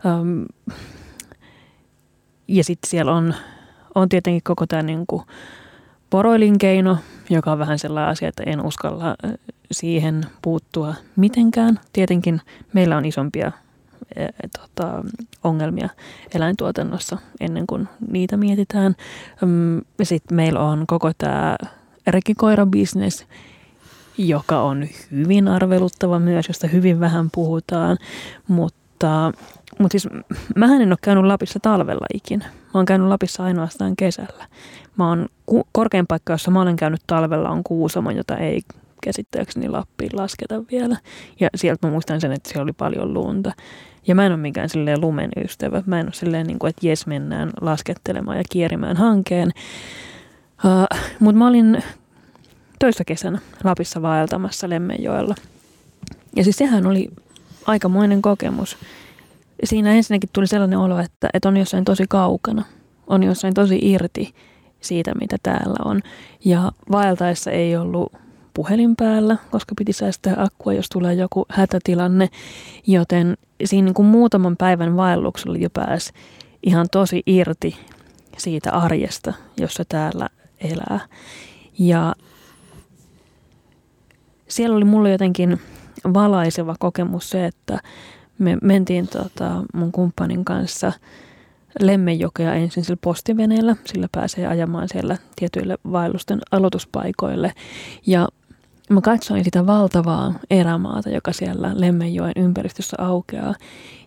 Öm, 0.07 0.45
ja 2.49 2.65
sitten 2.65 2.91
siellä 2.91 3.13
on, 3.13 3.35
on 3.95 4.09
tietenkin 4.09 4.43
koko 4.43 4.67
tämä 4.67 4.83
niinku 4.83 5.23
poroelinkeino, 6.11 6.97
joka 7.31 7.53
on 7.53 7.59
vähän 7.59 7.79
sellainen 7.79 8.11
asia, 8.11 8.29
että 8.29 8.43
en 8.47 8.67
uskalla 8.67 9.17
siihen 9.73 10.25
puuttua 10.43 10.95
mitenkään. 11.17 11.81
Tietenkin 11.93 12.41
meillä 12.73 12.97
on 12.97 13.05
isompia 13.05 13.53
tota, 14.61 15.05
ongelmia 15.45 15.89
eläintuotannossa 16.35 17.19
ennen 17.41 17.67
kuin 17.67 17.89
niitä 18.11 18.37
mietitään. 18.37 18.97
Sitten 20.03 20.37
meillä 20.37 20.61
on 20.61 20.87
koko 20.87 21.13
tämä 21.19 21.57
rekikoirabisnes, 22.07 23.27
joka 24.19 24.63
on 24.63 24.87
hyvin 25.11 25.49
arveluttava 25.49 26.19
myös, 26.19 26.49
josta 26.49 26.67
hyvin 26.67 27.01
vähän 27.01 27.29
puhutaan, 27.35 27.99
mutta, 28.49 29.33
mutta 29.79 29.93
siis 29.99 30.09
mähän 30.57 30.83
en 30.83 30.89
ole 30.89 30.99
käynyt 31.03 31.25
Lapissa 31.25 31.61
talvella 31.61 32.07
ikinä. 32.15 32.45
Mä 32.45 32.71
oon 32.75 32.87
käynyt 32.87 33.09
Lapissa 33.09 33.45
ainoastaan 33.45 33.97
kesällä. 33.97 34.47
Mä 34.97 35.09
oon, 35.09 35.29
korkein 35.73 36.07
paikka, 36.07 36.33
jossa 36.33 36.51
mä 36.51 36.63
olen 36.63 36.77
käynyt 36.77 37.01
talvella 37.07 37.51
on 37.51 37.65
Kuusamo, 37.65 38.11
jota 38.11 38.37
ei 38.37 38.63
käsittääkseni 39.05 39.69
Lappiin 39.69 40.11
lasketa 40.13 40.63
vielä. 40.71 40.97
Ja 41.41 41.49
sieltä 41.55 41.87
mä 41.87 41.93
muistan 41.93 42.21
sen, 42.21 42.33
että 42.33 42.49
siellä 42.49 42.63
oli 42.63 42.73
paljon 42.73 43.15
lunta. 43.15 43.53
Ja 44.07 44.15
mä 44.15 44.27
en 44.27 44.33
ole 44.33 44.41
mikään 44.41 44.69
silleen 44.69 45.01
lumen 45.01 45.31
ystävä. 45.45 45.83
Mä 45.87 46.01
en 46.01 46.07
ole 46.07 46.13
silleen, 46.13 46.47
niin 46.47 46.59
kuin, 46.59 46.71
että 46.71 46.87
jes 46.87 47.07
mennään 47.07 47.51
laskettelemaan 47.61 48.37
ja 48.37 48.45
kierimään 48.51 48.97
hankeen. 48.97 49.51
Uh, 50.65 50.99
Mutta 51.21 51.39
mä 51.39 51.49
olin 51.49 51.83
toissa 52.79 53.05
kesänä 53.05 53.39
Lapissa 53.65 54.03
vaeltamassa 54.03 54.69
Lemmenjoella. 54.69 55.35
Ja 56.37 56.45
siis 56.45 56.57
sehän 56.57 56.87
oli 56.87 57.11
aikamoinen 57.67 58.23
kokemus. 58.23 58.79
Siinä 59.65 59.93
ensinnäkin 59.93 60.31
tuli 60.33 60.47
sellainen 60.47 60.79
olo, 60.79 60.99
että, 60.99 61.29
että 61.35 61.49
on 61.49 61.57
jossain 61.57 61.85
tosi 61.85 62.05
kaukana. 62.09 62.65
On 63.07 63.23
jossain 63.23 63.55
tosi 63.55 63.79
irti 63.83 64.35
siitä, 64.81 65.15
mitä 65.21 65.37
täällä 65.43 65.77
on. 65.85 66.01
Ja 66.45 66.73
vaeltaessa 66.91 67.51
ei 67.51 67.77
ollut 67.77 68.13
puhelin 68.55 68.97
päällä, 68.97 69.37
koska 69.51 69.75
piti 69.79 69.93
säästää 69.93 70.35
akkua, 70.39 70.73
jos 70.73 70.89
tulee 70.89 71.15
joku 71.15 71.47
hätätilanne. 71.49 72.29
Joten 72.87 73.37
siinä 73.65 73.85
niin 73.85 73.95
kuin 73.95 74.07
muutaman 74.07 74.57
päivän 74.57 74.97
vaelluksella 74.97 75.59
jo 75.59 75.71
pääsi 75.71 76.13
ihan 76.63 76.87
tosi 76.93 77.23
irti 77.27 77.77
siitä 78.39 78.73
arjesta, 78.73 79.33
jossa 79.61 79.85
täällä 79.89 80.29
elää. 80.61 81.01
Ja 81.79 82.15
siellä 84.49 84.77
oli 84.77 84.85
mulle 84.85 85.11
jotenkin 85.11 85.61
valaiseva 86.15 86.77
kokemus 86.79 87.31
se, 87.31 87.47
että 87.47 87.79
me 88.39 88.59
mentiin 88.63 89.09
tota 89.09 89.63
mun 89.75 89.93
kumppanin 89.93 90.45
kanssa 90.45 90.93
Lemmenjokea 91.81 92.55
ensin 92.55 92.85
sillä 92.85 92.99
postiveneellä, 93.01 93.77
sillä 93.85 94.09
pääsee 94.13 94.47
ajamaan 94.47 94.89
siellä 94.89 95.17
tietyille 95.37 95.79
vaellusten 95.93 96.41
aloituspaikoille. 96.51 97.53
Ja 98.07 98.29
mä 98.91 99.01
katsoin 99.01 99.45
sitä 99.45 99.67
valtavaa 99.67 100.35
erämaata, 100.51 101.11
joka 101.11 101.33
siellä 101.33 101.71
Lemmenjoen 101.75 102.33
ympäristössä 102.37 102.97
aukeaa. 103.01 103.55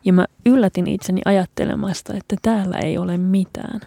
Ja 0.05 0.13
mä 0.13 0.25
yllätin 0.45 0.87
itseni 0.87 1.21
ajattelemasta, 1.25 2.13
että 2.13 2.35
täällä 2.41 2.77
ei 2.77 2.97
ole 2.97 3.17
mitään. 3.17 3.81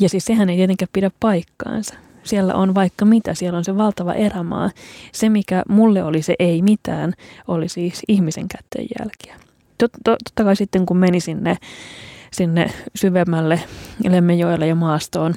Ja 0.00 0.08
siis 0.08 0.24
sehän 0.24 0.50
ei 0.50 0.56
tietenkään 0.56 0.88
pidä 0.92 1.10
paikkaansa. 1.20 1.94
Siellä 2.24 2.54
on 2.54 2.74
vaikka 2.74 3.04
mitä, 3.04 3.34
siellä 3.34 3.56
on 3.56 3.64
se 3.64 3.76
valtava 3.76 4.14
erämaa. 4.14 4.70
Se, 5.12 5.28
mikä 5.28 5.62
mulle 5.68 6.04
oli 6.04 6.22
se 6.22 6.34
ei 6.38 6.62
mitään, 6.62 7.12
oli 7.48 7.68
siis 7.68 8.02
ihmisen 8.08 8.48
kättenjälkiä. 8.48 9.36
Tot, 9.78 9.92
to, 9.92 10.16
totta 10.24 10.44
kai 10.44 10.56
sitten, 10.56 10.86
kun 10.86 10.96
meni 10.96 11.20
sinne, 11.20 11.56
sinne 12.32 12.70
syvemmälle 12.94 13.60
Lemmenjoelle 14.08 14.66
ja 14.66 14.74
maastoon, 14.74 15.34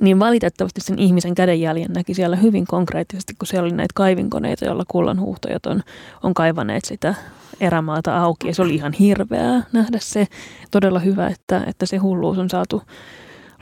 niin 0.00 0.18
valitettavasti 0.18 0.80
sen 0.80 0.98
ihmisen 0.98 1.34
kädenjäljen 1.34 1.92
näki 1.92 2.14
siellä 2.14 2.36
hyvin 2.36 2.66
konkreettisesti, 2.66 3.34
kun 3.38 3.46
siellä 3.46 3.66
oli 3.66 3.74
näitä 3.74 3.92
kaivinkoneita, 3.94 4.64
joilla 4.64 4.84
kullanhuuhtojat 4.88 5.66
on, 5.66 5.82
on 6.22 6.34
kaivaneet 6.34 6.84
sitä 6.84 7.14
erämaata 7.60 8.18
auki. 8.18 8.48
Ja 8.48 8.54
se 8.54 8.62
oli 8.62 8.74
ihan 8.74 8.92
hirveää 8.92 9.62
nähdä 9.72 9.98
se. 10.00 10.26
Todella 10.70 10.98
hyvä, 10.98 11.26
että, 11.26 11.64
että 11.66 11.86
se 11.86 11.96
hulluus 11.96 12.38
on 12.38 12.50
saatu 12.50 12.82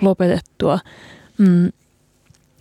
lopetettua. 0.00 0.78
Mm, 1.38 1.72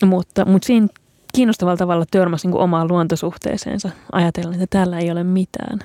mutta, 0.05 0.45
mutta 0.45 0.65
siinä 0.65 0.87
kiinnostavalla 1.33 1.77
tavalla 1.77 2.05
törmäsi 2.11 2.47
niin 2.47 2.57
omaan 2.57 2.87
luontosuhteeseensa 2.87 3.89
ajatellen, 4.11 4.53
että 4.61 4.77
täällä 4.77 4.99
ei 4.99 5.11
ole 5.11 5.23
mitään. 5.23 5.79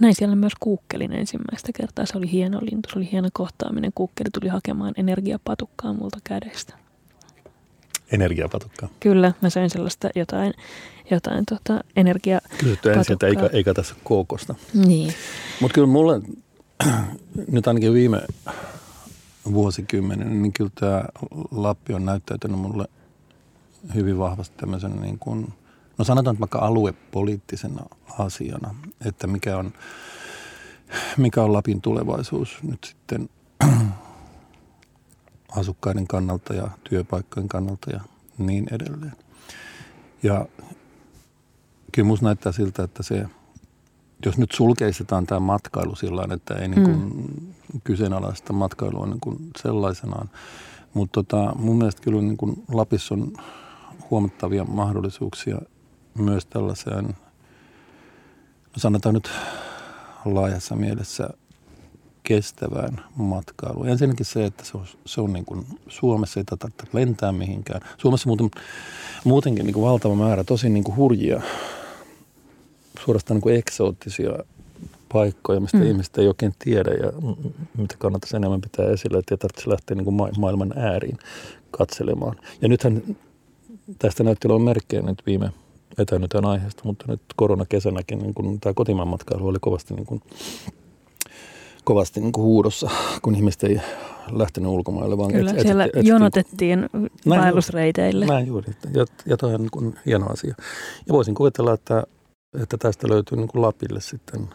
Näin 0.00 0.14
siellä 0.14 0.36
myös 0.36 0.52
kuukkelin 0.60 1.12
ensimmäistä 1.12 1.72
kertaa. 1.74 2.06
Se 2.06 2.18
oli 2.18 2.32
hieno 2.32 2.58
lintu, 2.62 2.88
se 2.92 2.98
oli 2.98 3.08
hieno 3.12 3.28
kohtaaminen. 3.32 3.92
Kuukkeli 3.94 4.30
tuli 4.30 4.48
hakemaan 4.48 4.94
energiapatukkaa 4.96 5.92
multa 5.92 6.18
kädestä. 6.24 6.74
Energiapatukkaa. 8.12 8.88
Kyllä, 9.00 9.32
mä 9.40 9.50
söin 9.50 9.70
sellaista 9.70 10.08
jotain, 10.14 10.54
jotain 11.10 11.44
tota, 11.46 11.80
energia. 11.96 12.40
Kysytty 12.58 12.92
ensin, 12.92 13.12
että 13.12 13.26
eikä, 13.26 13.50
eikä 13.52 13.74
tässä 13.74 13.94
kookosta. 14.04 14.54
Niin. 14.74 15.14
Mutta 15.60 15.74
kyllä 15.74 15.86
mulle 15.86 16.20
nyt 17.52 17.66
ainakin 17.66 17.92
viime 17.92 18.22
vuosikymmenen, 19.52 20.42
niin 20.42 20.52
kyllä 20.52 20.70
tämä 20.74 21.04
Lappi 21.50 21.94
on 21.94 22.04
näyttäytynyt 22.04 22.58
mulle 22.58 22.84
hyvin 23.94 24.18
vahvasti 24.18 24.56
tämmöisen 24.56 25.00
niin 25.00 25.18
kuin, 25.18 25.52
no 26.00 26.04
sanotaan 26.04 26.34
että 26.34 26.40
vaikka 26.40 26.58
aluepoliittisena 26.58 27.84
asiana, 28.18 28.74
että 29.04 29.26
mikä 29.26 29.56
on, 29.56 29.72
mikä 31.16 31.42
on 31.42 31.52
Lapin 31.52 31.80
tulevaisuus 31.80 32.58
nyt 32.62 32.84
sitten 32.84 33.28
asukkaiden 35.60 36.06
kannalta 36.06 36.54
ja 36.54 36.70
työpaikkojen 36.84 37.48
kannalta 37.48 37.90
ja 37.90 38.00
niin 38.38 38.66
edelleen. 38.70 39.12
Ja 40.22 40.46
kyllä 41.92 42.06
minusta 42.06 42.26
näyttää 42.26 42.52
siltä, 42.52 42.82
että 42.82 43.02
se, 43.02 43.26
jos 44.26 44.38
nyt 44.38 44.52
sulkeistetaan 44.52 45.26
tämä 45.26 45.40
matkailu 45.40 45.94
sillä 45.94 46.34
että 46.34 46.54
ei 46.54 46.68
niin 46.68 46.84
kuin 46.84 46.98
mm. 46.98 47.54
kyseenalaista 47.84 48.52
matkailua 48.52 49.06
niin 49.06 49.20
kuin 49.20 49.50
sellaisenaan, 49.62 50.30
mutta 50.94 51.22
tota, 51.22 51.54
mun 51.58 51.78
mielestä 51.78 52.02
kyllä 52.02 52.22
niin 52.22 52.36
kuin 52.36 52.64
Lapissa 52.72 53.14
on 53.14 53.32
huomattavia 54.10 54.64
mahdollisuuksia 54.64 55.58
myös 56.14 56.46
tällaiseen, 56.46 57.04
no 57.04 58.76
sanotaan 58.76 59.14
nyt 59.14 59.30
laajassa 60.24 60.76
mielessä 60.76 61.30
kestävään 62.22 63.00
matkailuun. 63.16 63.88
Ensinnäkin 63.88 64.26
se, 64.26 64.44
että 64.44 64.64
se 64.64 64.76
on, 64.76 64.86
se 65.06 65.20
on 65.20 65.32
niin 65.32 65.44
kuin 65.44 65.66
Suomessa 65.88 66.40
ei 66.40 66.44
tarvitse 66.44 66.86
lentää 66.92 67.32
mihinkään. 67.32 67.80
Suomessa 67.98 68.28
muuten, 68.28 68.50
muutenkin 69.24 69.66
niin 69.66 69.74
kuin 69.74 69.86
valtava 69.86 70.14
määrä 70.14 70.44
tosi 70.44 70.68
niin 70.68 70.84
kuin 70.84 70.96
hurjia, 70.96 71.42
suorastaan 73.04 73.36
niin 73.36 73.42
kuin 73.42 73.56
eksoottisia 73.56 74.30
paikkoja, 75.12 75.60
mistä 75.60 75.78
mm. 75.78 75.86
ihmiset 75.86 76.18
ei 76.18 76.28
oikein 76.28 76.54
tiedä 76.58 76.90
ja 76.90 77.12
mitä 77.76 77.94
kannattaisi 77.98 78.36
enemmän 78.36 78.60
pitää 78.60 78.86
esille, 78.86 79.18
että 79.18 79.34
ei 79.34 79.38
tarvitse 79.38 79.70
lähteä 79.70 79.94
niin 79.94 80.04
kuin 80.04 80.14
ma- 80.14 80.30
maailman 80.38 80.72
ääriin 80.76 81.18
katselemaan. 81.70 82.36
Ja 82.62 82.68
nythän 82.68 83.16
tästä 83.98 84.24
näytti 84.24 84.48
olevan 84.48 84.62
merkkejä 84.62 85.02
nyt 85.02 85.22
viime 85.26 85.52
etänytään 86.00 86.46
aiheesta, 86.46 86.82
mutta 86.84 87.04
nyt 87.08 87.20
koronakesänäkin 87.36 88.18
niin 88.18 88.34
kun 88.34 88.60
tämä 88.60 88.74
kotimaan 88.74 89.08
matkailu 89.08 89.46
oli 89.46 89.58
kovasti, 89.60 89.94
niin 89.94 90.06
kun, 90.06 90.20
kovasti 91.84 92.20
niin 92.20 92.32
kuin 92.32 92.44
huudossa, 92.44 92.90
kun 93.22 93.34
ihmiset 93.34 93.64
ei 93.64 93.80
lähtenyt 94.32 94.70
ulkomaille. 94.70 95.18
Vaan 95.18 95.32
Kyllä, 95.32 95.50
et, 95.50 95.60
siellä 95.60 95.84
et, 95.84 95.90
et, 95.94 96.06
jonotettiin 96.06 96.88
vaellusreiteille. 97.28 98.26
Näin 98.26 98.46
juuri, 98.46 98.72
ja, 98.94 99.06
ja 99.26 99.36
toi 99.36 99.54
on 99.54 99.60
niin 99.60 99.70
kuin 99.70 99.94
hieno 100.06 100.26
asia. 100.26 100.54
Ja 101.06 101.12
voisin 101.12 101.34
kuvitella, 101.34 101.72
että, 101.72 102.02
että 102.62 102.76
tästä 102.76 103.08
löytyy 103.08 103.38
niin 103.38 103.48
kuin 103.48 103.62
Lapille 103.62 104.00
sitten 104.00 104.48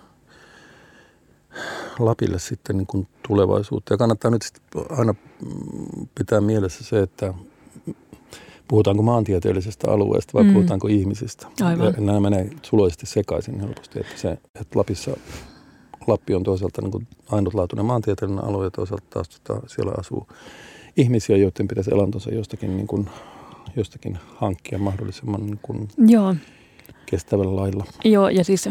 Lapille 1.99 2.39
sitten 2.39 2.77
niin 2.77 2.87
kuin 2.87 3.07
tulevaisuutta. 3.27 3.93
Ja 3.93 3.97
kannattaa 3.97 4.31
nyt 4.31 4.41
aina 4.89 5.15
pitää 6.17 6.41
mielessä 6.41 6.83
se, 6.83 7.01
että 7.01 7.33
puhutaanko 8.68 9.03
maantieteellisestä 9.03 9.91
alueesta 9.91 10.34
vai 10.34 10.43
mm. 10.43 10.53
puhutaanko 10.53 10.88
ihmisistä. 10.88 11.47
Aivan. 11.61 11.86
Ja 11.86 11.93
nämä 12.01 12.20
menee 12.20 12.49
suloisesti 12.61 13.05
sekaisin 13.05 13.59
helposti, 13.59 13.99
että, 13.99 14.18
se, 14.18 14.32
että 14.32 14.80
Lapissa, 14.80 15.18
Lappi 16.07 16.36
on 16.36 16.43
toisaalta 16.43 16.82
niin 16.82 16.91
kuin 16.91 17.07
ainutlaatuinen 17.32 17.86
maantieteellinen 17.86 18.45
alue 18.45 18.66
ja 18.66 18.72
toisaalta 18.72 19.05
taas 19.09 19.30
tota, 19.30 19.68
siellä 19.68 19.91
asuu 19.97 20.28
ihmisiä, 20.97 21.38
joiden 21.38 21.68
pitäisi 21.68 21.91
elantonsa 21.93 22.32
jostakin, 22.32 22.78
niin 22.78 22.88
kuin, 22.88 23.09
jostakin 23.76 24.18
hankkia 24.36 24.80
mahdollisimman 24.80 25.45
niin 25.45 25.59
kuin 25.61 25.88
Joo 25.97 26.36
kestävällä 27.05 27.55
lailla. 27.55 27.85
Joo, 28.03 28.29
ja 28.29 28.43
siis 28.43 28.69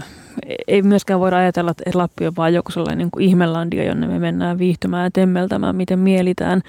ei 0.69 0.83
myöskään 0.83 1.21
voida 1.21 1.37
ajatella, 1.37 1.71
että 1.71 1.99
Lappi 1.99 2.27
on 2.27 2.33
vaan 2.37 2.55
joku 2.55 2.73
sellainen 2.73 2.99
niin 2.99 3.11
kuin 3.11 3.25
ihmelandia, 3.25 3.85
jonne 3.85 4.07
me 4.07 4.19
mennään 4.19 4.59
viihtymään 4.59 5.05
ja 5.05 5.11
temmeltämään, 5.11 5.77
miten 5.77 5.99
mielitään. 5.99 6.63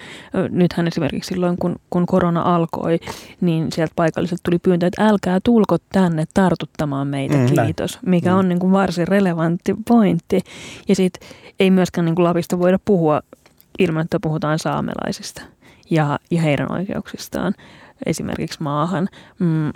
Nythän 0.50 0.88
esimerkiksi 0.88 1.28
silloin, 1.28 1.58
kun, 1.58 1.76
kun 1.90 2.06
korona 2.06 2.42
alkoi, 2.42 3.00
niin 3.42 3.72
sieltä 3.72 3.94
paikalliset 3.96 4.40
tuli 4.44 4.60
pyyntö, 4.60 4.88
että 4.88 5.08
älkää 5.08 5.40
tulko 5.44 5.78
tänne 5.92 6.26
tartuttamaan 6.34 7.08
meitä, 7.08 7.38
mm, 7.38 7.46
kiitos. 7.46 7.96
Näin. 7.96 8.10
Mikä 8.10 8.32
mm. 8.32 8.38
on 8.38 8.50
niin 8.50 8.60
kuin 8.60 8.72
varsin 8.72 9.08
relevantti 9.08 9.76
pointti. 9.88 10.42
Ja 10.88 10.96
sitten 10.96 11.30
ei 11.60 11.72
myöskään 11.72 12.06
niin 12.06 12.16
kuin 12.16 12.24
Lapista 12.24 12.60
voida 12.60 12.80
puhua 12.86 13.22
ilman, 13.80 14.04
että 14.04 14.20
puhutaan 14.20 14.60
saamelaisista 14.60 15.42
ja, 15.90 16.20
ja 16.32 16.42
heidän 16.42 16.72
oikeuksistaan 16.72 17.54
esimerkiksi 18.06 18.64
maahan. 18.64 19.08
Mm, 19.40 19.72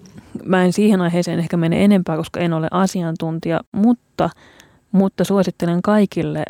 mä 0.45 0.63
en 0.63 0.73
siihen 0.73 1.01
aiheeseen 1.01 1.39
ehkä 1.39 1.57
mene 1.57 1.83
enempää, 1.83 2.17
koska 2.17 2.39
en 2.39 2.53
ole 2.53 2.67
asiantuntija, 2.71 3.59
mutta, 3.71 4.29
mutta 4.91 5.23
suosittelen 5.23 5.81
kaikille 5.81 6.43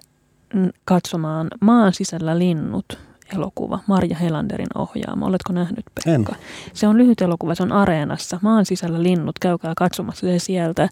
katsomaan 0.86 1.48
Maan 1.62 1.94
sisällä 1.94 2.40
linnut 2.40 2.98
elokuva, 3.36 3.80
Marja 3.88 4.18
Helanderin 4.18 4.68
ohjaama. 4.76 5.26
Oletko 5.26 5.54
nähnyt, 5.54 5.86
Pekka? 5.96 6.12
En. 6.12 6.26
Se 6.74 6.88
on 6.88 6.98
lyhyt 6.98 7.22
elokuva, 7.22 7.56
se 7.56 7.64
on 7.64 7.72
Areenassa. 7.72 8.40
Maan 8.42 8.66
sisällä 8.66 9.04
linnut, 9.04 9.40
käykää 9.40 9.74
katsomassa 9.78 10.28
se 10.28 10.40
sieltä. 10.40 10.90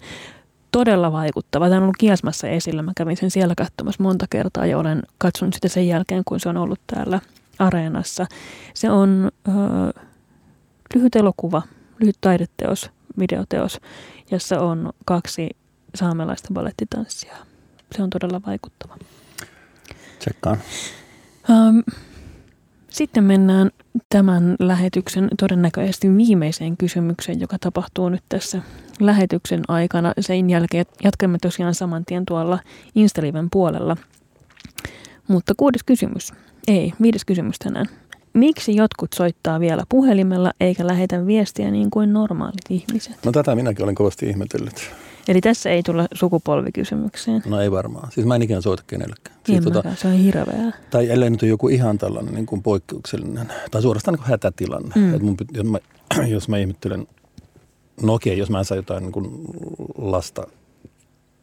Todella 0.71 1.11
vaikuttava. 1.11 1.65
Tämä 1.65 1.77
on 1.77 1.83
ollut 1.83 1.97
Kiasmassa 1.97 2.47
esillä. 2.47 2.81
Mä 2.81 2.91
kävin 2.97 3.17
sen 3.17 3.31
siellä 3.31 3.53
katsomassa 3.57 4.03
monta 4.03 4.25
kertaa 4.29 4.65
ja 4.65 4.77
olen 4.77 5.03
katsonut 5.17 5.53
sitä 5.53 5.67
sen 5.67 5.87
jälkeen, 5.87 6.23
kun 6.25 6.39
se 6.39 6.49
on 6.49 6.57
ollut 6.57 6.79
täällä 6.87 7.19
Areenassa. 7.59 8.25
Se 8.73 8.91
on... 8.91 9.31
Öö, 9.47 10.06
lyhyt 10.95 11.15
elokuva, 11.15 11.61
lyhyt 11.99 12.17
taideteos, 12.21 12.91
videoteos, 13.19 13.79
jossa 14.31 14.59
on 14.59 14.93
kaksi 15.05 15.49
saamelaista 15.95 16.53
balettitanssia. 16.53 17.37
Se 17.95 18.03
on 18.03 18.09
todella 18.09 18.41
vaikuttava. 18.45 18.97
Tsekkaan. 20.19 20.57
Um, 21.49 21.83
sitten 22.89 23.23
mennään 23.23 23.71
tämän 24.09 24.55
lähetyksen 24.59 25.29
todennäköisesti 25.39 26.17
viimeiseen 26.17 26.77
kysymykseen, 26.77 27.39
joka 27.39 27.57
tapahtuu 27.59 28.09
nyt 28.09 28.23
tässä 28.29 28.61
lähetyksen 28.99 29.61
aikana. 29.67 30.13
Sen 30.19 30.49
jälkeen 30.49 30.85
jatkamme 31.03 31.37
tosiaan 31.41 31.75
saman 31.75 32.05
tien 32.05 32.25
tuolla 32.25 32.59
Instaliven 32.95 33.49
puolella. 33.51 33.97
Mutta 35.27 35.53
kuudes 35.57 35.83
kysymys. 35.83 36.33
Ei, 36.67 36.93
viides 37.01 37.25
kysymys 37.25 37.59
tänään. 37.59 37.85
Miksi 38.37 38.75
jotkut 38.75 39.13
soittaa 39.13 39.59
vielä 39.59 39.83
puhelimella 39.89 40.51
eikä 40.59 40.87
lähetä 40.87 41.25
viestiä 41.25 41.71
niin 41.71 41.89
kuin 41.89 42.13
normaalit 42.13 42.61
ihmiset? 42.69 43.15
No 43.25 43.31
tätä 43.31 43.55
minäkin 43.55 43.83
olen 43.83 43.95
kovasti 43.95 44.29
ihmetellyt. 44.29 44.91
Eli 45.27 45.41
tässä 45.41 45.69
ei 45.69 45.83
tulla 45.83 46.07
sukupolvikysymykseen. 46.13 47.41
No 47.45 47.61
ei 47.61 47.71
varmaan. 47.71 48.11
Siis 48.11 48.27
mä 48.27 48.35
en 48.35 48.41
ikinä 48.41 48.61
soita 48.61 48.83
kenellekään. 48.87 49.37
Siis 49.45 49.63
tota, 49.63 49.95
se 49.95 50.07
on 50.07 50.13
hirveää. 50.13 50.71
Tai 50.89 51.09
ellei 51.09 51.29
nyt 51.29 51.43
ole 51.43 51.49
joku 51.49 51.67
ihan 51.67 51.97
tällainen 51.97 52.33
niin 52.33 52.45
kuin 52.45 52.63
poikkeuksellinen, 52.63 53.51
tai 53.71 53.81
suorastaan 53.81 54.13
niin 54.13 54.19
kuin 54.19 54.29
hätätilanne. 54.29 54.93
Mm. 54.95 55.13
Et 55.15 55.21
mun, 55.21 55.37
jos, 55.51 55.65
mä, 55.65 55.79
jos 56.27 56.49
mä 56.49 56.57
ihmettelen, 56.57 57.07
no 58.01 58.13
okei, 58.13 58.37
jos 58.37 58.49
mä 58.49 58.59
en 58.59 58.65
saa 58.65 58.77
jotain 58.77 59.03
niin 59.03 59.11
kuin 59.11 59.29
lasta 59.97 60.47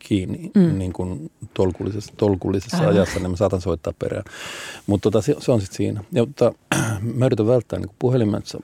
kiinni 0.04 0.50
mm. 0.54 0.78
niin 0.78 0.92
kuin 0.92 1.30
tolkullisessa, 1.54 2.12
tolkullisessa 2.16 2.88
ajassa, 2.88 3.20
niin 3.20 3.30
mä 3.30 3.36
saatan 3.36 3.60
soittaa 3.60 3.92
perään. 3.98 4.24
Mutta 4.86 5.10
tota, 5.10 5.22
se, 5.22 5.36
se 5.38 5.52
on 5.52 5.60
sitten 5.60 5.76
siinä. 5.76 6.04
Ja, 6.12 6.26
mutta, 6.26 6.52
mä 7.18 7.26
yritän 7.26 7.46
välttää 7.46 7.78
niin 7.78 7.90
puhelimessa 7.98 8.62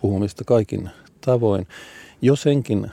puhumista 0.00 0.44
kaikin 0.44 0.90
tavoin. 1.20 1.66
Jo 2.22 2.36
senkin 2.36 2.90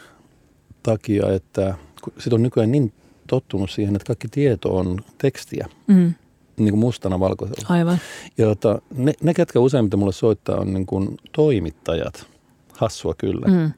takia, 0.84 1.31
että 1.31 1.75
sit 2.19 2.34
on 2.34 2.43
nykyään 2.43 2.71
niin 2.71 2.93
tottunut 3.27 3.71
siihen, 3.71 3.95
että 3.95 4.05
kaikki 4.05 4.27
tieto 4.27 4.77
on 4.77 4.99
tekstiä. 5.17 5.67
Mm. 5.88 6.13
Niin 6.57 6.69
kuin 6.69 6.79
mustana 6.79 7.19
valkoisella. 7.19 7.65
Aivan. 7.69 7.97
Ja 8.38 8.45
tota, 8.45 8.81
ne, 8.95 9.13
ne, 9.23 9.34
ketkä 9.34 9.59
useimmiten 9.59 9.99
mulle 9.99 10.13
soittaa, 10.13 10.59
on 10.59 10.73
niin 10.73 10.86
kuin 10.86 11.17
toimittajat. 11.31 12.25
Hassua 12.73 13.13
kyllä. 13.17 13.47
Mm 13.47 13.71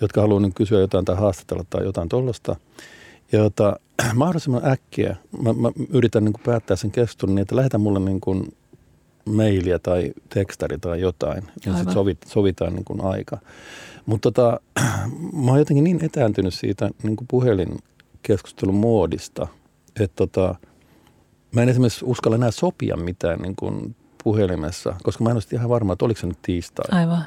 jotka 0.00 0.20
haluaa 0.20 0.40
niin 0.40 0.54
kysyä 0.54 0.80
jotain 0.80 1.04
tai 1.04 1.16
haastatella 1.16 1.64
tai 1.70 1.84
jotain 1.84 2.08
tuollaista. 2.08 2.56
Ja 3.32 3.38
jota, 3.38 3.76
mahdollisimman 4.14 4.66
äkkiä 4.70 5.16
mä, 5.42 5.52
mä 5.52 5.70
yritän 5.88 6.24
niin 6.24 6.32
kuin 6.32 6.42
päättää 6.42 6.76
sen 6.76 6.90
keskustelun 6.90 7.34
niin, 7.34 7.42
että 7.42 7.56
lähetä 7.56 7.78
mulle 7.78 8.00
niin 8.00 8.20
kuin 8.20 8.56
mailia 9.24 9.78
tai 9.78 10.12
tekstari 10.28 10.78
tai 10.78 11.00
jotain. 11.00 11.42
Ja 11.66 11.74
sitten 11.74 11.94
sovit, 11.94 12.18
sovitaan 12.26 12.74
niin 12.74 12.84
kuin 12.84 13.00
aika. 13.00 13.38
Mutta 14.06 14.30
tota, 14.30 14.60
mä 15.44 15.50
oon 15.50 15.58
jotenkin 15.58 15.84
niin 15.84 16.04
etääntynyt 16.04 16.54
siitä 16.54 16.90
niin 17.02 17.16
kuin 17.16 17.28
puhelinkeskustelun 17.28 18.74
muodista, 18.74 19.46
että 20.00 20.16
tota, 20.16 20.54
mä 21.52 21.62
en 21.62 21.68
esimerkiksi 21.68 22.04
uskalla 22.04 22.36
enää 22.36 22.50
sopia 22.50 22.96
mitään 22.96 23.38
niin 23.38 23.56
kuin 23.56 23.96
puhelimessa, 24.24 24.94
koska 25.02 25.24
mä 25.24 25.30
en 25.30 25.36
ole 25.36 25.42
ihan 25.52 25.68
varma, 25.68 25.92
että 25.92 26.04
oliko 26.04 26.20
se 26.20 26.26
nyt 26.26 26.38
tiistai. 26.42 27.00
Aivan. 27.00 27.24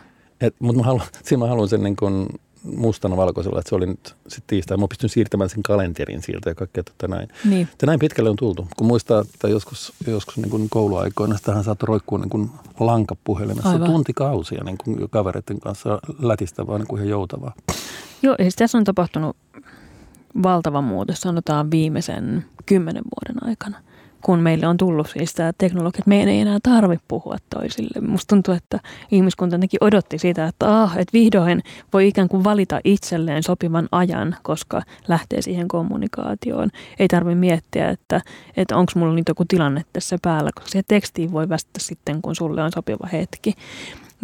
Mutta 0.60 0.80
mä 0.80 0.86
haluan, 0.86 1.08
siinä 1.24 1.39
mä 1.39 1.47
haluan 1.47 1.70
sen 1.70 1.84
niin 1.84 1.95
kuin 1.95 2.28
mustana 2.64 3.18
valkoisella, 3.18 3.60
että 3.60 3.70
se 3.70 3.76
oli 3.76 3.86
nyt 3.86 4.16
sitten 4.28 4.47
tiistai. 4.47 4.78
Mä 4.78 4.88
pystyn 4.88 5.10
siirtämään 5.10 5.49
sen 5.49 5.64
kalenterin 5.64 6.22
sieltä 6.22 6.49
ja 6.49 6.55
kaikkea 6.55 6.84
tota 6.84 7.07
näin. 7.07 7.28
Niin. 7.45 7.68
Ja 7.82 7.86
näin 7.86 7.99
pitkälle 7.99 8.30
on 8.30 8.36
tultu. 8.36 8.68
Kun 8.78 8.88
muistaa, 8.88 9.22
että 9.22 9.47
joskus, 9.47 9.93
joskus 10.07 10.38
niin 10.38 10.49
kuin 10.49 10.70
kouluaikoina 10.70 11.38
tähän 11.43 11.64
saattoi 11.64 11.88
roikkua 11.88 12.18
niin 12.18 12.30
kuin 12.30 12.49
lankapuhelimessa 12.80 13.70
Aivan. 13.70 13.91
tuntikausia 13.91 14.64
niin 14.64 14.78
kuin 14.78 15.10
kavereiden 15.10 15.60
kanssa 15.60 15.99
lätistä 16.20 16.68
vaan 16.68 16.80
niin 16.80 16.88
kuin 16.88 16.99
ihan 16.99 17.10
joutavaa. 17.10 17.53
Joo, 18.22 18.36
siis 18.41 18.55
tässä 18.55 18.78
on 18.78 18.84
tapahtunut 18.84 19.38
valtava 20.43 20.82
muutos, 20.82 21.22
sanotaan 21.22 21.72
viimeisen 21.72 22.45
kymmenen 22.66 23.03
vuoden 23.03 23.49
aikana, 23.49 23.78
kun 24.24 24.39
meille 24.39 24.67
on 24.67 24.78
tullut 24.78 25.09
siis 25.09 25.34
tämä 25.34 25.51
teknologia, 25.57 25.99
että 25.99 26.09
meidän 26.09 26.30
ei 26.30 26.39
enää 26.39 26.59
tarvitse 26.63 27.05
puhua 27.07 27.38
toisille. 27.49 28.07
Musta 28.07 28.36
tuntuu, 28.36 28.53
että 28.53 28.80
ihmiskunta 29.11 29.55
jotenkin 29.55 29.84
odotti 29.84 30.17
sitä, 30.17 30.45
että, 30.45 30.82
ah, 30.82 30.97
että 30.97 31.13
vihdoin 31.13 31.63
voi 31.93 32.07
ikään 32.07 32.30
kuin 32.30 32.43
valita 32.43 32.80
itselleen 32.84 33.43
sopivan 33.43 33.88
ajan, 33.91 34.36
koska 34.41 34.82
lähtee 35.07 35.41
siihen 35.41 35.67
kommunikaatioon. 35.67 36.70
Ei 36.99 37.07
tarvitse 37.07 37.36
miettiä, 37.36 37.89
että, 37.89 38.22
että 38.57 38.78
onko 38.78 38.91
mulla 38.95 39.13
nyt 39.13 39.28
joku 39.28 39.45
tilanne 39.47 39.86
tässä 39.93 40.17
päällä, 40.22 40.49
koska 40.55 40.70
siihen 40.70 40.86
tekstiin 40.88 41.32
voi 41.32 41.49
vastata 41.49 41.80
sitten, 41.80 42.22
kun 42.22 42.36
sulle 42.36 42.63
on 42.63 42.72
sopiva 42.72 43.07
hetki. 43.11 43.53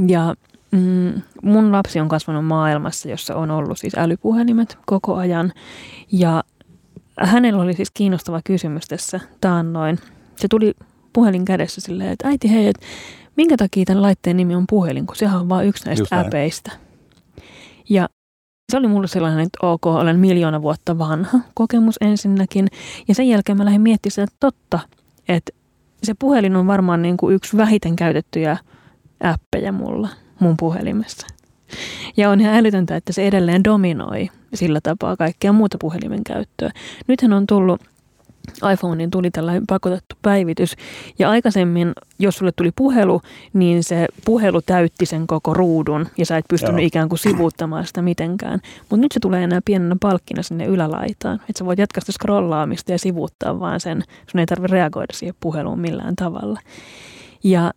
Ja 0.08 0.36
mm, 0.72 1.22
mun 1.44 1.72
lapsi 1.72 2.00
on 2.00 2.10
kasvanut 2.10 2.46
maailmassa, 2.46 3.10
jossa 3.10 3.36
on 3.36 3.52
ollut 3.52 3.80
siis 3.80 3.98
älypuhelimet 3.98 4.78
koko 4.86 5.16
ajan. 5.16 5.54
Ja 6.12 6.44
hänellä 7.22 7.64
oli 7.64 7.74
siis 7.74 7.92
kiinnostava 7.94 8.42
kysymys 8.44 8.88
tässä 8.88 9.20
taannoin. 9.42 10.00
Se 10.36 10.48
tuli 10.48 10.74
puhelin 11.14 11.46
kädessä 11.46 11.82
silleen, 11.82 12.10
että 12.10 12.28
äiti 12.28 12.52
hei, 12.52 12.68
että 12.68 12.86
minkä 13.36 13.58
takia 13.58 13.86
tämän 13.86 14.02
laitteen 14.02 14.38
nimi 14.38 14.56
on 14.56 14.66
puhelin, 14.70 15.06
kun 15.08 15.16
sehän 15.16 15.40
on 15.40 15.50
vain 15.50 15.68
yksi 15.68 15.90
Just 15.90 16.00
näistä 16.00 16.16
näin. 16.16 16.28
äpeistä. 16.28 16.72
Ja 17.90 18.10
se 18.72 18.78
oli 18.78 18.88
mulle 18.88 19.08
sellainen, 19.08 19.40
että 19.40 19.68
ok, 19.68 19.86
olen 19.86 20.20
miljoona 20.20 20.62
vuotta 20.62 20.98
vanha 20.98 21.40
kokemus 21.54 21.96
ensinnäkin. 22.02 22.68
Ja 23.08 23.16
sen 23.16 23.30
jälkeen 23.30 23.58
mä 23.58 23.66
lähdin 23.66 23.82
miettimään 23.82 24.12
sitä, 24.12 24.24
että 24.24 24.36
totta, 24.40 24.80
että 25.28 25.52
se 26.04 26.14
puhelin 26.20 26.56
on 26.56 26.68
varmaan 26.68 27.02
niin 27.02 27.18
kuin 27.18 27.36
yksi 27.36 27.58
vähiten 27.58 27.96
käytettyjä 27.96 28.58
appeja 29.24 29.72
mulla 29.72 30.10
mun 30.40 30.58
puhelimessa. 30.58 31.28
Ja 32.18 32.30
on 32.30 32.42
ihan 32.42 32.56
älytöntä, 32.56 32.96
että 32.96 33.14
se 33.14 33.28
edelleen 33.28 33.64
dominoi 33.64 34.30
sillä 34.54 34.80
tapaa 34.84 35.18
kaikkea 35.18 35.54
muuta 35.54 35.78
puhelimen 35.82 36.24
käyttöä. 36.24 36.72
Nythän 37.08 37.34
on 37.34 37.48
tullut 37.48 37.82
iPhonein 38.74 39.12
tuli 39.12 39.32
tällainen 39.32 39.68
pakotettu 39.68 40.16
päivitys. 40.22 40.76
Ja 41.20 41.30
aikaisemmin, 41.30 41.94
jos 42.20 42.36
sulle 42.36 42.52
tuli 42.52 42.72
puhelu, 42.76 43.22
niin 43.54 43.84
se 43.84 44.08
puhelu 44.26 44.62
täytti 44.62 45.06
sen 45.06 45.28
koko 45.28 45.54
ruudun 45.54 46.08
ja 46.18 46.26
sä 46.26 46.38
et 46.38 46.46
pystynyt 46.50 46.82
Joo. 46.82 46.88
ikään 46.88 47.10
kuin 47.10 47.20
sivuuttamaan 47.20 47.86
sitä 47.86 48.02
mitenkään. 48.02 48.60
Mutta 48.80 48.98
nyt 48.98 49.12
se 49.12 49.20
tulee 49.20 49.44
enää 49.44 49.60
pienenä 49.66 49.96
palkkina 50.02 50.44
sinne 50.44 50.66
ylälaitaan. 50.66 51.36
Että 51.36 51.60
sä 51.60 51.66
voit 51.66 51.80
jatkaa 51.80 52.02
sitä 52.02 52.12
scrollaamista 52.12 52.92
ja 52.92 53.00
sivuuttaa 53.00 53.60
vaan 53.60 53.80
sen. 53.80 54.04
Sun 54.32 54.40
ei 54.40 54.46
tarvitse 54.46 54.76
reagoida 54.76 55.14
siihen 55.14 55.36
puheluun 55.40 55.80
millään 55.80 56.16
tavalla. 56.16 56.60
Ja 57.44 57.72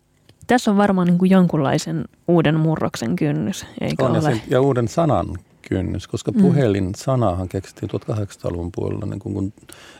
tässä 0.49 0.71
on 0.71 0.77
varmaan 0.77 1.07
niin 1.07 1.17
kuin 1.17 1.31
jonkunlaisen 1.31 2.05
uuden 2.27 2.59
murroksen 2.59 3.15
kynnys, 3.15 3.65
eikö 3.81 4.05
On, 4.05 4.13
ja, 4.15 4.19
ole? 4.21 4.29
sen, 4.29 4.41
ja 4.49 4.61
uuden 4.61 4.87
sanan 4.87 5.27
kynnys, 5.69 6.07
koska 6.07 6.31
Mm. 6.31 6.41
puhelin 6.41 6.95
sanahan 6.95 7.49
keksittiin 7.49 7.89
1800-luvun 7.89 8.69
puolella, 8.75 9.05
niin 9.05 9.19
kun, 9.19 9.33
kun 9.33 9.53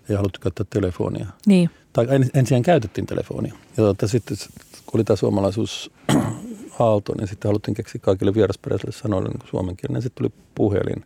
ei 0.10 0.16
haluttu 0.16 0.40
käyttää 0.40 0.66
telefonia. 0.70 1.26
Niin, 1.46 1.70
Tai 1.94 2.08
en, 2.10 2.30
ensin 2.34 2.64
käytettiin 2.64 3.08
telefonia. 3.08 3.54
Ja 3.78 3.84
tota, 3.84 4.08
sitten 4.08 4.38
kun 4.86 4.98
oli 4.98 5.04
tämä 5.04 5.18
suomalaisuus 5.18 5.92
aalto, 6.80 7.14
niin 7.18 7.28
sitten 7.28 7.50
haluttiin 7.50 7.76
keksiä 7.76 8.02
kaikille 8.04 8.34
vierasperäisille 8.34 8.92
sanoille 8.92 9.30
niin 9.30 9.50
suomenkielinen. 9.50 10.02
Sitten 10.02 10.18
tuli 10.24 10.42
puhelin. 10.56 11.06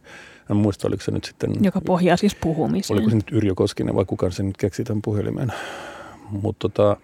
En 0.52 0.58
muista, 0.58 0.88
oliko 0.88 1.04
se 1.04 1.12
nyt 1.12 1.24
sitten... 1.24 1.52
joka 1.62 1.82
pohjaa 1.82 2.18
siis 2.18 2.36
puhumiseen. 2.36 2.96
Oliko 2.98 3.10
se 3.10 3.16
nyt 3.16 3.32
Yrjö 3.32 3.56
Koskinen 3.56 3.96
vai 3.96 4.06
kuka 4.06 4.32
se 4.32 4.44
nyt 4.44 4.58
keksi 4.58 4.84
tämän 4.84 5.02
puhelimen. 5.02 5.54
Mutta 6.30 6.70
tota, 6.70 6.98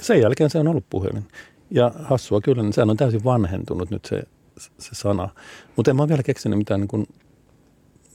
sen 0.00 0.20
jälkeen 0.20 0.50
se 0.50 0.58
on 0.58 0.68
ollut 0.68 0.84
puhelin. 0.90 1.24
Ja 1.70 1.92
hassua 2.04 2.40
kyllä, 2.40 2.62
niin 2.62 2.72
sehän 2.72 2.90
on 2.90 2.96
täysin 2.96 3.24
vanhentunut 3.24 3.90
nyt 3.90 4.04
se, 4.04 4.22
se 4.58 4.90
sana. 4.94 5.28
Mutta 5.76 5.90
en 5.90 5.96
mä 5.96 6.02
ole 6.02 6.08
vielä 6.08 6.22
keksinyt 6.22 6.58
mitään 6.58 6.80
niin 6.80 6.88
kuin, 6.88 7.06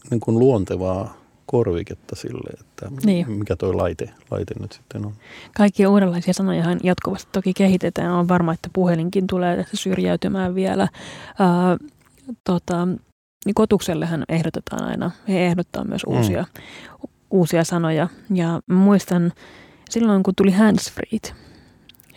niin 0.09 0.19
kuin 0.19 0.39
luontevaa 0.39 1.17
korviketta 1.45 2.15
sille, 2.15 2.49
että 2.59 2.91
Niin. 3.05 3.31
mikä 3.31 3.55
toi 3.55 3.73
laite, 3.73 4.09
laite 4.31 4.53
nyt 4.59 4.71
sitten 4.71 5.05
on. 5.05 5.13
Kaikkia 5.55 5.89
uudenlaisia 5.89 6.33
sanojahan 6.33 6.79
jatkuvasti 6.83 7.29
toki 7.31 7.53
kehitetään. 7.53 8.11
On 8.11 8.27
varma, 8.27 8.53
että 8.53 8.69
puhelinkin 8.73 9.27
tulee 9.27 9.57
tässä 9.57 9.77
syrjäytymään 9.77 10.55
vielä. 10.55 10.87
Ää, 11.39 11.77
tota, 12.43 12.87
niin 13.45 13.53
kotuksellehan 13.55 14.23
ehdotetaan 14.29 14.83
aina, 14.83 15.11
he 15.27 15.45
ehdottaa 15.45 15.83
myös 15.83 16.01
Mm. 16.07 16.13
uusia, 16.17 16.45
uusia 17.31 17.63
sanoja. 17.63 18.07
Ja 18.33 18.61
muistan 18.69 19.33
silloin, 19.89 20.23
kun 20.23 20.35
tuli 20.35 20.51
handsfreet, 20.51 21.35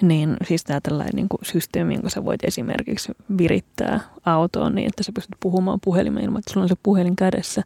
niin 0.08 0.36
siis 0.48 0.64
tämä 0.64 0.80
tällainen 0.80 1.14
niin 1.14 1.28
kuin 1.28 1.40
systeemi, 1.42 1.94
jonka 1.94 2.10
sä 2.10 2.24
voit 2.24 2.44
esimerkiksi 2.44 3.12
virittää 3.38 4.00
autoon 4.24 4.74
niin, 4.74 4.86
että 4.86 5.02
sä 5.02 5.12
pystyt 5.12 5.36
puhumaan 5.40 5.78
puhelimeen 5.84 6.24
ilman, 6.24 6.38
että 6.38 6.52
sulla 6.52 6.64
on 6.64 6.68
se 6.68 6.76
puhelin 6.82 7.16
kädessä, 7.16 7.62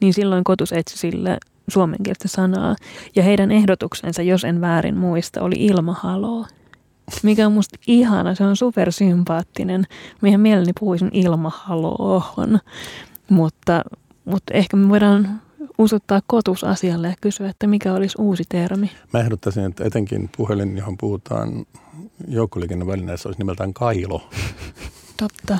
niin 0.00 0.14
silloin 0.14 0.44
kotus 0.44 0.72
etsi 0.72 0.98
sille 0.98 1.38
suomenkielistä 1.68 2.28
sanaa. 2.28 2.76
Ja 3.16 3.22
heidän 3.22 3.50
ehdotuksensa, 3.50 4.22
jos 4.22 4.44
en 4.44 4.60
väärin 4.60 4.96
muista, 4.96 5.42
oli 5.42 5.56
ilmahaloo. 5.58 6.46
Mikä 7.22 7.46
on 7.46 7.52
musta 7.52 7.78
ihana, 7.86 8.34
se 8.34 8.44
on 8.44 8.56
supersympaattinen. 8.56 9.86
Meidän 10.20 10.40
mielelläni 10.40 10.72
puhuisin 10.80 11.10
ilmahaloohon, 11.12 12.58
mutta, 13.30 13.82
mutta 14.24 14.54
ehkä 14.54 14.76
me 14.76 14.88
voidaan 14.88 15.40
usuttaa 15.78 16.20
kotus 16.26 16.64
asialle 16.64 17.08
ja 17.08 17.14
kysyä, 17.20 17.48
että 17.48 17.66
mikä 17.66 17.92
olisi 17.94 18.16
uusi 18.20 18.44
termi. 18.48 18.90
Mä 19.12 19.20
ehdottaisin, 19.20 19.64
että 19.64 19.84
etenkin 19.84 20.30
puhelin, 20.36 20.78
johon 20.78 20.98
puhutaan 20.98 21.66
joukkoliikennevälineessä, 22.28 23.28
olisi 23.28 23.38
nimeltään 23.40 23.74
kailo. 23.74 24.30
Totta. 25.20 25.58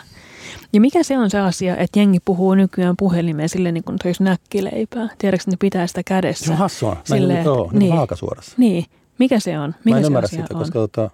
Ja 0.72 0.80
mikä 0.80 1.02
se 1.02 1.18
on 1.18 1.30
se 1.30 1.38
asia, 1.38 1.76
että 1.76 1.98
jengi 1.98 2.18
puhuu 2.24 2.54
nykyään 2.54 2.94
puhelimeen 2.98 3.48
silleen 3.48 3.74
niin 3.74 3.84
kuin 3.84 3.98
se 4.02 4.08
olisi 4.08 4.22
näkkileipää? 4.22 5.08
Tiedätkö, 5.18 5.42
että 5.42 5.50
ne 5.50 5.56
pitää 5.60 5.86
sitä 5.86 6.02
kädessä? 6.02 6.44
Se 6.44 6.52
on 6.52 6.58
hassua. 6.58 6.92
Näin, 6.92 7.22
Silleen, 7.22 7.44
joo, 7.44 7.68
niin. 7.72 7.78
niin. 7.78 7.92
vaakasuorassa. 7.96 8.54
Niin. 8.58 8.84
Mikä 9.18 9.40
se 9.40 9.58
on? 9.58 9.74
Mikä 9.84 9.90
Mä 9.94 9.96
en 9.98 10.02
se 10.04 10.06
ymmärrä 10.06 10.24
asia 10.24 10.42
sitä, 10.42 10.54
on? 10.54 10.60
koska 10.60 10.78
tota, 10.78 11.10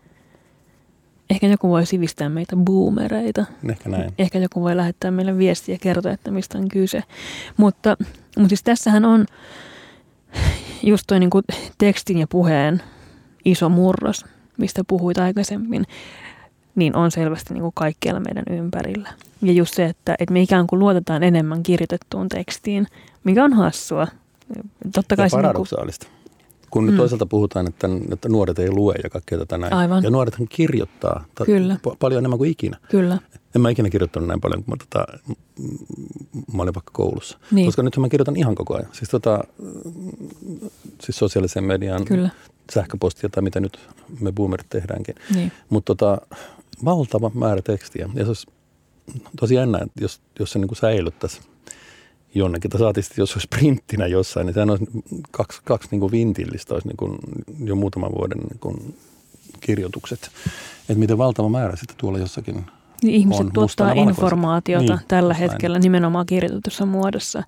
Ehkä 1.30 1.46
joku 1.46 1.68
voi 1.68 1.86
sivistää 1.86 2.28
meitä 2.28 2.57
boomereita. 2.57 3.44
ehkä 3.70 3.88
näin. 3.88 4.12
Ehkä 4.18 4.38
joku 4.38 4.62
voi 4.62 4.76
lähettää 4.76 5.11
meille 5.11 5.38
viestiä 5.38 5.74
ja 5.74 5.78
kertoa, 5.78 6.12
että 6.12 6.30
mistä 6.30 6.59
on 6.59 6.68
kyse. 6.68 7.03
Mutta, 7.57 7.96
mutta 8.36 8.49
siis 8.49 8.62
tässähän 8.62 9.05
on 9.05 9.26
just 10.82 11.05
toi 11.07 11.20
niin 11.20 11.30
kuin 11.30 11.44
tekstin 11.78 12.18
ja 12.18 12.26
puheen 12.26 12.82
iso 13.44 13.68
murros, 13.68 14.24
mistä 14.59 14.83
puhuit 14.87 15.19
aikaisemmin, 15.19 15.85
niin 16.75 16.97
on 16.97 17.11
selvästi 17.11 17.55
niin 17.55 17.63
kuin 17.63 17.73
kaikkialla 17.75 18.21
meidän 18.21 18.45
ympärillä. 18.59 19.09
Ja 19.43 19.53
just 19.53 19.75
se, 19.75 19.85
että, 19.85 20.15
että 20.19 20.33
me 20.33 20.41
ikään 20.41 20.67
kuin 20.67 20.79
luotetaan 20.81 21.23
enemmän 21.23 21.63
kirjoitettuun 21.63 22.29
tekstiin, 22.29 22.87
mikä 23.25 23.45
on 23.45 23.53
hassua. 23.53 24.07
Totta 24.95 25.17
kai 25.17 25.25
Ja 25.25 25.29
se 25.29 25.37
niin 25.37 25.43
kuin, 25.43 25.49
paradoksaalista. 25.49 26.07
Kun 26.71 26.91
Mm. 26.91 26.97
toisaalta 26.97 27.27
puhutaan, 27.27 27.69
että, 27.69 27.89
että 28.13 28.29
nuoret 28.29 28.59
ei 28.59 28.71
lue 28.71 28.95
ja 29.03 29.11
kaikkea 29.11 29.39
tätä 29.39 29.59
näin. 29.59 29.73
Aivan. 29.73 30.03
Ja 30.05 30.11
nuorethan 30.11 30.47
kirjoittaa 30.49 31.25
ta- 31.35 31.45
Kyllä. 31.45 31.77
pa- 31.89 31.97
paljon 31.99 32.19
enemmän 32.19 32.39
kuin 32.39 32.51
ikinä. 32.51 32.77
kyllä, 32.91 33.19
En 33.55 33.61
mä 33.61 33.71
ikinä 33.71 33.91
kirjoittanut 33.91 34.27
näin 34.29 34.41
paljon, 34.41 34.65
kun 34.65 34.75
mä, 34.75 34.85
tota, 34.85 35.07
mä 36.53 36.63
olin 36.63 36.75
vaikka 36.75 36.91
koulussa. 36.93 37.39
Niin. 37.51 37.67
Koska 37.67 37.83
nyt 37.83 37.97
mä 37.97 38.09
kirjoitan 38.09 38.37
ihan 38.37 38.55
koko 38.55 38.75
ajan. 38.77 38.89
Siis, 38.93 39.11
tota, 39.11 39.45
siis 41.03 41.19
sosiaalisen 41.19 41.65
median 41.65 42.05
kyllä. 42.05 42.31
Sähköpostia 42.73 43.29
tai 43.29 43.43
mitä 43.43 43.61
nyt 43.61 43.79
me 44.21 44.33
boomerit 44.33 44.66
tehdäänkin. 44.69 45.14
Niin. 45.35 45.53
Mutta 45.69 45.95
tota, 45.95 46.19
valtava 46.85 47.31
määrä 47.35 47.62
tekstiä. 47.62 48.09
Ja 48.14 48.25
se 48.25 48.31
olisi 48.31 48.47
tosi 49.41 49.55
jännä, 49.55 49.79
jos, 50.01 50.21
jos 50.39 50.53
se 50.53 50.59
niin 50.59 50.69
kuin 50.69 50.79
säilyttäisi 50.79 51.41
jonnekin, 52.35 52.71
tai 52.71 52.81
saatiin 52.81 53.05
sitten, 53.05 53.23
jos 53.23 53.31
se 53.31 53.37
olisi 53.37 53.49
printtinä 53.49 54.07
jossain, 54.07 54.47
niin 54.47 54.55
sehän 54.55 54.71
olisi 54.71 54.85
kaksi, 55.31 55.61
kaksi 55.64 55.89
niin 55.91 56.01
kuin 56.01 56.12
vintillistä, 56.12 56.75
olisi 56.75 56.89
niin 56.89 56.97
kuin 56.97 57.19
jo 57.64 57.77
muutaman 57.77 58.12
vuoden 58.19 58.39
niin 58.39 58.59
kuin 58.61 58.97
kirjoitukset. 59.61 60.31
Että 60.81 60.95
miten 60.95 61.19
valtava 61.19 61.49
määrä 61.49 61.77
sitten 61.77 61.97
tuolla 61.97 62.19
jossakin 62.19 62.66
Niin 63.03 63.14
ihmiset 63.14 63.47
on 63.47 63.53
tuottaa 63.53 63.93
informaatiota 63.93 64.97
Niin, 64.97 65.05
tällä 65.09 65.33
just 65.33 65.41
näin. 65.41 65.51
hetkellä 65.51 65.79
nimenomaan 65.79 66.27
kirjoitetussa 66.27 66.87
muodossa 66.87 67.43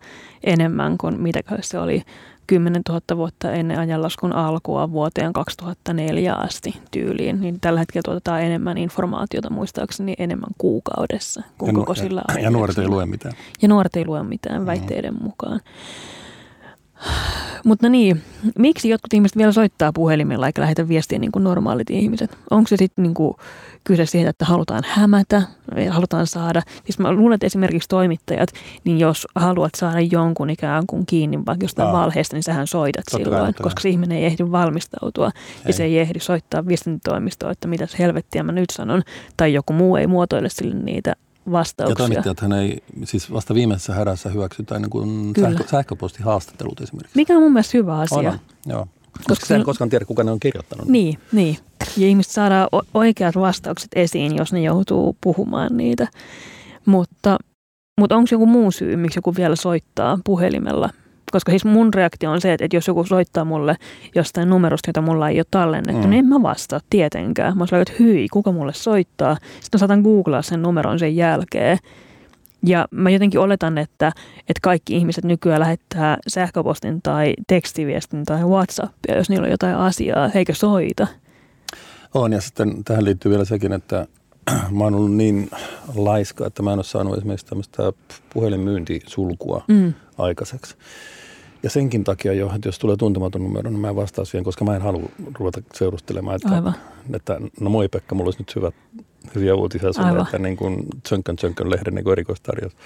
enemmän 0.44 0.98
kuin 0.98 1.20
mitä 1.20 1.40
se 1.60 1.78
oli 1.78 2.02
10 2.50 2.82
000 2.88 3.00
vuotta 3.16 3.52
ennen 3.52 3.78
ajanlaskun 3.78 4.32
alkua 4.32 4.90
vuoteen 4.90 5.32
2004 5.32 6.34
asti 6.34 6.74
tyyliin. 6.90 7.40
Niin 7.40 7.60
tällä 7.60 7.80
hetkellä 7.80 8.02
tuotetaan 8.04 8.42
enemmän 8.42 8.78
informaatiota 8.78 9.50
muistaakseni 9.50 10.14
enemmän 10.18 10.50
kuukaudessa 10.58 11.42
kuin 11.58 11.68
ja, 11.68 11.74
koko 11.74 11.94
sillä 11.94 12.22
ja, 12.28 12.40
ja 12.40 12.50
nuoret 12.50 12.78
ei 12.78 12.88
lue 12.88 13.06
mitään. 13.06 13.34
Ja 13.62 13.68
nuoret 13.68 13.96
ei 13.96 14.06
lue 14.06 14.22
mitään 14.22 14.66
väitteiden 14.66 15.14
mukaan. 15.22 15.60
Mutta 17.64 17.88
niin, 17.88 18.22
miksi 18.58 18.88
jotkut 18.88 19.14
ihmiset 19.14 19.36
vielä 19.36 19.52
soittaa 19.52 19.92
puhelimella 19.92 20.46
eikä 20.46 20.62
lähetä 20.62 20.88
viestiä 20.88 21.18
niin 21.18 21.32
kuin 21.32 21.44
normaalit 21.44 21.90
ihmiset? 21.90 22.38
Onko 22.50 22.68
se 22.68 22.76
sitten 22.76 23.02
niin 23.02 23.14
kyse 23.84 24.06
siitä, 24.06 24.30
että 24.30 24.44
halutaan 24.44 24.82
hämätä, 24.86 25.42
halutaan 25.90 26.26
saada, 26.26 26.62
siis 26.84 26.98
mä 26.98 27.12
luulen, 27.12 27.34
että 27.34 27.46
esimerkiksi 27.46 27.88
toimittajat, 27.88 28.48
niin 28.84 28.98
jos 28.98 29.26
haluat 29.34 29.74
saada 29.76 30.00
jonkun 30.00 30.50
ikään 30.50 30.86
kuin 30.86 31.06
kiinni 31.06 31.38
vaikka 31.46 31.64
jostain 31.64 31.88
Aa. 31.88 31.92
valheesta, 31.92 32.36
niin 32.36 32.42
sähän 32.42 32.66
soitat 32.66 33.04
totta 33.10 33.24
silloin, 33.24 33.54
kai, 33.54 33.62
koska 33.62 33.80
se 33.80 33.88
ihminen 33.88 34.18
ei 34.18 34.24
ehdi 34.24 34.50
valmistautua 34.50 35.26
ei. 35.26 35.62
ja 35.66 35.72
se 35.72 35.84
ei 35.84 35.98
ehdi 35.98 36.20
soittaa 36.20 36.66
viestintätoimistoon, 36.66 37.52
että 37.52 37.68
mitä 37.68 37.88
helvettiä 37.98 38.42
mä 38.42 38.52
nyt 38.52 38.70
sanon, 38.72 39.02
tai 39.36 39.54
joku 39.54 39.72
muu 39.72 39.96
ei 39.96 40.06
muotoile 40.06 40.48
sille 40.48 40.74
niitä 40.74 41.14
vastauksia. 41.52 41.92
Ja 41.92 41.96
toimittajathan 41.96 42.52
ei, 42.52 42.82
siis 43.04 43.32
vasta 43.32 43.54
viimeisessä 43.54 43.94
hädässä 43.94 44.28
hyväksytä 44.28 44.74
ennen 44.74 44.90
kuin 44.90 45.32
sähkö, 45.40 45.64
sähköpostihaastattelut 45.70 46.80
esimerkiksi. 46.80 47.16
Mikä 47.16 47.36
on 47.36 47.42
mun 47.42 47.52
mielestä 47.52 47.78
hyvä 47.78 47.98
asia. 47.98 48.30
On, 48.30 48.40
joo. 48.66 48.86
Koska, 49.12 49.28
koska 49.28 49.46
sä 49.46 49.56
en 49.56 49.64
koskaan 49.64 49.90
tiedä, 49.90 50.04
kuka 50.04 50.24
ne 50.24 50.30
on 50.30 50.40
kirjoittanut. 50.40 50.88
Niin, 50.88 51.18
niin. 51.32 51.58
Ja 51.96 52.06
ihmiset 52.06 52.32
saadaan 52.32 52.68
oikeat 52.94 53.36
vastaukset 53.36 53.90
esiin, 53.96 54.36
jos 54.36 54.52
ne 54.52 54.60
joutuu 54.60 55.16
puhumaan 55.20 55.76
niitä. 55.76 56.08
Mutta, 56.86 57.38
mutta 58.00 58.16
onko 58.16 58.28
joku 58.32 58.46
muu 58.46 58.70
syy, 58.70 58.96
miksi 58.96 59.18
joku 59.18 59.34
vielä 59.36 59.56
soittaa 59.56 60.18
puhelimella 60.24 60.90
koska 61.32 61.52
siis 61.52 61.64
mun 61.64 61.94
reaktio 61.94 62.30
on 62.30 62.40
se, 62.40 62.52
että, 62.52 62.76
jos 62.76 62.88
joku 62.88 63.04
soittaa 63.04 63.44
mulle 63.44 63.76
jostain 64.14 64.50
numerosta, 64.50 64.88
jota 64.88 65.02
mulla 65.02 65.28
ei 65.28 65.38
ole 65.38 65.46
tallennettu, 65.50 66.02
mm. 66.02 66.10
niin 66.10 66.18
en 66.18 66.26
mä 66.26 66.42
vastaa 66.42 66.80
tietenkään. 66.90 67.58
Mä 67.58 67.64
oon 67.72 67.82
että 67.82 67.94
hyi, 67.98 68.28
kuka 68.32 68.52
mulle 68.52 68.72
soittaa? 68.72 69.34
Sitten 69.34 69.68
mä 69.72 69.78
saatan 69.78 70.02
googlaa 70.02 70.42
sen 70.42 70.62
numeron 70.62 70.98
sen 70.98 71.16
jälkeen. 71.16 71.78
Ja 72.66 72.88
mä 72.90 73.10
jotenkin 73.10 73.40
oletan, 73.40 73.78
että, 73.78 74.12
että 74.40 74.60
kaikki 74.62 74.96
ihmiset 74.96 75.24
nykyään 75.24 75.60
lähettää 75.60 76.18
sähköpostin 76.28 77.02
tai 77.02 77.34
tekstiviestin 77.46 78.24
tai 78.24 78.44
Whatsappia, 78.44 79.16
jos 79.16 79.30
niillä 79.30 79.44
on 79.44 79.50
jotain 79.50 79.76
asiaa, 79.76 80.30
eikä 80.34 80.54
soita. 80.54 81.06
On, 82.14 82.32
ja 82.32 82.40
sitten 82.40 82.84
tähän 82.84 83.04
liittyy 83.04 83.30
vielä 83.30 83.44
sekin, 83.44 83.72
että 83.72 84.06
mä 84.76 84.84
oon 84.84 84.94
ollut 84.94 85.14
niin 85.14 85.50
laiska, 85.94 86.46
että 86.46 86.62
mä 86.62 86.72
en 86.72 86.78
ole 86.78 86.84
saanut 86.84 87.18
esimerkiksi 87.18 87.46
tämmöistä 87.46 87.92
puhelinmyyntisulkua 88.32 89.64
mm. 89.68 89.92
aikaiseksi. 90.18 90.76
Ja 91.62 91.70
senkin 91.70 92.04
takia 92.04 92.32
jo, 92.32 92.52
että 92.54 92.68
jos 92.68 92.78
tulee 92.78 92.96
tuntematon 92.96 93.42
numero, 93.42 93.70
niin 93.70 93.80
mä 93.80 93.88
en 93.88 93.96
vastaa 93.96 94.24
siihen, 94.24 94.44
koska 94.44 94.64
mä 94.64 94.76
en 94.76 94.82
halua 94.82 95.02
ruveta 95.38 95.62
seurustelemaan. 95.74 96.36
Että, 96.36 96.54
Aivan. 96.54 96.74
että 97.14 97.40
no 97.60 97.70
moi 97.70 97.88
Pekka, 97.88 98.14
mulla 98.14 98.28
olisi 98.28 98.40
nyt 98.40 98.56
hyvä, 98.56 98.72
hyviä 99.34 99.54
uutisia 99.54 99.92
sulle, 99.92 100.20
että 100.22 100.38
niin 100.38 100.56
kuin 100.56 100.86
Tsönkön 101.02 101.36
Tsönkön 101.36 101.70
lehden 101.70 101.94
niin 101.94 102.08
erikoistarjous 102.12 102.76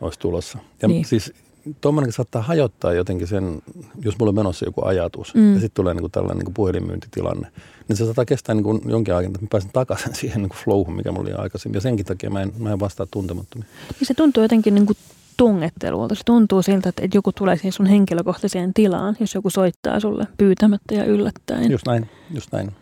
olisi 0.00 0.18
tulossa. 0.18 0.58
Ja 0.82 0.88
niin. 0.88 1.04
siis 1.04 1.32
tuommoinenkin 1.80 2.12
saattaa 2.12 2.42
hajottaa 2.42 2.92
jotenkin 2.92 3.26
sen, 3.26 3.62
jos 4.02 4.18
mulla 4.18 4.30
on 4.30 4.34
menossa 4.34 4.64
joku 4.64 4.84
ajatus 4.84 5.34
mm. 5.34 5.54
ja 5.54 5.60
sitten 5.60 5.74
tulee 5.74 5.94
niin 5.94 6.02
kuin 6.02 6.12
tällainen 6.12 6.38
niin 6.38 6.44
kuin 6.44 6.54
puhelinmyyntitilanne, 6.54 7.48
niin 7.88 7.96
se 7.96 8.04
saattaa 8.04 8.24
kestää 8.24 8.54
niin 8.54 8.64
kuin 8.64 8.80
jonkin 8.84 9.14
aikaa, 9.14 9.28
että 9.28 9.40
mä 9.40 9.48
pääsen 9.50 9.70
takaisin 9.72 10.14
siihen 10.20 10.42
niin 10.42 10.48
kuin 10.48 10.58
flowhun, 10.64 10.96
mikä 10.96 11.12
mulla 11.12 11.28
oli 11.28 11.32
aikaisemmin. 11.32 11.76
Ja 11.76 11.80
senkin 11.80 12.06
takia 12.06 12.30
mä 12.30 12.42
en, 12.42 12.52
mä 12.58 12.72
en 12.72 12.80
vastaa 12.80 13.06
tuntemattomia. 13.10 13.68
Niin 14.00 14.06
se 14.06 14.14
tuntuu 14.14 14.42
jotenkin 14.42 14.74
niin 14.74 14.86
kuin 14.86 14.98
tungettelulta. 15.40 16.14
Se 16.14 16.24
tuntuu 16.24 16.62
siltä, 16.62 16.88
että 16.88 17.08
joku 17.14 17.32
tulee 17.32 17.56
siihen 17.56 17.72
sun 17.72 17.86
henkilökohtaiseen 17.86 18.74
tilaan, 18.74 19.16
jos 19.20 19.34
joku 19.34 19.50
soittaa 19.50 20.00
sulle 20.00 20.26
pyytämättä 20.38 20.94
ja 20.94 21.04
yllättäen. 21.04 21.70
Just 21.70 21.86
näin, 21.86 22.10
just 22.34 22.52
näin. 22.52 22.72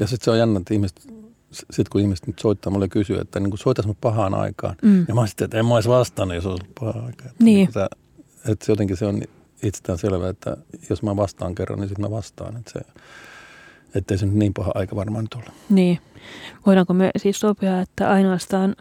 Ja 0.00 0.06
sitten 0.06 0.24
se 0.24 0.30
on 0.30 0.38
jännä, 0.38 0.58
että 0.58 0.74
ihmiset, 0.74 1.08
sitten 1.50 1.90
kun 1.90 2.00
ihmiset 2.00 2.26
nyt 2.26 2.38
soittaa 2.38 2.72
mulle 2.72 2.88
kysyy, 2.88 3.18
että 3.18 3.40
niin 3.40 3.58
soitais 3.58 3.86
mä 3.86 3.94
pahaan 4.00 4.34
aikaan. 4.34 4.76
Mm. 4.82 5.04
Ja 5.08 5.14
mä 5.14 5.26
sitten, 5.26 5.44
että 5.44 5.58
en 5.58 5.66
mä 5.66 5.74
olisi 5.74 5.88
vastannut, 5.88 6.34
jos 6.34 6.46
olisi 6.46 6.64
paha 6.80 7.00
aika. 7.06 7.24
Että 7.24 7.44
niin. 7.44 7.68
Että, 7.68 7.88
että 8.48 8.72
jotenkin 8.72 8.96
se 8.96 9.06
on 9.06 9.22
itsestään 9.62 9.98
selvää, 9.98 10.30
että 10.30 10.56
jos 10.90 11.02
mä 11.02 11.16
vastaan 11.16 11.54
kerran, 11.54 11.78
niin 11.78 11.88
sitten 11.88 12.04
mä 12.04 12.10
vastaan. 12.10 12.56
Että 12.56 12.72
se, 12.72 12.80
ettei 13.94 14.18
se 14.18 14.26
nyt 14.26 14.34
niin 14.34 14.54
paha 14.54 14.72
aika 14.74 14.96
varmaan 14.96 15.24
nyt 15.24 15.34
ole. 15.34 15.54
Niin. 15.68 15.98
Voidaanko 16.66 16.94
me 16.94 17.10
siis 17.16 17.40
sopia, 17.40 17.80
että 17.80 18.10
ainoastaan 18.10 18.76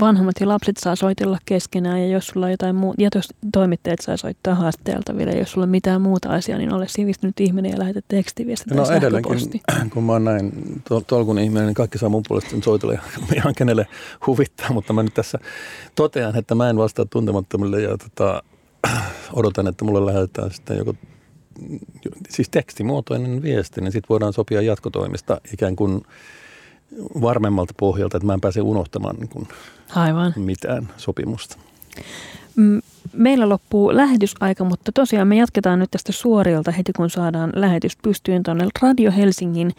vanhemmat 0.00 0.34
ja 0.40 0.48
lapset 0.48 0.76
saa 0.76 0.96
soitella 0.96 1.38
keskenään 1.44 2.00
ja 2.00 2.08
jos 2.08 2.26
sulla 2.26 2.46
on 2.46 2.50
jotain 2.52 2.76
muuta, 2.76 3.02
ja 3.02 3.08
jos 3.14 3.28
toimittajat 3.52 4.00
saa 4.00 4.16
soittaa 4.16 4.54
haasteeltaville, 4.54 5.32
jos 5.32 5.52
sulla 5.52 5.64
on 5.64 5.70
mitään 5.70 6.02
muuta 6.02 6.28
asiaa, 6.28 6.58
niin 6.58 6.72
ole 6.72 6.88
sivistynyt 6.88 7.40
ihminen 7.40 7.72
ja 7.72 7.78
lähetä 7.78 8.00
tekstiviestin 8.08 8.76
No 8.76 8.90
edelleenkin, 8.90 9.60
kun 9.92 10.04
mä 10.04 10.12
oon 10.12 10.24
näin 10.24 10.52
tol- 10.88 11.02
tolkun 11.06 11.38
ihminen, 11.38 11.66
niin 11.66 11.74
kaikki 11.74 11.98
saa 11.98 12.08
mun 12.08 12.22
puolesta 12.28 12.56
soitella 12.64 12.94
ihan 13.36 13.54
kenelle 13.54 13.86
huvittaa, 14.26 14.72
mutta 14.72 14.92
mä 14.92 15.02
nyt 15.02 15.14
tässä 15.14 15.38
totean, 15.94 16.36
että 16.36 16.54
mä 16.54 16.70
en 16.70 16.76
vastaa 16.76 17.04
tuntemattomille 17.04 17.80
ja 17.80 17.98
tota, 17.98 18.42
odotan, 19.32 19.66
että 19.66 19.84
mulle 19.84 20.06
lähetetään 20.06 20.50
sitten 20.50 20.76
joku 20.78 20.96
siis 22.28 22.48
tekstimuotoinen 22.48 23.42
viesti, 23.42 23.80
niin 23.80 23.92
sitten 23.92 24.08
voidaan 24.08 24.32
sopia 24.32 24.62
jatkotoimista 24.62 25.40
ikään 25.52 25.76
kuin 25.76 26.02
varmemmalta 27.20 27.74
pohjalta, 27.76 28.16
että 28.16 28.26
mä 28.26 28.34
en 28.34 28.40
pääse 28.40 28.60
unohtamaan 28.60 29.16
niin 29.16 29.28
kuin 29.28 29.48
Aivan. 29.94 30.32
mitään 30.36 30.88
sopimusta. 30.96 31.56
Meillä 33.12 33.48
loppuu 33.48 33.96
lähetysaika, 33.96 34.64
mutta 34.64 34.92
tosiaan 34.92 35.28
me 35.28 35.36
jatketaan 35.36 35.78
nyt 35.78 35.90
tästä 35.90 36.12
suorilta 36.12 36.70
heti, 36.70 36.92
kun 36.92 37.10
saadaan 37.10 37.52
lähetys 37.54 37.96
pystyyn 37.96 38.42
tuonne 38.42 38.68
Radio 38.82 39.12
Helsingin 39.16 39.72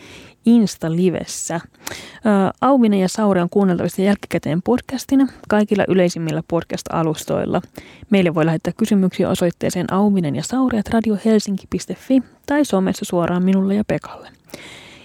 Insta-livessä. 0.45 1.59
Auvinen 2.61 2.99
ja 2.99 3.09
Sauri 3.09 3.41
on 3.41 3.49
kuunneltavissa 3.49 4.01
jälkikäteen 4.01 4.61
podcastina 4.61 5.27
kaikilla 5.47 5.83
yleisimmillä 5.87 6.43
podcast-alustoilla. 6.47 7.61
Meille 8.09 8.35
voi 8.35 8.45
lähettää 8.45 8.73
kysymyksiä 8.77 9.29
osoitteeseen 9.29 9.93
auvinen 9.93 10.35
ja 10.35 10.43
sauri 10.43 10.81
radiohelsinki.fi 10.93 12.23
tai 12.45 12.65
somessa 12.65 13.05
suoraan 13.05 13.43
minulle 13.43 13.75
ja 13.75 13.83
Pekalle. 13.87 14.29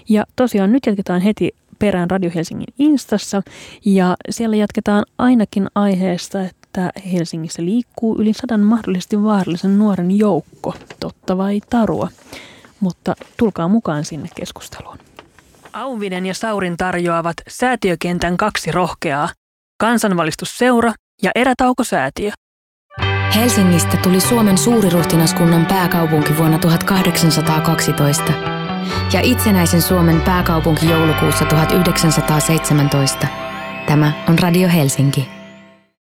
Ja 0.09 0.25
tosiaan 0.37 0.73
nyt 0.73 0.87
jatketaan 0.87 1.21
heti 1.21 1.51
perään 1.81 2.11
Radio 2.11 2.31
Helsingin 2.35 2.75
Instassa 2.79 3.43
ja 3.85 4.17
siellä 4.31 4.57
jatketaan 4.57 5.05
ainakin 5.19 5.67
aiheesta, 5.75 6.43
että 6.43 6.91
Helsingissä 7.13 7.65
liikkuu 7.65 8.19
yli 8.19 8.33
sadan 8.33 8.61
mahdollisesti 8.61 9.23
vaarallisen 9.23 9.79
nuoren 9.79 10.19
joukko, 10.19 10.75
totta 11.01 11.39
vai 11.39 11.61
tarua. 11.71 12.09
Mutta 12.81 13.15
tulkaa 13.37 13.69
mukaan 13.69 14.05
sinne 14.05 14.29
keskusteluun. 14.35 14.99
Auvinen 15.73 16.27
ja 16.27 16.35
Saurin 16.35 16.77
tarjoavat 16.77 17.37
säätiökentän 17.49 18.37
kaksi 18.37 18.73
rohkeaa, 18.73 19.29
kansanvalistusseura 19.81 20.93
ja 21.23 21.31
erätaukosäätiö. 21.35 22.31
Helsingistä 23.35 23.97
tuli 23.97 24.21
Suomen 24.21 24.59
suuriruhtinaskunnan 24.59 25.67
pääkaupunki 25.67 26.37
vuonna 26.37 26.59
1812 26.59 28.60
ja 29.13 29.21
itsenäisen 29.23 29.83
Suomen 29.83 30.21
pääkaupunki 30.21 30.89
joulukuussa 30.89 31.45
1917. 31.45 33.27
Tämä 33.87 34.13
on 34.29 34.39
Radio 34.39 34.69
Helsinki. 34.69 35.40